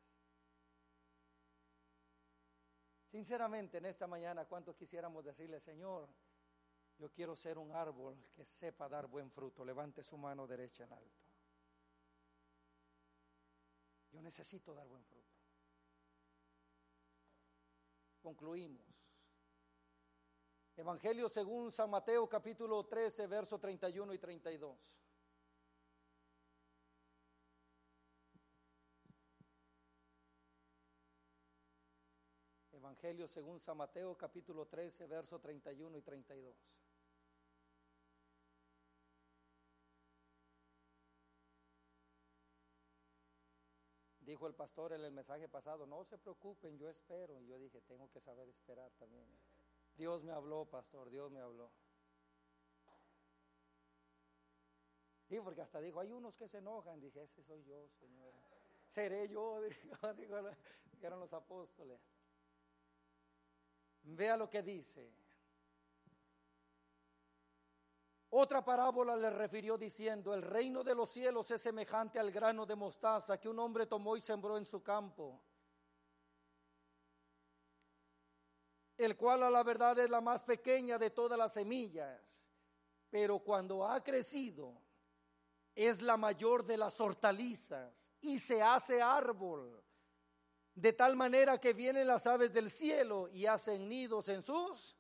[3.05, 6.09] Sinceramente, en esta mañana, ¿cuántos quisiéramos decirle, Señor,
[6.99, 9.65] yo quiero ser un árbol que sepa dar buen fruto?
[9.65, 11.23] Levante su mano derecha en alto.
[14.11, 15.35] Yo necesito dar buen fruto.
[18.21, 18.85] Concluimos.
[20.77, 24.77] Evangelio según San Mateo capítulo 13, verso 31 y 32.
[33.05, 36.57] Evangelio según San Mateo capítulo 13, verso 31 y 32.
[44.21, 47.39] Dijo el pastor en el mensaje pasado, no se preocupen, yo espero.
[47.43, 49.29] Y yo dije, tengo que saber esperar también.
[49.95, 51.71] Dios me habló, pastor, Dios me habló.
[55.29, 57.01] Sí, porque hasta dijo, hay unos que se enojan.
[57.01, 58.33] Dije, ese soy yo, Señor.
[58.89, 59.61] Seré yo,
[60.91, 62.01] dijeron los apóstoles.
[64.05, 65.13] Vea lo que dice.
[68.37, 72.75] Otra parábola le refirió diciendo, el reino de los cielos es semejante al grano de
[72.75, 75.41] mostaza que un hombre tomó y sembró en su campo,
[78.99, 82.45] el cual a la verdad es la más pequeña de todas las semillas,
[83.09, 84.83] pero cuando ha crecido
[85.73, 89.81] es la mayor de las hortalizas y se hace árbol,
[90.75, 94.97] de tal manera que vienen las aves del cielo y hacen nidos en sus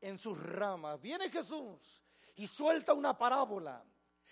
[0.00, 1.00] en sus ramas.
[1.00, 2.02] Viene Jesús
[2.36, 3.84] y suelta una parábola.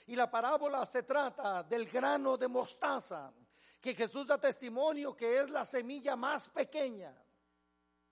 [0.07, 3.33] Y la parábola se trata del grano de mostaza,
[3.81, 7.15] que Jesús da testimonio que es la semilla más pequeña.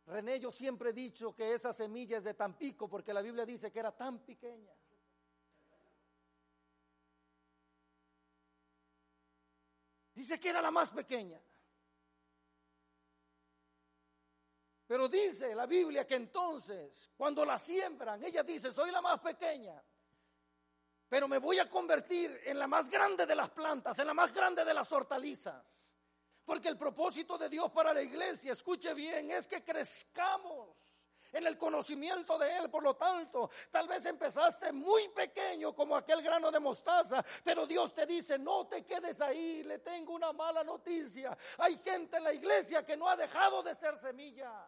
[0.06, 3.70] René, yo siempre he dicho que esa semilla es de Tampico, porque la Biblia dice
[3.70, 4.72] que era tan pequeña.
[10.14, 11.40] Dice que era la más pequeña.
[14.88, 19.80] Pero dice la Biblia que entonces, cuando la siembran, ella dice, soy la más pequeña,
[21.06, 24.32] pero me voy a convertir en la más grande de las plantas, en la más
[24.32, 25.92] grande de las hortalizas.
[26.42, 30.88] Porque el propósito de Dios para la iglesia, escuche bien, es que crezcamos
[31.32, 32.70] en el conocimiento de Él.
[32.70, 37.92] Por lo tanto, tal vez empezaste muy pequeño como aquel grano de mostaza, pero Dios
[37.92, 41.36] te dice, no te quedes ahí, le tengo una mala noticia.
[41.58, 44.66] Hay gente en la iglesia que no ha dejado de ser semilla.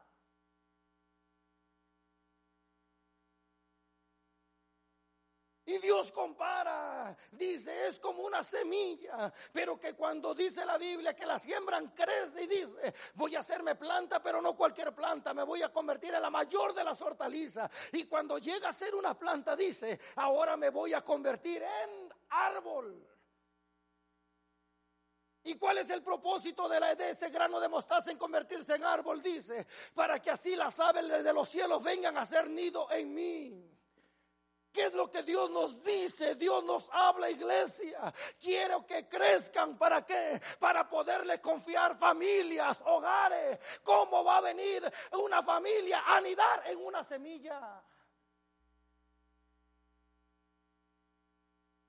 [5.70, 11.24] Y Dios compara, dice, es como una semilla, pero que cuando dice la Biblia que
[11.24, 15.62] la siembran crece y dice, voy a hacerme planta, pero no cualquier planta, me voy
[15.62, 17.70] a convertir en la mayor de las hortalizas.
[17.92, 23.06] Y cuando llega a ser una planta, dice, ahora me voy a convertir en árbol.
[25.44, 28.82] ¿Y cuál es el propósito de, la, de ese grano de mostaza en convertirse en
[28.82, 29.22] árbol?
[29.22, 33.69] Dice, para que así las aves de los cielos vengan a hacer nido en mí.
[34.72, 36.36] ¿Qué es lo que Dios nos dice?
[36.36, 38.12] Dios nos habla, iglesia.
[38.38, 39.76] Quiero que crezcan.
[39.76, 40.40] ¿Para qué?
[40.58, 43.58] Para poderle confiar familias, hogares.
[43.82, 44.82] ¿Cómo va a venir
[45.12, 47.82] una familia a anidar en una semilla?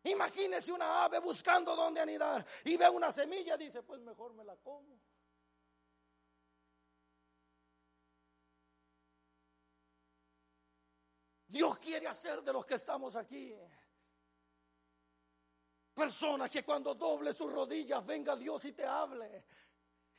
[0.03, 4.55] Imagínese una ave buscando dónde anidar y ve una semilla, dice, pues mejor me la
[4.55, 5.00] como.
[11.51, 13.53] Dios quiere hacer de los que estamos aquí.
[15.93, 19.43] Personas que cuando doble sus rodillas venga Dios y te hable.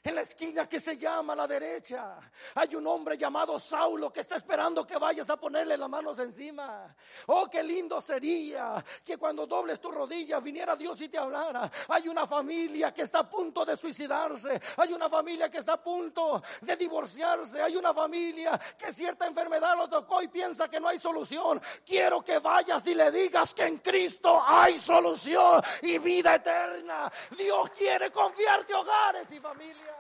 [0.05, 2.19] En la esquina que se llama a la derecha,
[2.57, 6.93] hay un hombre llamado Saulo que está esperando que vayas a ponerle las manos encima.
[7.27, 11.71] Oh, qué lindo sería que cuando dobles tus rodillas viniera Dios y te hablara.
[11.87, 14.61] Hay una familia que está a punto de suicidarse.
[14.79, 17.63] Hay una familia que está a punto de divorciarse.
[17.63, 21.63] Hay una familia que cierta enfermedad lo tocó y piensa que no hay solución.
[21.87, 27.09] Quiero que vayas y le digas que en Cristo hay solución y vida eterna.
[27.39, 29.92] Dios quiere confiarte hogares y familias.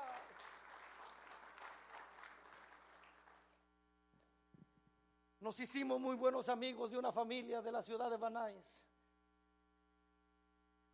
[5.42, 8.86] Nos hicimos muy buenos amigos de una familia de la ciudad de Banais.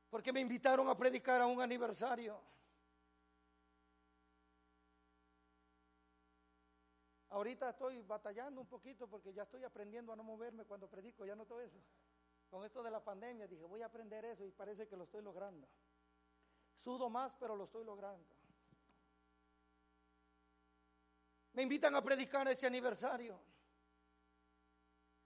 [0.09, 2.41] Porque me invitaron a predicar a un aniversario.
[7.29, 11.37] Ahorita estoy batallando un poquito porque ya estoy aprendiendo a no moverme cuando predico, ya
[11.37, 11.79] noto eso.
[12.49, 15.21] Con esto de la pandemia dije, voy a aprender eso y parece que lo estoy
[15.21, 15.69] logrando.
[16.75, 18.35] Sudo más, pero lo estoy logrando.
[21.53, 23.48] Me invitan a predicar ese aniversario.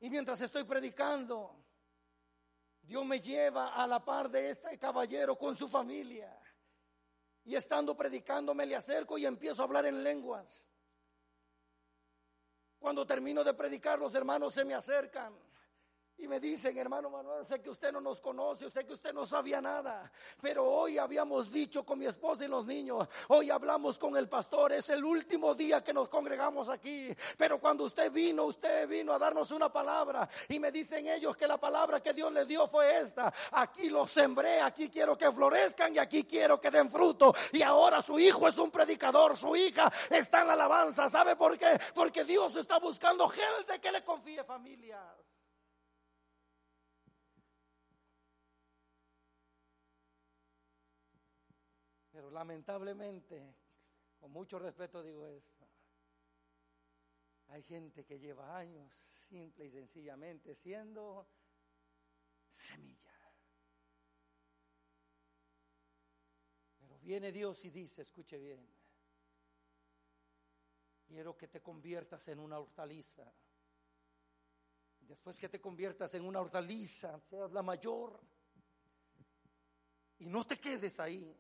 [0.02, 1.54] Y mientras estoy predicando,
[2.82, 6.36] Dios me lleva a la par de este caballero con su familia.
[7.44, 10.66] Y estando predicando me le acerco y empiezo a hablar en lenguas.
[12.80, 15.38] Cuando termino de predicar, los hermanos se me acercan.
[16.22, 19.26] Y me dicen, hermano Manuel, sé que usted no nos conoce, sé que usted no
[19.26, 20.08] sabía nada,
[20.40, 24.70] pero hoy habíamos dicho con mi esposa y los niños, hoy hablamos con el pastor,
[24.70, 29.18] es el último día que nos congregamos aquí, pero cuando usted vino, usted vino a
[29.18, 33.00] darnos una palabra y me dicen ellos que la palabra que Dios le dio fue
[33.00, 37.62] esta, aquí los sembré, aquí quiero que florezcan y aquí quiero que den fruto y
[37.62, 41.80] ahora su hijo es un predicador, su hija está en la alabanza, ¿sabe por qué?
[41.92, 45.21] Porque Dios está buscando gente que le confíe familias.
[52.32, 53.54] Lamentablemente,
[54.18, 55.68] con mucho respeto digo esto,
[57.48, 58.92] hay gente que lleva años
[59.28, 61.28] simple y sencillamente siendo
[62.48, 63.12] semilla.
[66.78, 68.66] Pero viene Dios y dice, escuche bien,
[71.06, 73.30] quiero que te conviertas en una hortaliza.
[75.00, 78.18] Después que te conviertas en una hortaliza, seas la mayor,
[80.18, 81.36] y no te quedes ahí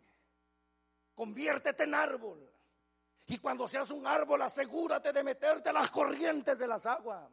[1.22, 2.50] conviértete en árbol.
[3.28, 7.30] Y cuando seas un árbol, asegúrate de meterte a las corrientes de las aguas.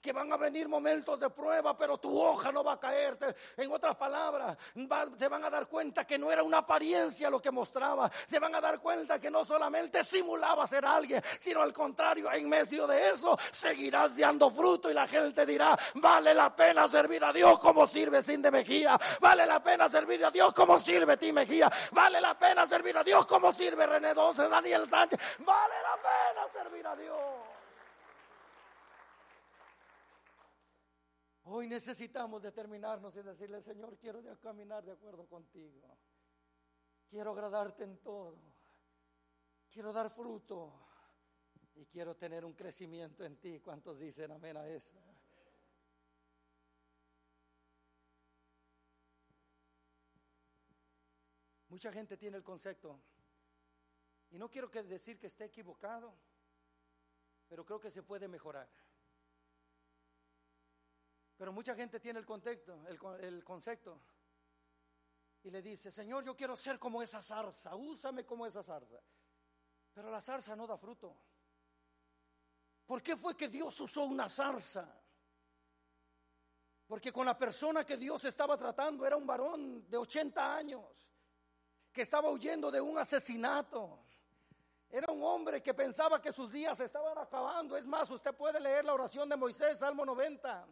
[0.00, 3.34] Que van a venir momentos de prueba, pero tu hoja no va a caerte.
[3.58, 4.56] En otras palabras,
[4.90, 8.10] va- te van a dar cuenta que no era una apariencia lo que mostraba.
[8.28, 12.48] Te van a dar cuenta que no solamente simulaba ser alguien, sino al contrario, en
[12.48, 17.32] medio de eso seguirás dando fruto y la gente dirá, vale la pena servir a
[17.32, 18.98] Dios como sirve Cindy Mejía.
[19.20, 21.70] Vale la pena servir a Dios como sirve Ti Mejía.
[21.92, 25.20] Vale la pena servir a Dios como sirve René Donce, Daniel Sánchez.
[25.40, 27.16] Vale la pena servir a Dios.
[31.52, 35.98] Hoy necesitamos determinarnos y decirle, Señor, quiero caminar de acuerdo contigo.
[37.08, 38.38] Quiero agradarte en todo.
[39.68, 40.72] Quiero dar fruto.
[41.74, 43.58] Y quiero tener un crecimiento en ti.
[43.58, 44.94] ¿Cuántos dicen amén a eso?
[51.68, 53.00] Mucha gente tiene el concepto.
[54.30, 56.14] Y no quiero decir que esté equivocado,
[57.48, 58.68] pero creo que se puede mejorar.
[61.40, 63.98] Pero mucha gente tiene el contexto, el, el concepto.
[65.42, 69.00] Y le dice, Señor, yo quiero ser como esa zarza, úsame como esa zarza.
[69.94, 71.16] Pero la zarza no da fruto.
[72.84, 74.86] ¿Por qué fue que Dios usó una zarza?
[76.86, 80.84] Porque con la persona que Dios estaba tratando era un varón de 80 años,
[81.90, 83.98] que estaba huyendo de un asesinato.
[84.90, 87.78] Era un hombre que pensaba que sus días estaban acabando.
[87.78, 90.68] Es más, usted puede leer la oración de Moisés, Salmo 90.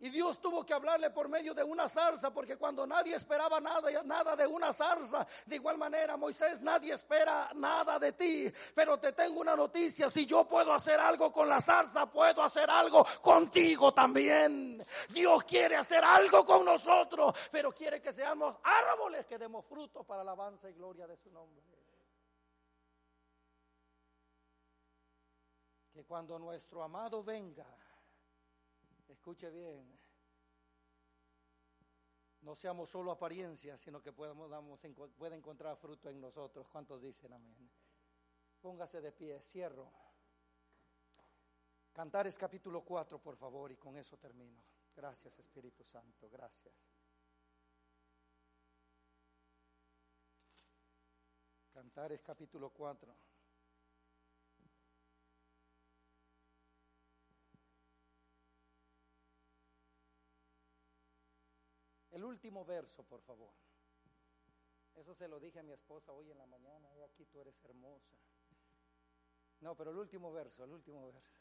[0.00, 3.90] Y Dios tuvo que hablarle por medio de una zarza, porque cuando nadie esperaba nada,
[4.04, 8.52] nada de una zarza, de igual manera, Moisés, nadie espera nada de ti.
[8.74, 12.70] Pero te tengo una noticia, si yo puedo hacer algo con la zarza, puedo hacer
[12.70, 14.86] algo contigo también.
[15.08, 20.22] Dios quiere hacer algo con nosotros, pero quiere que seamos árboles que demos fruto para
[20.22, 21.64] alabanza y gloria de su nombre.
[25.92, 27.66] Que cuando nuestro amado venga,
[29.08, 29.98] Escuche bien.
[32.42, 34.50] No seamos solo apariencias, sino que podamos,
[35.16, 36.68] pueda encontrar fruto en nosotros.
[36.68, 37.70] ¿Cuántos dicen amén?
[38.60, 39.90] Póngase de pie, cierro.
[41.92, 44.62] Cantares capítulo 4, por favor, y con eso termino.
[44.94, 46.74] Gracias, Espíritu Santo, gracias.
[51.72, 53.27] Cantares capítulo 4.
[62.18, 63.54] El último verso, por favor.
[64.96, 66.92] Eso se lo dije a mi esposa hoy en la mañana.
[66.96, 68.18] "He aquí tú eres hermosa.
[69.60, 71.38] No, pero el último verso, el último verso.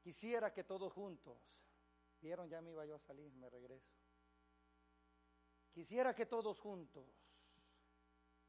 [0.00, 1.36] Quisiera que todos juntos,
[2.22, 3.94] vieron, ya me iba yo a salir, me regreso.
[5.72, 7.06] Quisiera que todos juntos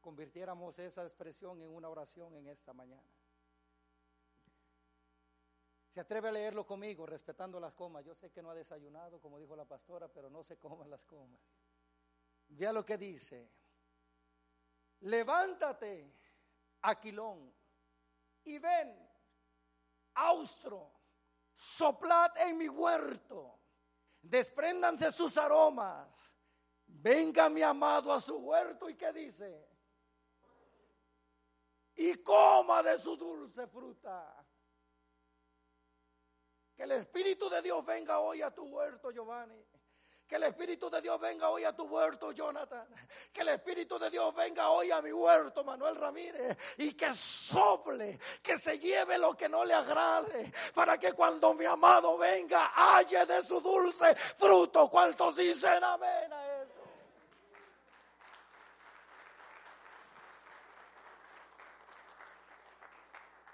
[0.00, 3.17] convirtiéramos esa expresión en una oración en esta mañana.
[5.88, 8.04] Se atreve a leerlo conmigo, respetando las comas.
[8.04, 11.02] Yo sé que no ha desayunado, como dijo la pastora, pero no se coman las
[11.04, 11.40] comas.
[12.48, 13.50] Vea lo que dice.
[15.00, 16.12] Levántate,
[16.82, 17.54] Aquilón,
[18.44, 19.08] y ven,
[20.14, 20.90] Austro,
[21.54, 23.60] soplad en mi huerto,
[24.22, 26.36] despréndanse sus aromas,
[26.86, 29.68] venga mi amado a su huerto, ¿y qué dice?
[31.96, 34.37] Y coma de su dulce fruta.
[36.78, 39.60] Que el Espíritu de Dios venga hoy a tu huerto, Giovanni.
[40.28, 42.86] Que el Espíritu de Dios venga hoy a tu huerto, Jonathan.
[43.32, 46.56] Que el Espíritu de Dios venga hoy a mi huerto, Manuel Ramírez.
[46.76, 50.52] Y que sople, que se lleve lo que no le agrade.
[50.72, 54.88] Para que cuando mi amado venga, halle de su dulce fruto.
[54.88, 56.57] ¿Cuántos dicen amén a eso?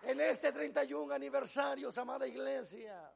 [0.07, 3.11] En este 31 aniversario, amada iglesia,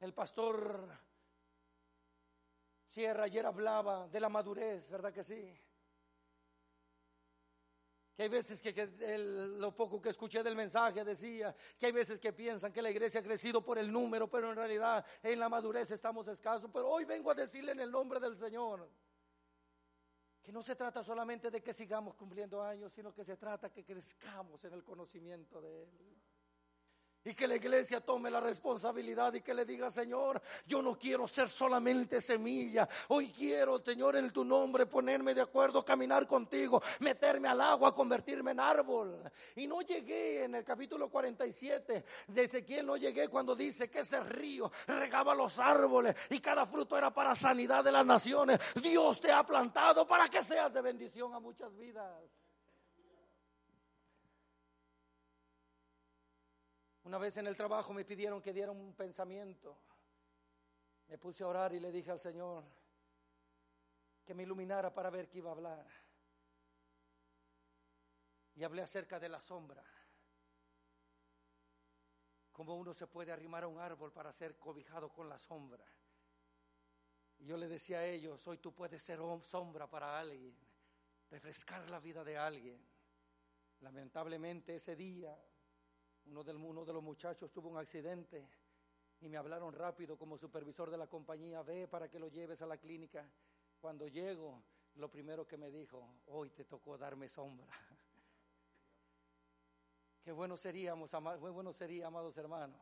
[0.00, 0.88] el pastor
[2.84, 5.58] Sierra ayer hablaba de la madurez, ¿verdad que sí?
[8.14, 8.88] Que hay veces que,
[9.58, 13.20] lo poco que escuché del mensaje decía que hay veces que piensan que la iglesia
[13.20, 16.70] ha crecido por el número, pero en realidad en la madurez estamos escasos.
[16.72, 18.90] Pero hoy vengo a decirle en el nombre del Señor
[20.48, 23.84] que no se trata solamente de que sigamos cumpliendo años, sino que se trata que
[23.84, 25.90] crezcamos en el conocimiento de Él.
[27.24, 31.26] Y que la iglesia tome la responsabilidad y que le diga, Señor, yo no quiero
[31.26, 32.88] ser solamente semilla.
[33.08, 38.52] Hoy quiero, Señor, en tu nombre ponerme de acuerdo, caminar contigo, meterme al agua, convertirme
[38.52, 39.20] en árbol.
[39.56, 44.20] Y no llegué en el capítulo 47 de Ezequiel, no llegué cuando dice que ese
[44.20, 48.58] río regaba los árboles y cada fruto era para sanidad de las naciones.
[48.80, 52.22] Dios te ha plantado para que seas de bendición a muchas vidas.
[57.08, 59.78] Una vez en el trabajo me pidieron que diera un pensamiento.
[61.06, 62.62] Me puse a orar y le dije al Señor
[64.26, 65.86] que me iluminara para ver qué iba a hablar.
[68.56, 69.82] Y hablé acerca de la sombra.
[72.52, 75.86] Cómo uno se puede arrimar a un árbol para ser cobijado con la sombra.
[77.38, 80.54] Y yo le decía a ellos, hoy tú puedes ser sombra para alguien,
[81.30, 82.86] refrescar la vida de alguien.
[83.80, 85.34] Lamentablemente ese día
[86.30, 88.46] uno, de los muchachos tuvo un accidente
[89.20, 92.66] y me hablaron rápido como supervisor de la compañía, ve para que lo lleves a
[92.66, 93.28] la clínica.
[93.80, 94.62] Cuando llego,
[94.96, 97.66] lo primero que me dijo, hoy te tocó darme sombra.
[100.22, 102.78] Qué bueno seríamos, ama- qué bueno sería, amados hermanos,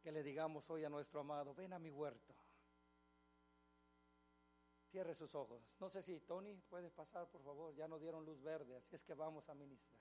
[0.00, 2.34] que le digamos hoy a nuestro amado, ven a mi huerto.
[4.90, 5.62] Cierre sus ojos.
[5.78, 7.74] No sé si Tony puedes pasar, por favor.
[7.74, 10.00] Ya nos dieron luz verde, así es que vamos a ministrar.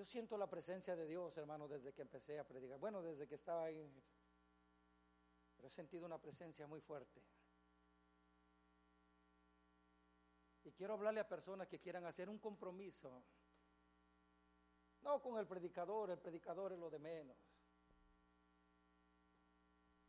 [0.00, 2.78] Yo siento la presencia de Dios, hermano, desde que empecé a predicar.
[2.78, 4.02] Bueno, desde que estaba ahí.
[5.54, 7.22] Pero he sentido una presencia muy fuerte.
[10.64, 13.22] Y quiero hablarle a personas que quieran hacer un compromiso.
[15.02, 17.36] No con el predicador, el predicador es lo de menos.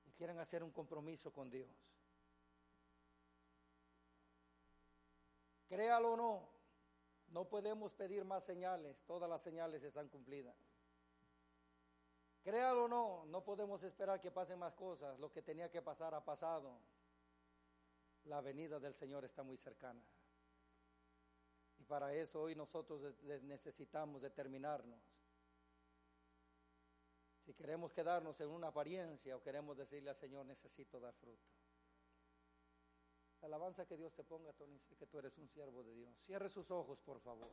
[0.06, 1.70] Y quieran hacer un compromiso con Dios.
[5.68, 6.50] Créalo o no,
[7.32, 10.56] no podemos pedir más señales, todas las señales están cumplidas.
[12.44, 16.14] Créalo o no, no podemos esperar que pasen más cosas, lo que tenía que pasar
[16.14, 16.80] ha pasado.
[18.26, 20.02] La venida del Señor está muy cercana.
[21.80, 23.02] Y para eso hoy nosotros
[23.44, 25.00] necesitamos determinarnos.
[27.46, 31.61] Si queremos quedarnos en una apariencia o queremos decirle al Señor, necesito dar fruto.
[33.42, 36.16] La alabanza que Dios te ponga, sé que tú eres un siervo de Dios.
[36.26, 37.52] Cierre sus ojos, por favor.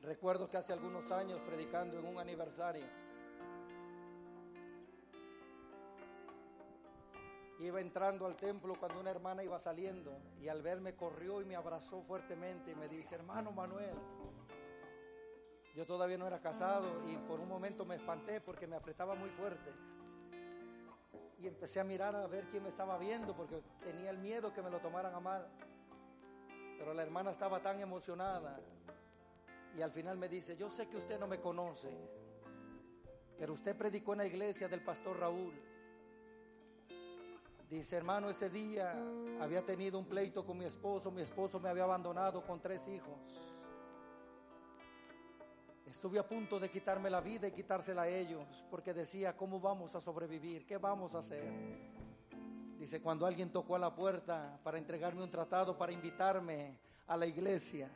[0.00, 2.86] Recuerdo que hace algunos años predicando en un aniversario,
[7.58, 11.56] Iba entrando al templo cuando una hermana iba saliendo y al verme corrió y me
[11.56, 13.96] abrazó fuertemente y me dice, hermano Manuel,
[15.74, 19.30] yo todavía no era casado y por un momento me espanté porque me apretaba muy
[19.30, 19.70] fuerte.
[21.38, 24.62] Y empecé a mirar a ver quién me estaba viendo porque tenía el miedo que
[24.62, 25.46] me lo tomaran a mal.
[26.78, 28.58] Pero la hermana estaba tan emocionada
[29.76, 31.90] y al final me dice, yo sé que usted no me conoce,
[33.38, 35.54] pero usted predicó en la iglesia del pastor Raúl.
[37.68, 38.94] Dice, hermano, ese día
[39.40, 43.18] había tenido un pleito con mi esposo, mi esposo me había abandonado con tres hijos.
[45.84, 49.94] Estuve a punto de quitarme la vida y quitársela a ellos, porque decía, ¿cómo vamos
[49.96, 50.64] a sobrevivir?
[50.64, 51.50] ¿Qué vamos a hacer?
[52.78, 56.78] Dice, cuando alguien tocó a la puerta para entregarme un tratado, para invitarme
[57.08, 57.90] a la iglesia.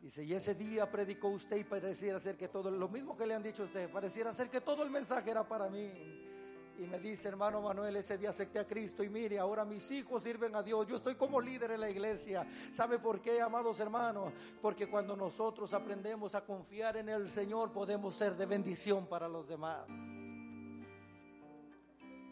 [0.00, 3.34] Dice, y ese día predicó usted y pareciera ser que todo, lo mismo que le
[3.34, 6.33] han dicho a usted, pareciera ser que todo el mensaje era para mí.
[6.76, 10.24] Y me dice, hermano Manuel, ese día acepté a Cristo y mire, ahora mis hijos
[10.24, 10.86] sirven a Dios.
[10.88, 12.44] Yo estoy como líder en la iglesia.
[12.72, 14.32] ¿Sabe por qué, amados hermanos?
[14.60, 19.46] Porque cuando nosotros aprendemos a confiar en el Señor, podemos ser de bendición para los
[19.46, 19.86] demás.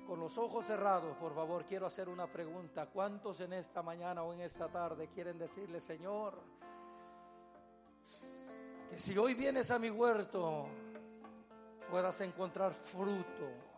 [0.08, 2.86] Con los ojos cerrados, por favor, quiero hacer una pregunta.
[2.86, 6.34] ¿Cuántos en esta mañana o en esta tarde quieren decirle, Señor,
[8.90, 10.66] que si hoy vienes a mi huerto,
[11.88, 13.71] puedas encontrar fruto?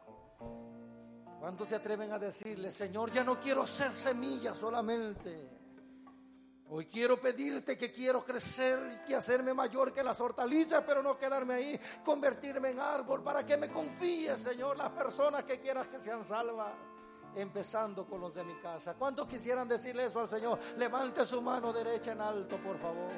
[1.40, 5.55] ¿Cuántos se atreven a decirle, Señor, ya no quiero ser semilla solamente?
[6.70, 11.55] Hoy quiero pedirte que quiero crecer y hacerme mayor que las hortalizas, pero no quedarme
[11.55, 16.24] ahí, convertirme en árbol para que me confíes, Señor, las personas que quieras que sean
[16.24, 16.73] salvas,
[17.36, 18.94] empezando con los de mi casa.
[18.94, 20.59] ¿Cuántos quisieran decirle eso al Señor?
[20.78, 23.11] Levante su mano derecha en alto, por favor.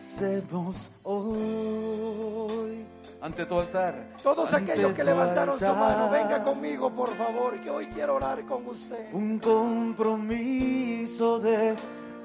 [0.00, 2.86] Hacemos hoy
[3.20, 4.14] ante tu altar.
[4.22, 8.46] Todos ante aquellos que levantaron su mano, venga conmigo, por favor, que hoy quiero orar
[8.46, 9.12] con usted.
[9.12, 11.76] Un compromiso de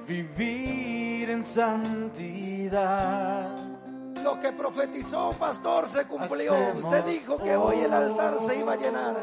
[0.08, 2.78] vivir en santidad.
[4.24, 6.54] Lo que profetizó, pastor, se cumplió.
[6.54, 9.18] Hacemos Usted dijo que hoy el altar se iba a llenar.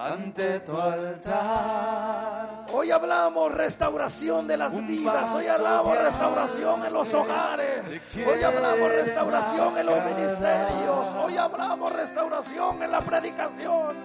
[0.00, 2.64] Ante tu altar.
[2.72, 9.76] Hoy hablamos restauración de las vidas, hoy hablamos restauración en los hogares, hoy hablamos restauración
[9.76, 13.96] en los ministerios, hoy hablamos restauración en la predicación.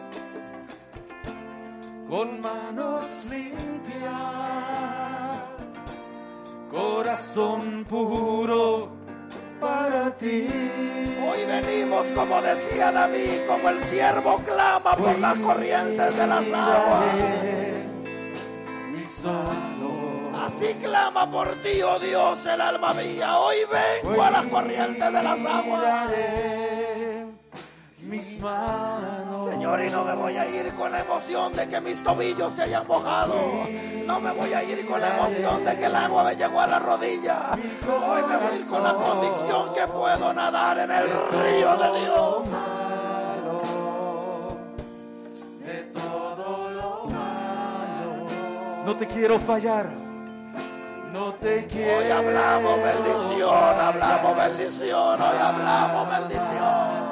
[2.09, 4.11] con manos limpias,
[6.69, 9.04] corazón puro
[9.59, 10.47] para ti.
[11.27, 17.05] Hoy venimos, como decía David, como el siervo clama por las corrientes de las aguas.
[18.91, 19.05] Mi
[20.45, 23.39] Así clama por ti, oh Dios, el alma mía.
[23.39, 23.57] Hoy
[24.03, 26.09] vengo a las corrientes de las aguas.
[28.05, 29.45] Mis manos.
[29.49, 32.63] Señor, y no me voy a ir con la emoción de que mis tobillos se
[32.63, 33.35] hayan mojado.
[34.05, 36.67] No me voy a ir con la emoción de que el agua me llegó a
[36.67, 37.53] la rodilla.
[37.53, 41.99] Hoy me voy a ir con la convicción que puedo nadar en el río de
[41.99, 42.47] Dios.
[48.85, 49.89] No te quiero fallar.
[51.11, 51.97] No te quiero.
[51.97, 57.04] Hoy hablamos bendición, hablamos bendición, hoy hablamos bendición.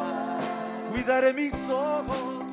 [0.94, 2.45] Cuidaré mis ojos.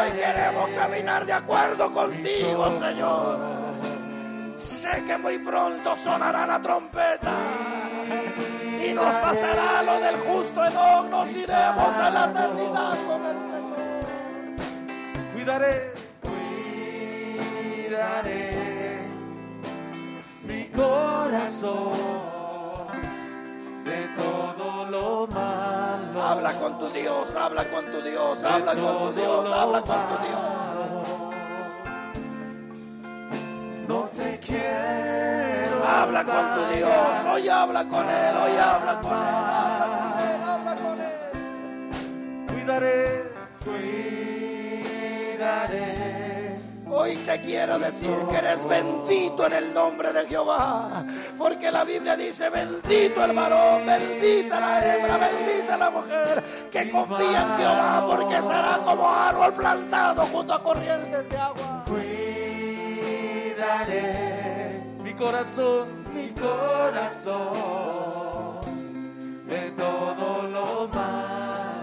[0.00, 3.40] Hoy queremos caminar de acuerdo contigo, Señor.
[4.58, 7.34] Sé que muy pronto sonará la trompeta
[8.80, 11.06] y nos pasará lo del justo Enoch.
[11.10, 13.74] Nos iremos a la eternidad con el Señor.
[15.34, 15.94] Cuidaré.
[17.82, 19.00] Cuidaré
[20.46, 22.37] mi corazón
[23.88, 26.22] de todo lo malo.
[26.22, 30.16] Habla con tu Dios, habla con tu Dios, habla con tu Dios, habla con tu
[30.26, 30.40] Dios.
[33.88, 35.84] No te quiero.
[35.86, 36.60] Habla con tu.
[36.76, 41.12] Dios, hoy habla con Él, hoy habla con Él, habla con Él, habla con Él.
[42.46, 43.32] Cuidaré,
[45.34, 46.27] cuidaré.
[46.90, 51.04] Hoy te quiero decir que eres bendito en el nombre de Jehová,
[51.36, 57.42] porque la Biblia dice, bendito el varón, bendita la hembra, bendita la mujer que confía
[57.42, 61.84] en Jehová, porque será como árbol plantado junto a corrientes de agua.
[63.56, 67.48] Cuidaré mi corazón, mi corazón
[69.46, 71.38] de todo lo malo.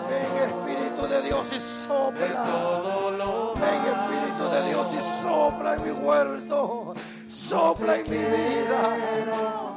[0.10, 2.44] Ven Espíritu de Dios y De sopla.
[2.44, 4.15] todo lo Ven Espíritu
[4.56, 6.94] de Dios y sopla en mi huerto,
[7.28, 8.82] sopla en mi vida.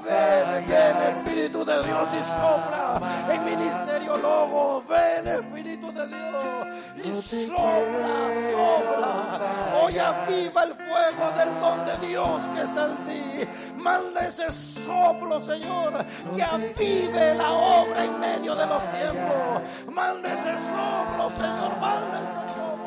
[0.05, 4.85] Ven Viene Espíritu de Dios y sopla en Ministerio Logo.
[4.89, 6.67] Ven Espíritu de Dios
[7.05, 8.15] y sopla,
[8.53, 9.81] sopla.
[9.83, 13.49] Hoy aviva el fuego del don de Dios que está en ti.
[13.77, 16.05] Manda ese soplo, Señor,
[16.37, 19.63] que avive la obra en medio de los tiempos.
[19.93, 22.78] Manda ese soplo, Señor, manda ese soplo.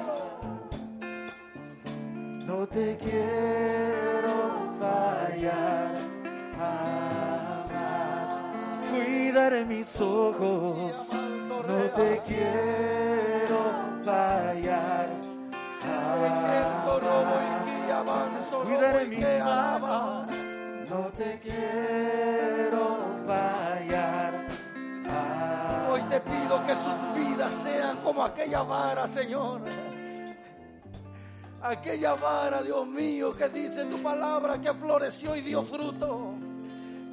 [2.48, 4.34] No te quiero
[4.80, 5.96] fallar
[6.58, 8.42] jamás.
[8.90, 11.14] Cuidaré mis ojos.
[11.14, 13.60] No te quiero
[14.04, 15.10] fallar
[17.00, 20.28] robo Cuidaré mis manos.
[20.90, 24.48] No te quiero fallar
[25.06, 25.90] jamás.
[25.92, 29.62] Hoy te pido que sus vidas sean como aquella vara, Señor.
[31.64, 36.34] Aquella vara, Dios mío, que dice tu palabra que floreció y dio fruto.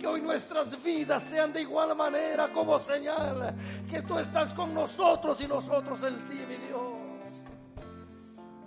[0.01, 3.55] Que hoy nuestras vidas sean de igual manera como señal
[3.91, 6.99] que tú estás con nosotros y nosotros en ti, mi Dios.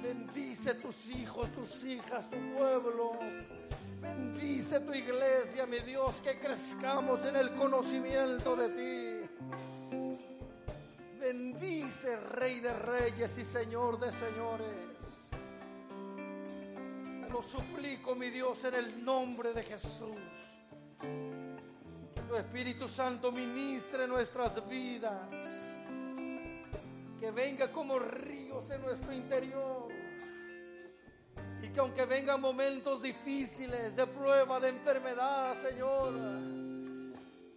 [0.03, 3.13] Bendice tus hijos, tus hijas, tu pueblo.
[4.01, 9.21] Bendice tu iglesia, mi Dios, que crezcamos en el conocimiento de ti.
[11.19, 14.90] Bendice, Rey de Reyes y Señor de Señores.
[17.31, 20.17] Lo suplico, mi Dios, en el nombre de Jesús.
[20.99, 25.29] Que tu Espíritu Santo ministre nuestras vidas.
[27.19, 29.87] Que venga como ríos en nuestro interior.
[31.61, 36.13] Y que aunque vengan momentos difíciles, de prueba, de enfermedad, Señor,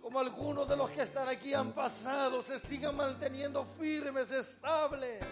[0.01, 5.25] como algunos de los que están aquí han pasado, se sigan manteniendo firmes, estables,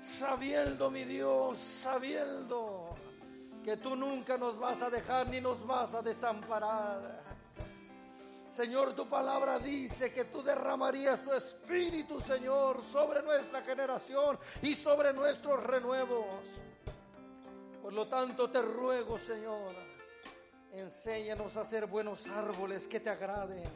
[0.00, 2.77] sabiendo, mi Dios, sabiendo
[3.68, 7.22] que tú nunca nos vas a dejar ni nos vas a desamparar.
[8.50, 15.12] Señor, tu palabra dice que tú derramarías tu espíritu, Señor, sobre nuestra generación y sobre
[15.12, 16.24] nuestros renuevos.
[17.82, 19.74] Por lo tanto, te ruego, Señor,
[20.72, 23.68] enséñanos a ser buenos árboles que te agraden,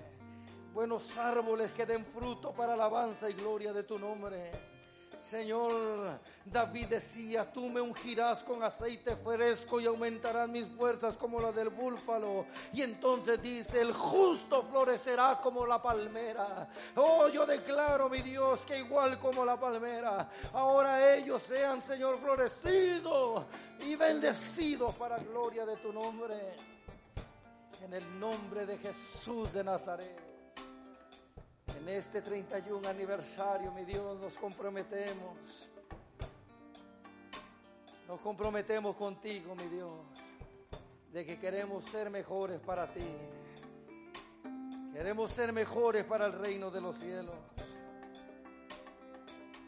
[0.73, 4.53] buenos árboles que den fruto para alabanza y gloria de tu nombre.
[5.23, 11.53] Señor, David decía, tú me ungirás con aceite fresco y aumentarán mis fuerzas como la
[11.53, 12.47] del búfalo.
[12.73, 16.69] Y entonces dice, el justo florecerá como la palmera.
[16.97, 23.45] Oh, yo declaro, mi Dios, que igual como la palmera, ahora ellos sean, Señor, florecidos
[23.79, 26.57] y bendecidos para gloria de tu nombre.
[27.81, 30.32] En el nombre de Jesús de Nazaret.
[31.79, 35.71] En este 31 aniversario, mi Dios, nos comprometemos.
[38.07, 39.91] Nos comprometemos contigo, mi Dios,
[41.13, 43.07] de que queremos ser mejores para ti.
[44.93, 47.35] Queremos ser mejores para el reino de los cielos.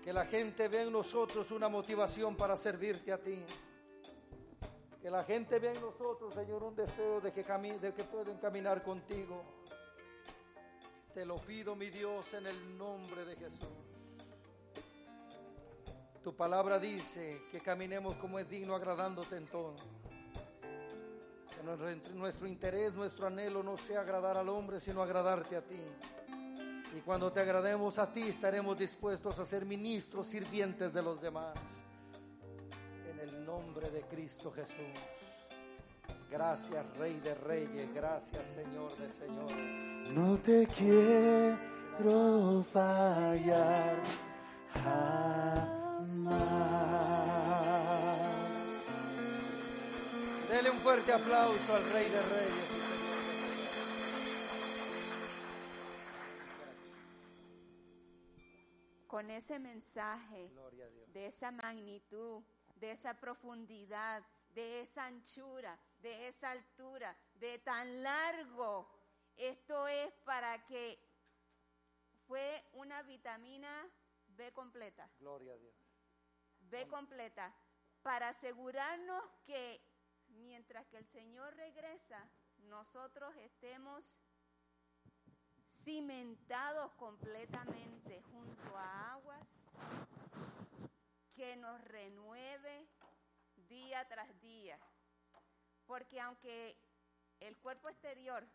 [0.03, 3.43] Que la gente vea en nosotros una motivación para servirte a ti.
[5.01, 8.83] Que la gente vea en nosotros, Señor, un deseo de que, de que puedan caminar
[8.83, 9.43] contigo.
[11.15, 13.69] Te lo pido, mi Dios, en el nombre de Jesús.
[16.25, 19.77] Tu palabra dice que caminemos como es digno, agradándote en todo.
[21.55, 25.79] Que nuestro, nuestro interés, nuestro anhelo no sea agradar al hombre, sino agradarte a ti.
[26.97, 31.55] Y cuando te agrademos a ti, estaremos dispuestos a ser ministros, sirvientes de los demás.
[33.09, 34.99] En el nombre de Cristo Jesús.
[36.35, 37.95] Gracias, Rey de Reyes.
[37.95, 40.11] Gracias, Señor de Señores.
[40.11, 44.03] No te quiero fallar
[44.73, 45.69] jamás.
[50.51, 52.65] Dele un fuerte aplauso al Rey de Reyes.
[52.65, 53.71] y Señor de Señores.
[59.07, 60.51] Con ese mensaje
[61.13, 62.43] de esa magnitud,
[62.75, 68.87] de esa profundidad, de esa anchura, de esa altura, de tan largo.
[69.37, 70.99] Esto es para que
[72.27, 73.91] fue una vitamina
[74.37, 75.75] B completa, Gloria a Dios.
[76.61, 77.55] B completa,
[78.03, 79.81] para asegurarnos que
[80.29, 82.29] mientras que el Señor regresa,
[82.69, 84.05] nosotros estemos
[85.85, 89.47] cimentados completamente junto a aguas
[91.35, 92.87] que nos renueve
[93.69, 94.79] día tras día.
[95.87, 96.77] Porque aunque
[97.41, 98.47] el cuerpo exterior,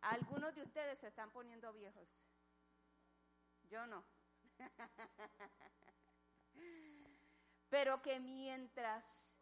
[0.00, 2.08] algunos de ustedes se están poniendo viejos,
[3.64, 4.04] yo no.
[7.70, 9.34] Pero que mientras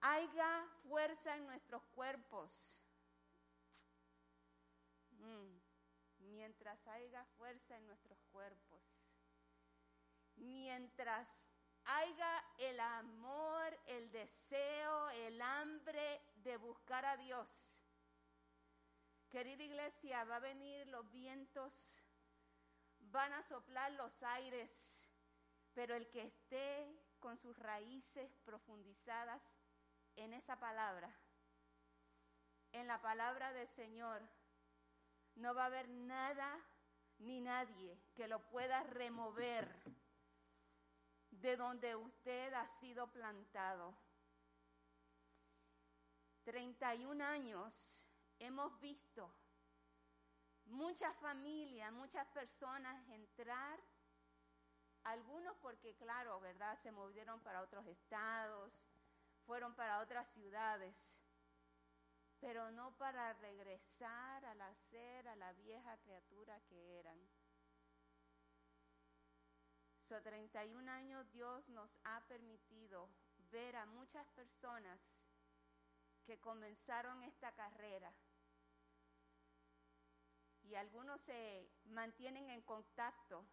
[0.00, 2.74] haya fuerza en nuestros cuerpos.
[5.10, 5.58] Mm.
[6.18, 8.82] Mientras haya fuerza en nuestros cuerpos.
[10.36, 11.46] Mientras
[11.88, 17.48] haya el amor, el deseo, el hambre de buscar a Dios.
[19.30, 21.72] Querida iglesia, va a venir los vientos,
[22.98, 24.96] van a soplar los aires,
[25.74, 26.86] pero el que esté
[27.20, 29.42] con sus raíces profundizadas
[30.16, 31.14] en esa palabra,
[32.72, 34.22] en la palabra del Señor,
[35.36, 36.58] no va a haber nada
[37.18, 39.97] ni nadie que lo pueda remover
[41.40, 43.94] de donde usted ha sido plantado.
[46.44, 47.74] 31 años
[48.38, 49.30] hemos visto
[50.64, 53.78] muchas familias, muchas personas entrar,
[55.04, 56.78] algunos porque, claro, ¿verdad?
[56.82, 58.72] Se movieron para otros estados,
[59.46, 60.94] fueron para otras ciudades,
[62.40, 67.18] pero no para regresar al hacer a la vieja criatura que eran.
[70.08, 73.10] So, 31 años Dios nos ha permitido
[73.50, 74.98] ver a muchas personas
[76.24, 78.10] que comenzaron esta carrera.
[80.62, 83.46] Y algunos se mantienen en contacto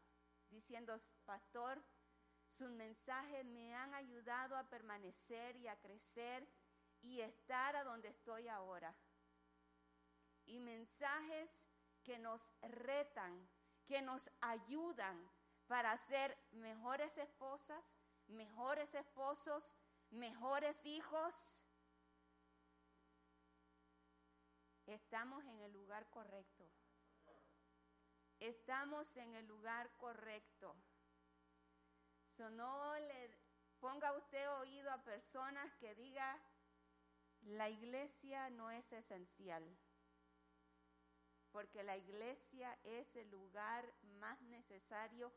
[0.50, 1.84] diciendo, pastor,
[2.50, 6.48] sus mensajes me han ayudado a permanecer y a crecer
[7.02, 8.96] y estar a donde estoy ahora.
[10.46, 11.66] Y mensajes
[12.02, 13.46] que nos retan,
[13.86, 15.30] que nos ayudan
[15.68, 17.84] para ser mejores esposas,
[18.28, 19.72] mejores esposos,
[20.10, 21.36] mejores hijos.
[24.86, 26.70] Estamos en el lugar correcto.
[28.40, 30.76] Estamos en el lugar correcto.
[32.38, 33.32] So, no le
[33.80, 36.40] ponga usted oído a personas que diga
[37.46, 39.64] la iglesia no es esencial.
[41.52, 43.86] Porque la iglesia es el lugar
[44.20, 45.32] más necesario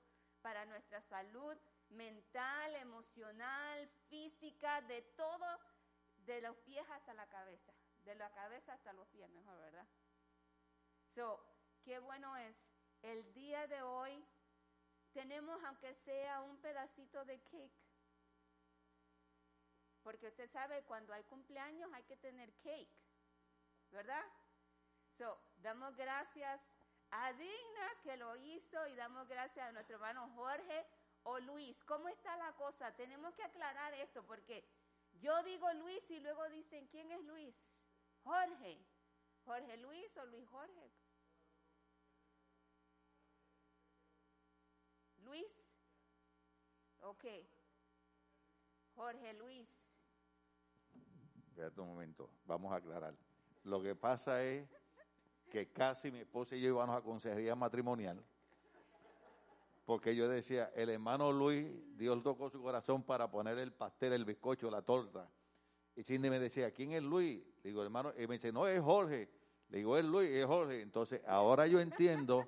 [0.48, 1.54] para nuestra salud
[1.90, 5.46] mental, emocional, física, de todo,
[6.24, 9.86] de los pies hasta la cabeza, de la cabeza hasta los pies, mejor, ¿verdad?
[11.14, 11.38] So,
[11.84, 12.56] qué bueno es,
[13.02, 14.24] el día de hoy
[15.12, 17.84] tenemos, aunque sea un pedacito de cake,
[20.02, 22.96] porque usted sabe, cuando hay cumpleaños hay que tener cake,
[23.90, 24.24] ¿verdad?
[25.18, 26.58] So, damos gracias
[27.10, 30.86] a Digna que lo hizo y damos gracias a nuestro hermano Jorge
[31.24, 31.82] o Luis.
[31.84, 32.94] ¿Cómo está la cosa?
[32.96, 34.64] Tenemos que aclarar esto porque
[35.20, 37.54] yo digo Luis y luego dicen, ¿quién es Luis?
[38.22, 38.78] Jorge.
[39.44, 40.92] Jorge Luis o Luis Jorge.
[45.18, 45.46] Luis.
[47.00, 47.24] Ok.
[48.94, 49.68] Jorge Luis.
[51.48, 53.14] Espérate un momento, vamos a aclarar.
[53.64, 54.68] Lo que pasa es
[55.48, 58.22] que casi mi esposa y yo íbamos a consejería matrimonial,
[59.84, 61.66] porque yo decía, el hermano Luis,
[61.96, 65.30] Dios tocó su corazón para poner el pastel, el bizcocho, la torta.
[65.96, 67.42] Y Cindy me decía, ¿quién es Luis?
[67.62, 69.30] Le digo, hermano, y me dice, no, es Jorge.
[69.70, 70.82] Le digo, es Luis, es Jorge.
[70.82, 72.46] Entonces, ahora yo entiendo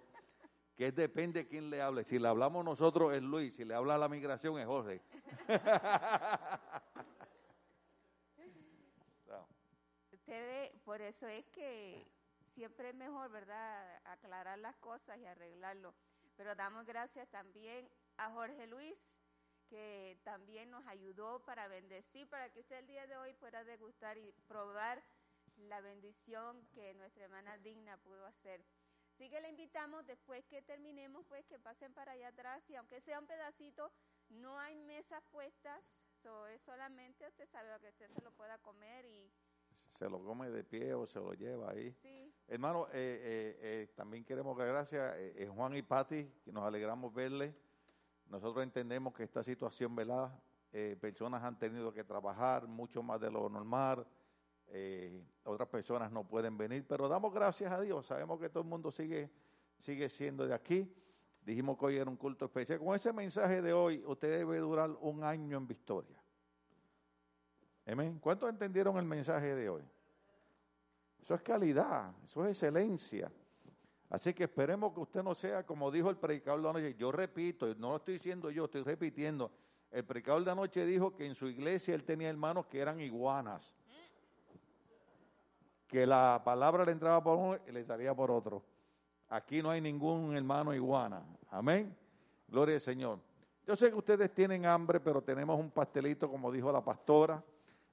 [0.77, 2.05] que depende de quién le hable.
[2.05, 5.03] Si le hablamos nosotros es Luis, si le habla la migración es Jorge.
[10.13, 12.07] Usted ve, por eso es que
[12.51, 15.95] siempre es mejor, ¿verdad?, aclarar las cosas y arreglarlo.
[16.37, 18.97] Pero damos gracias también a Jorge Luis,
[19.69, 24.19] que también nos ayudó para bendecir, para que usted el día de hoy pueda degustar
[24.19, 25.03] y probar
[25.57, 28.65] la bendición que nuestra hermana Digna pudo hacer.
[29.15, 33.01] Así que le invitamos, después que terminemos, pues que pasen para allá atrás y aunque
[33.03, 33.93] sea un pedacito,
[34.31, 39.05] no hay mesas puestas, so, es solamente, usted sabe, que usted se lo pueda comer
[39.05, 39.31] y
[40.01, 41.95] Se lo come de pie o se lo lleva ahí.
[42.01, 46.51] sí, Hermano, eh, eh, eh, también queremos dar gracias eh, eh, Juan y Patti, que
[46.51, 47.55] nos alegramos verle.
[48.31, 50.33] Nosotros entendemos que esta situación, ¿verdad?
[50.73, 54.07] Eh, personas han tenido que trabajar mucho más de lo normal,
[55.45, 58.07] otras personas no pueden venir, pero damos gracias a Dios.
[58.07, 59.29] Sabemos que todo el mundo sigue,
[59.77, 60.91] sigue siendo de aquí.
[61.43, 62.79] Dijimos que hoy era un culto especial.
[62.79, 66.20] Con ese mensaje de hoy, usted debe durar un año en victoria.
[67.91, 68.19] Amén.
[68.21, 69.83] ¿Cuántos entendieron el mensaje de hoy?
[71.23, 73.31] Eso es calidad, eso es excelencia.
[74.09, 76.95] Así que esperemos que usted no sea como dijo el predicador de anoche.
[76.95, 79.51] Yo repito, no lo estoy diciendo yo, estoy repitiendo.
[79.91, 83.75] El predicador de anoche dijo que en su iglesia él tenía hermanos que eran iguanas.
[85.87, 88.63] Que la palabra le entraba por uno y le salía por otro.
[89.29, 91.23] Aquí no hay ningún hermano iguana.
[91.51, 91.97] Amén.
[92.49, 93.19] Gloria al Señor.
[93.67, 97.43] Yo sé que ustedes tienen hambre, pero tenemos un pastelito, como dijo la pastora.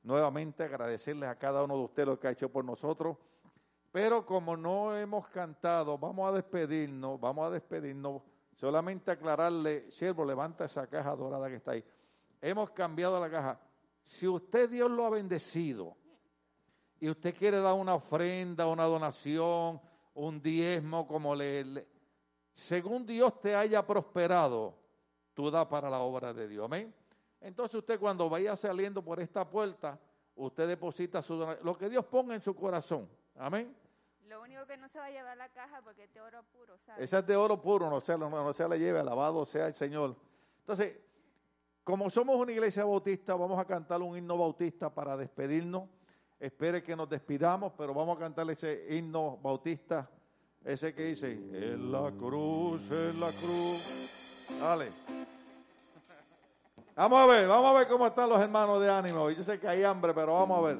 [0.08, 3.18] Nuevamente agradecerles a cada uno de ustedes lo que ha hecho por nosotros.
[3.92, 8.22] Pero como no hemos cantado, vamos a despedirnos, vamos a despedirnos.
[8.56, 11.84] Solamente aclararle, siervo, levanta esa caja dorada que está ahí.
[12.42, 13.60] Hemos cambiado la caja.
[14.02, 15.96] Si usted Dios lo ha bendecido
[17.00, 19.80] y usted quiere dar una ofrenda, una donación,
[20.16, 21.88] un diezmo, como le, le-
[22.54, 24.74] según Dios te haya prosperado,
[25.34, 26.66] tú da para la obra de Dios.
[26.66, 26.94] Amén.
[27.41, 29.99] Entonces usted cuando vaya saliendo por esta puerta,
[30.35, 33.07] usted deposita su lo que Dios ponga en su corazón.
[33.35, 33.76] Amén.
[34.27, 36.77] Lo único que no se va a llevar la caja porque es de oro puro,
[36.80, 37.03] ¿sabes?
[37.03, 39.73] Esa es de oro puro, no se, no, no se le lleve, alabado sea el
[39.73, 40.15] Señor.
[40.59, 40.97] Entonces,
[41.88, 45.88] como somos una iglesia bautista, vamos a cantar un himno bautista para despedirnos.
[46.38, 50.09] Espere que nos despidamos, pero vamos a cantar ese himno bautista,
[50.65, 54.47] ese que dice, en la cruz, en la cruz.
[54.59, 55.16] Dale.
[56.98, 59.30] Vamos a ver, vamos a ver cómo están los hermanos de ánimo.
[59.30, 60.78] Yo sé que hay hambre, pero vamos a ver.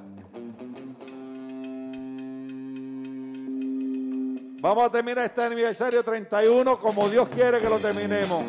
[4.60, 8.44] Vamos a terminar este aniversario 31 como Dios quiere que lo terminemos.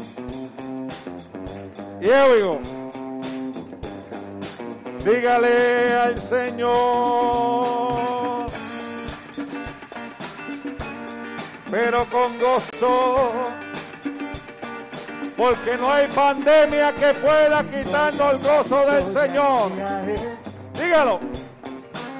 [2.00, 2.06] Y
[2.40, 2.58] go.
[5.04, 6.70] Dígale al Señor,
[11.70, 13.32] pero con gozo,
[15.38, 19.70] porque no hay pandemia que pueda quitarnos el gozo del Señor.
[20.74, 21.20] Dígalo.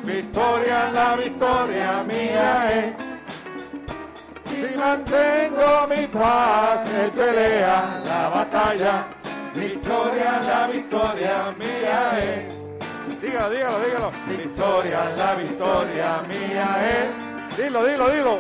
[0.05, 2.95] Victoria, la victoria mía es.
[4.47, 9.07] Si mantengo mi paz, Él pelea la batalla.
[9.53, 13.21] Victoria, la victoria mía es.
[13.21, 14.13] Dígalo, dígalo, dígalo.
[14.29, 17.57] Victoria, la victoria mía es.
[17.57, 18.39] Dilo, dilo, dilo.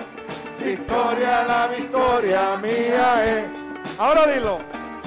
[0.64, 3.57] Victoria, la victoria mía es.
[3.98, 4.60] Ahora dilo.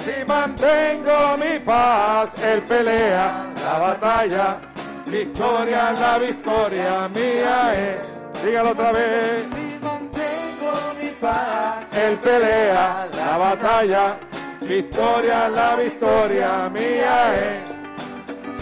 [0.04, 4.58] Si mantengo mi paz, Él pelea la batalla.
[5.06, 8.42] Victoria, la victoria mía es.
[8.44, 9.46] Dígalo otra vez.
[9.54, 14.16] Si mantengo mi paz, Él pelea la batalla,
[14.60, 17.62] victoria, la victoria mía es.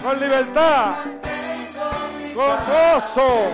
[0.02, 0.94] Con libertad,
[2.35, 3.52] con gozo,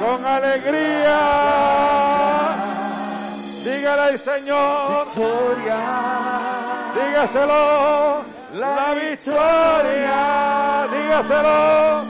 [0.00, 2.17] con alegría.
[3.68, 5.80] Dígale al Señor, victoria,
[6.94, 8.24] dígaselo,
[8.54, 10.20] la victoria,
[10.90, 12.02] dígaselo.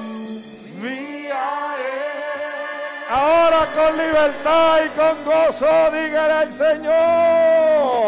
[0.80, 1.46] mía
[1.78, 3.10] es.
[3.10, 7.98] Ahora con libertad y con gozo, dígale al Señor.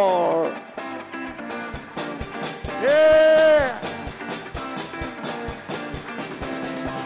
[2.82, 3.81] Yeah.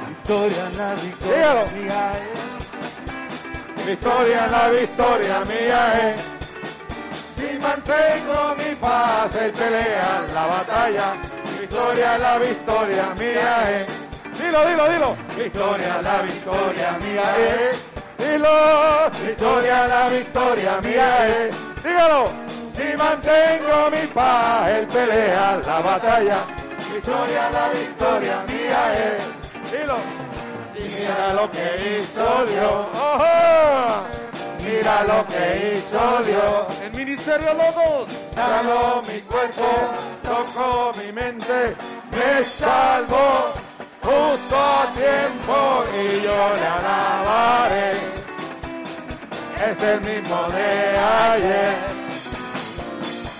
[0.08, 1.64] Victoria, la victoria Dígalo.
[1.74, 2.12] mía
[3.76, 3.86] es.
[3.86, 6.33] Victoria, la victoria mía es.
[7.36, 11.14] Si mantengo mi paz, Él pelea la batalla.
[11.60, 13.88] Victoria, la victoria mía es.
[14.38, 15.16] Dilo, dilo, dilo.
[15.36, 17.94] Victoria, la victoria mía es.
[18.18, 19.10] Dilo.
[19.26, 21.54] Victoria, la victoria mía es.
[21.82, 22.28] Dígalo.
[22.74, 26.38] Si mantengo mi paz, Él pelea la batalla.
[26.92, 29.70] Victoria, la victoria mía es.
[29.72, 29.98] Dilo.
[30.74, 32.86] Y mira lo que hizo Dios.
[32.94, 34.23] ¡Ojo!
[34.64, 36.80] Mira lo que hizo Dios.
[36.82, 38.08] El ministerio Logos.
[38.34, 39.68] Sanó mi cuerpo,
[40.22, 41.76] tocó mi mente,
[42.10, 43.52] me salvó
[44.02, 47.90] justo a tiempo y yo le alabaré.
[49.70, 51.74] Es el mismo de ayer.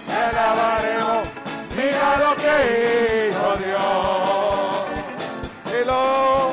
[0.08, 1.28] Le alabaremos,
[1.76, 4.76] mira lo que hizo Dios.
[5.72, 6.52] Dilo,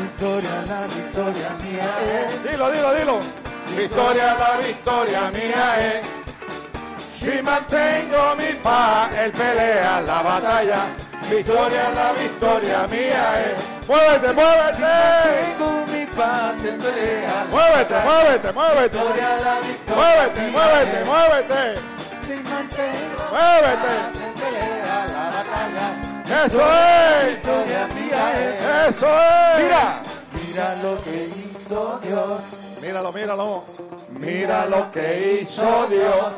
[0.00, 2.50] Victoria, la victoria mía es.
[2.50, 3.43] dilo, dilo, dilo.
[3.76, 6.02] Victoria, la victoria mía es.
[7.12, 10.80] Si mantengo mi paz, él pelea la batalla.
[11.30, 13.88] Victoria, la victoria mía es.
[13.88, 14.92] Muévete, muévete.
[15.24, 17.46] Tengo mi paz en pelea.
[17.50, 18.98] Muévete, muévete, muévete.
[18.98, 21.06] Victoria, la victoria Muévete, mía muévete, es.
[21.06, 21.80] muévete.
[22.26, 23.94] Si mantengo Muévete.
[24.26, 26.44] en pelea la batalla.
[26.46, 27.26] Eso es.
[27.34, 28.94] Victoria mía es.
[28.94, 29.62] Eso es.
[29.64, 30.00] Mira.
[30.32, 32.40] Mira lo que hizo Dios.
[32.84, 33.64] Míralo, míralo.
[34.10, 36.34] Mira lo que hizo Dios.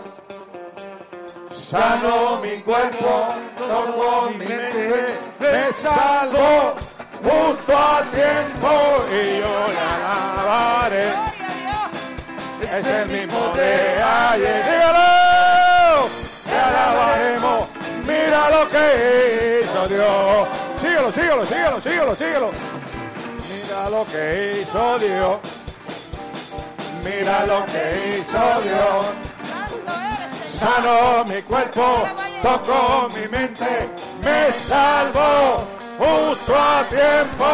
[1.51, 6.77] Sanó mi cuerpo, tocó mi mente, me salvó
[7.21, 8.71] justo a tiempo
[9.11, 11.09] y yo le alabaré.
[12.63, 14.65] Es el mismo de ayer.
[14.67, 16.09] Dígalo.
[16.47, 17.65] Le alabaremos.
[18.07, 20.49] Mira lo que hizo Dios.
[20.81, 22.51] Síguelo, síguelo, síguelo, síguelo, síguelo.
[23.51, 25.66] Mira lo que hizo Dios.
[27.07, 29.07] Mira lo que hizo Dios.
[30.59, 32.05] Sanó mi cuerpo,
[32.43, 33.89] tocó mi mente,
[34.25, 35.65] me salvó
[35.99, 37.47] justo a tiempo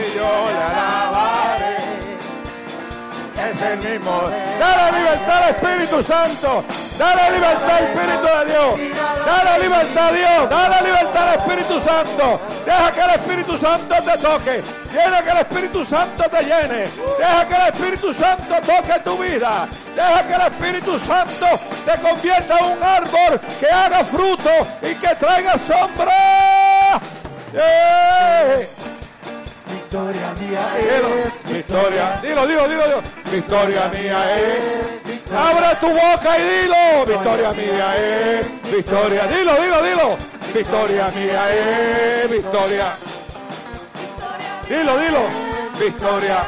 [0.00, 1.93] y yo le alabaré.
[3.36, 4.22] Es el mismo.
[4.58, 6.64] Dale libertad al Espíritu Santo.
[6.96, 8.94] Dale libertad al Espíritu de Dios.
[9.26, 10.50] Dale libertad a Dios.
[10.50, 12.40] Dale libertad al Espíritu Santo.
[12.64, 14.62] Deja que el Espíritu Santo te toque.
[14.92, 16.88] Deja que el Espíritu Santo te llene.
[17.18, 19.68] Deja que el Espíritu Santo toque tu vida.
[19.94, 21.46] Deja que el Espíritu Santo
[21.84, 24.50] te convierta en un árbol que haga fruto
[24.82, 27.00] y que traiga sombra.
[27.52, 28.73] ¡Eh!
[29.94, 32.18] Victoria mía es victoria.
[32.20, 33.02] Dilo, dilo, dilo, dilo.
[33.30, 34.64] Victoria mía es.
[35.32, 37.06] Abre tu boca y dilo.
[37.06, 38.72] Victoria mía es.
[38.72, 39.26] Victoria.
[39.28, 40.18] Dilo, dilo, dilo.
[40.52, 42.28] Victoria mía es.
[42.28, 42.86] Victoria.
[44.68, 45.28] Dilo, dilo.
[45.78, 46.38] Victoria.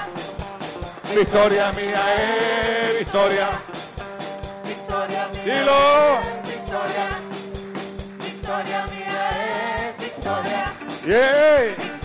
[1.15, 2.99] Victoria mía es.
[2.99, 3.49] Victoria.
[4.65, 6.19] victoria mía, Dilo.
[6.43, 7.09] victoria,
[8.19, 9.31] victoria mía
[9.87, 10.73] es victoria,
[11.07, 11.96] Yeah.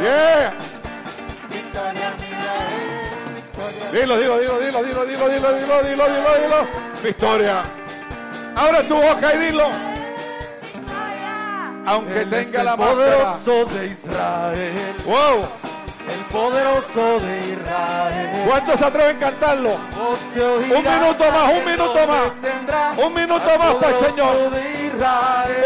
[0.00, 0.52] Yeah.
[1.50, 2.14] victoria.
[3.92, 6.66] Dilo, dilo, dilo, dilo, dilo, dilo, dilo, dilo, dilo, dilo, dilo.
[7.02, 7.62] Victoria.
[8.56, 9.68] Abre tu boca y dilo.
[11.86, 13.36] Aunque Él tenga la máscara.
[13.74, 15.69] de Israel, Wow.
[16.12, 18.44] El poderoso de Israel.
[18.46, 19.70] ¿Cuántos se atreven a cantarlo?
[19.70, 23.04] Un minuto más, un minuto más.
[23.04, 24.36] Un minuto más para el Señor.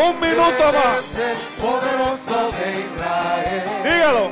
[0.07, 1.15] Un minuto más.
[1.19, 3.65] el poderoso de Israel.
[3.85, 4.31] Dígalo.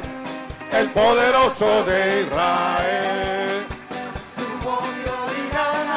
[0.72, 3.66] El poderoso de Israel.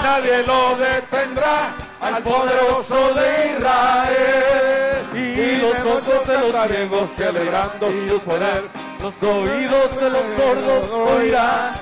[0.03, 1.73] Nadie lo detendrá.
[2.01, 4.94] Al poderoso de Israel.
[5.55, 8.63] Y los ojos de los ciegos celebrando su poder.
[9.01, 11.73] Los oídos de los sordos oirán.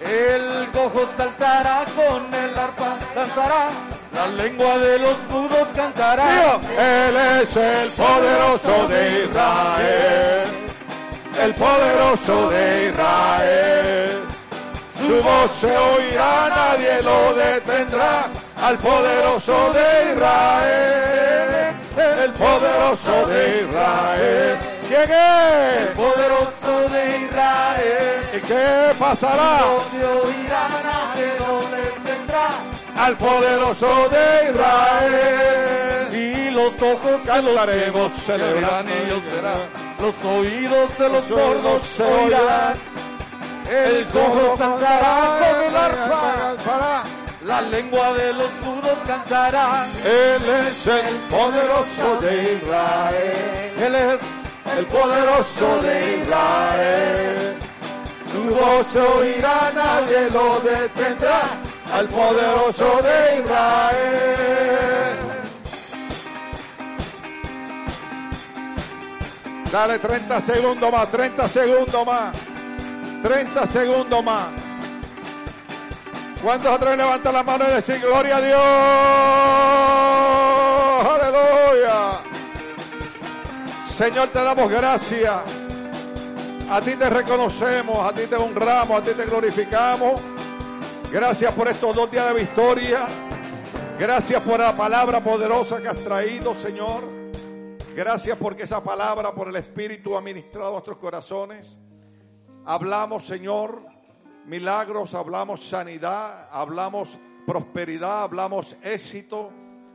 [0.00, 3.68] El cojo saltará con el arpa, danzará.
[4.14, 6.58] La lengua de los mudos cantará.
[6.78, 10.48] Él es el poderoso de Israel.
[11.42, 14.20] El poderoso de Israel.
[14.98, 18.28] Su voz se oirá, nadie lo detendrá.
[18.66, 21.72] Al poderoso de Israel.
[22.24, 24.58] El poderoso de Israel.
[24.88, 25.94] ¿Quién es?
[25.94, 28.24] Poderoso de Israel.
[28.34, 29.60] ¿Y qué pasará?
[29.92, 30.24] Se.
[32.98, 36.12] Al poderoso de Israel.
[36.12, 39.60] Y los ojos de los Cantaremos celebrando celebrarán y ellos verán.
[40.00, 42.74] Los oídos de los sordos sordos se oirán.
[43.70, 47.04] El cojo saltará con el arpa.
[47.46, 49.86] La lengua de los mudos cantará.
[50.04, 53.72] Él es el poderoso de Israel.
[53.78, 54.20] Él es
[54.76, 57.56] El poderoso de Israel.
[58.32, 61.42] Su voz se oirá, nadie lo detendrá.
[61.94, 65.16] Al poderoso de Israel.
[69.70, 72.36] Dale 30 segundos más, 30 segundos más.
[73.22, 74.65] 30 segundos más.
[76.46, 78.60] ¿Cuántos atreven a levantar la mano y decir gloria a Dios?
[81.10, 82.20] Aleluya.
[83.88, 85.34] Señor, te damos gracias.
[86.70, 90.20] A ti te reconocemos, a ti te honramos, a ti te glorificamos.
[91.10, 93.08] Gracias por estos dos días de victoria.
[93.98, 97.02] Gracias por la palabra poderosa que has traído, Señor.
[97.96, 101.76] Gracias porque esa palabra por el Espíritu ha ministrado nuestros corazones.
[102.64, 103.95] Hablamos, Señor,
[104.46, 109.50] milagros, hablamos sanidad, hablamos prosperidad, hablamos éxito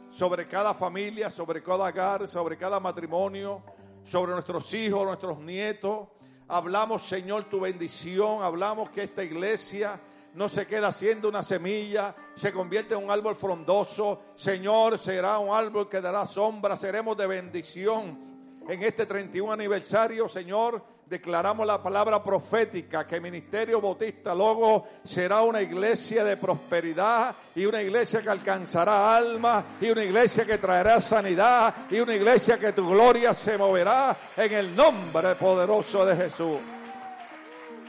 [0.10, 3.64] sobre cada familia, sobre cada hogar, sobre cada matrimonio,
[4.04, 6.10] sobre nuestros hijos, nuestros nietos.
[6.50, 8.44] Hablamos, Señor, tu bendición.
[8.44, 10.00] Hablamos que esta iglesia
[10.34, 14.22] no se queda siendo una semilla, se convierte en un árbol frondoso.
[14.36, 18.32] Señor, será un árbol que dará sombra, seremos de bendición.
[18.68, 25.42] En este 31 aniversario, Señor, declaramos la palabra profética que el Ministerio Bautista Logo será
[25.42, 31.02] una iglesia de prosperidad y una iglesia que alcanzará almas y una iglesia que traerá
[31.02, 36.60] sanidad y una iglesia que tu gloria se moverá en el nombre poderoso de Jesús.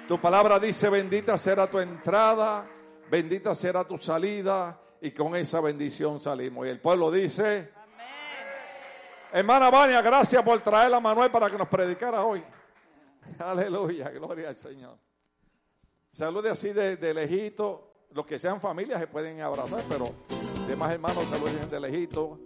[0.08, 2.66] Tu palabra dice, bendita será tu entrada,
[3.08, 6.66] bendita será tu salida y con esa bendición salimos.
[6.66, 7.70] Y el pueblo dice,
[9.32, 12.42] hermana Vania, gracias por traer a Manuel para que nos predicara hoy.
[13.38, 14.98] Aleluya, gloria al Señor.
[16.12, 17.88] Salude así de, de lejito.
[18.10, 20.10] Los que sean familias se pueden abrazar, pero
[20.68, 22.38] demás hermanos saluden de lejito.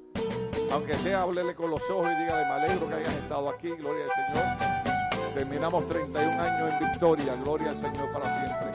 [0.70, 4.05] Aunque sea, háblele con los ojos y dígale, me alegro que hayan estado aquí, gloria
[4.05, 5.34] al Señor.
[5.34, 8.66] Terminamos 31 años en victoria, gloria al Señor para siempre.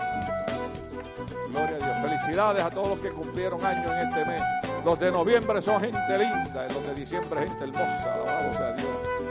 [1.49, 2.01] Gloria a Dios.
[2.01, 4.43] Felicidades a todos los que cumplieron años en este mes.
[4.85, 8.13] Los de noviembre son gente linda, los de diciembre gente hermosa.
[8.13, 9.30] Alabado sea Dios.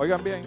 [0.00, 0.40] Oigan bien,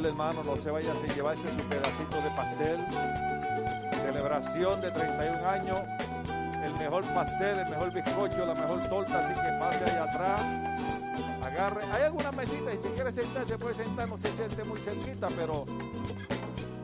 [0.00, 2.80] Recuerde, hermano, no se vaya sin llevarse su pedacito de pastel.
[4.02, 5.78] Celebración de 31 años.
[6.64, 9.18] El mejor pastel, el mejor bizcocho, la mejor torta.
[9.18, 10.42] Así que pase allá atrás.
[11.44, 11.84] Agarre.
[11.92, 14.08] Hay alguna mesita y si quiere sentar, se puede sentar.
[14.08, 15.66] No se siente muy cerquita, pero,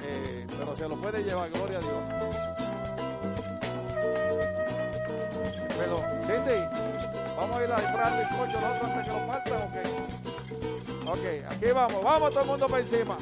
[0.02, 1.48] eh, pero se lo puede llevar.
[1.48, 2.02] Gloria a Dios.
[5.78, 6.60] Pero, Cindy,
[7.34, 9.35] vamos a ir a comprar el bizcocho nosotros antes que lo.
[11.18, 13.16] Ok, aquí vamos, vamos todo el mundo para encima.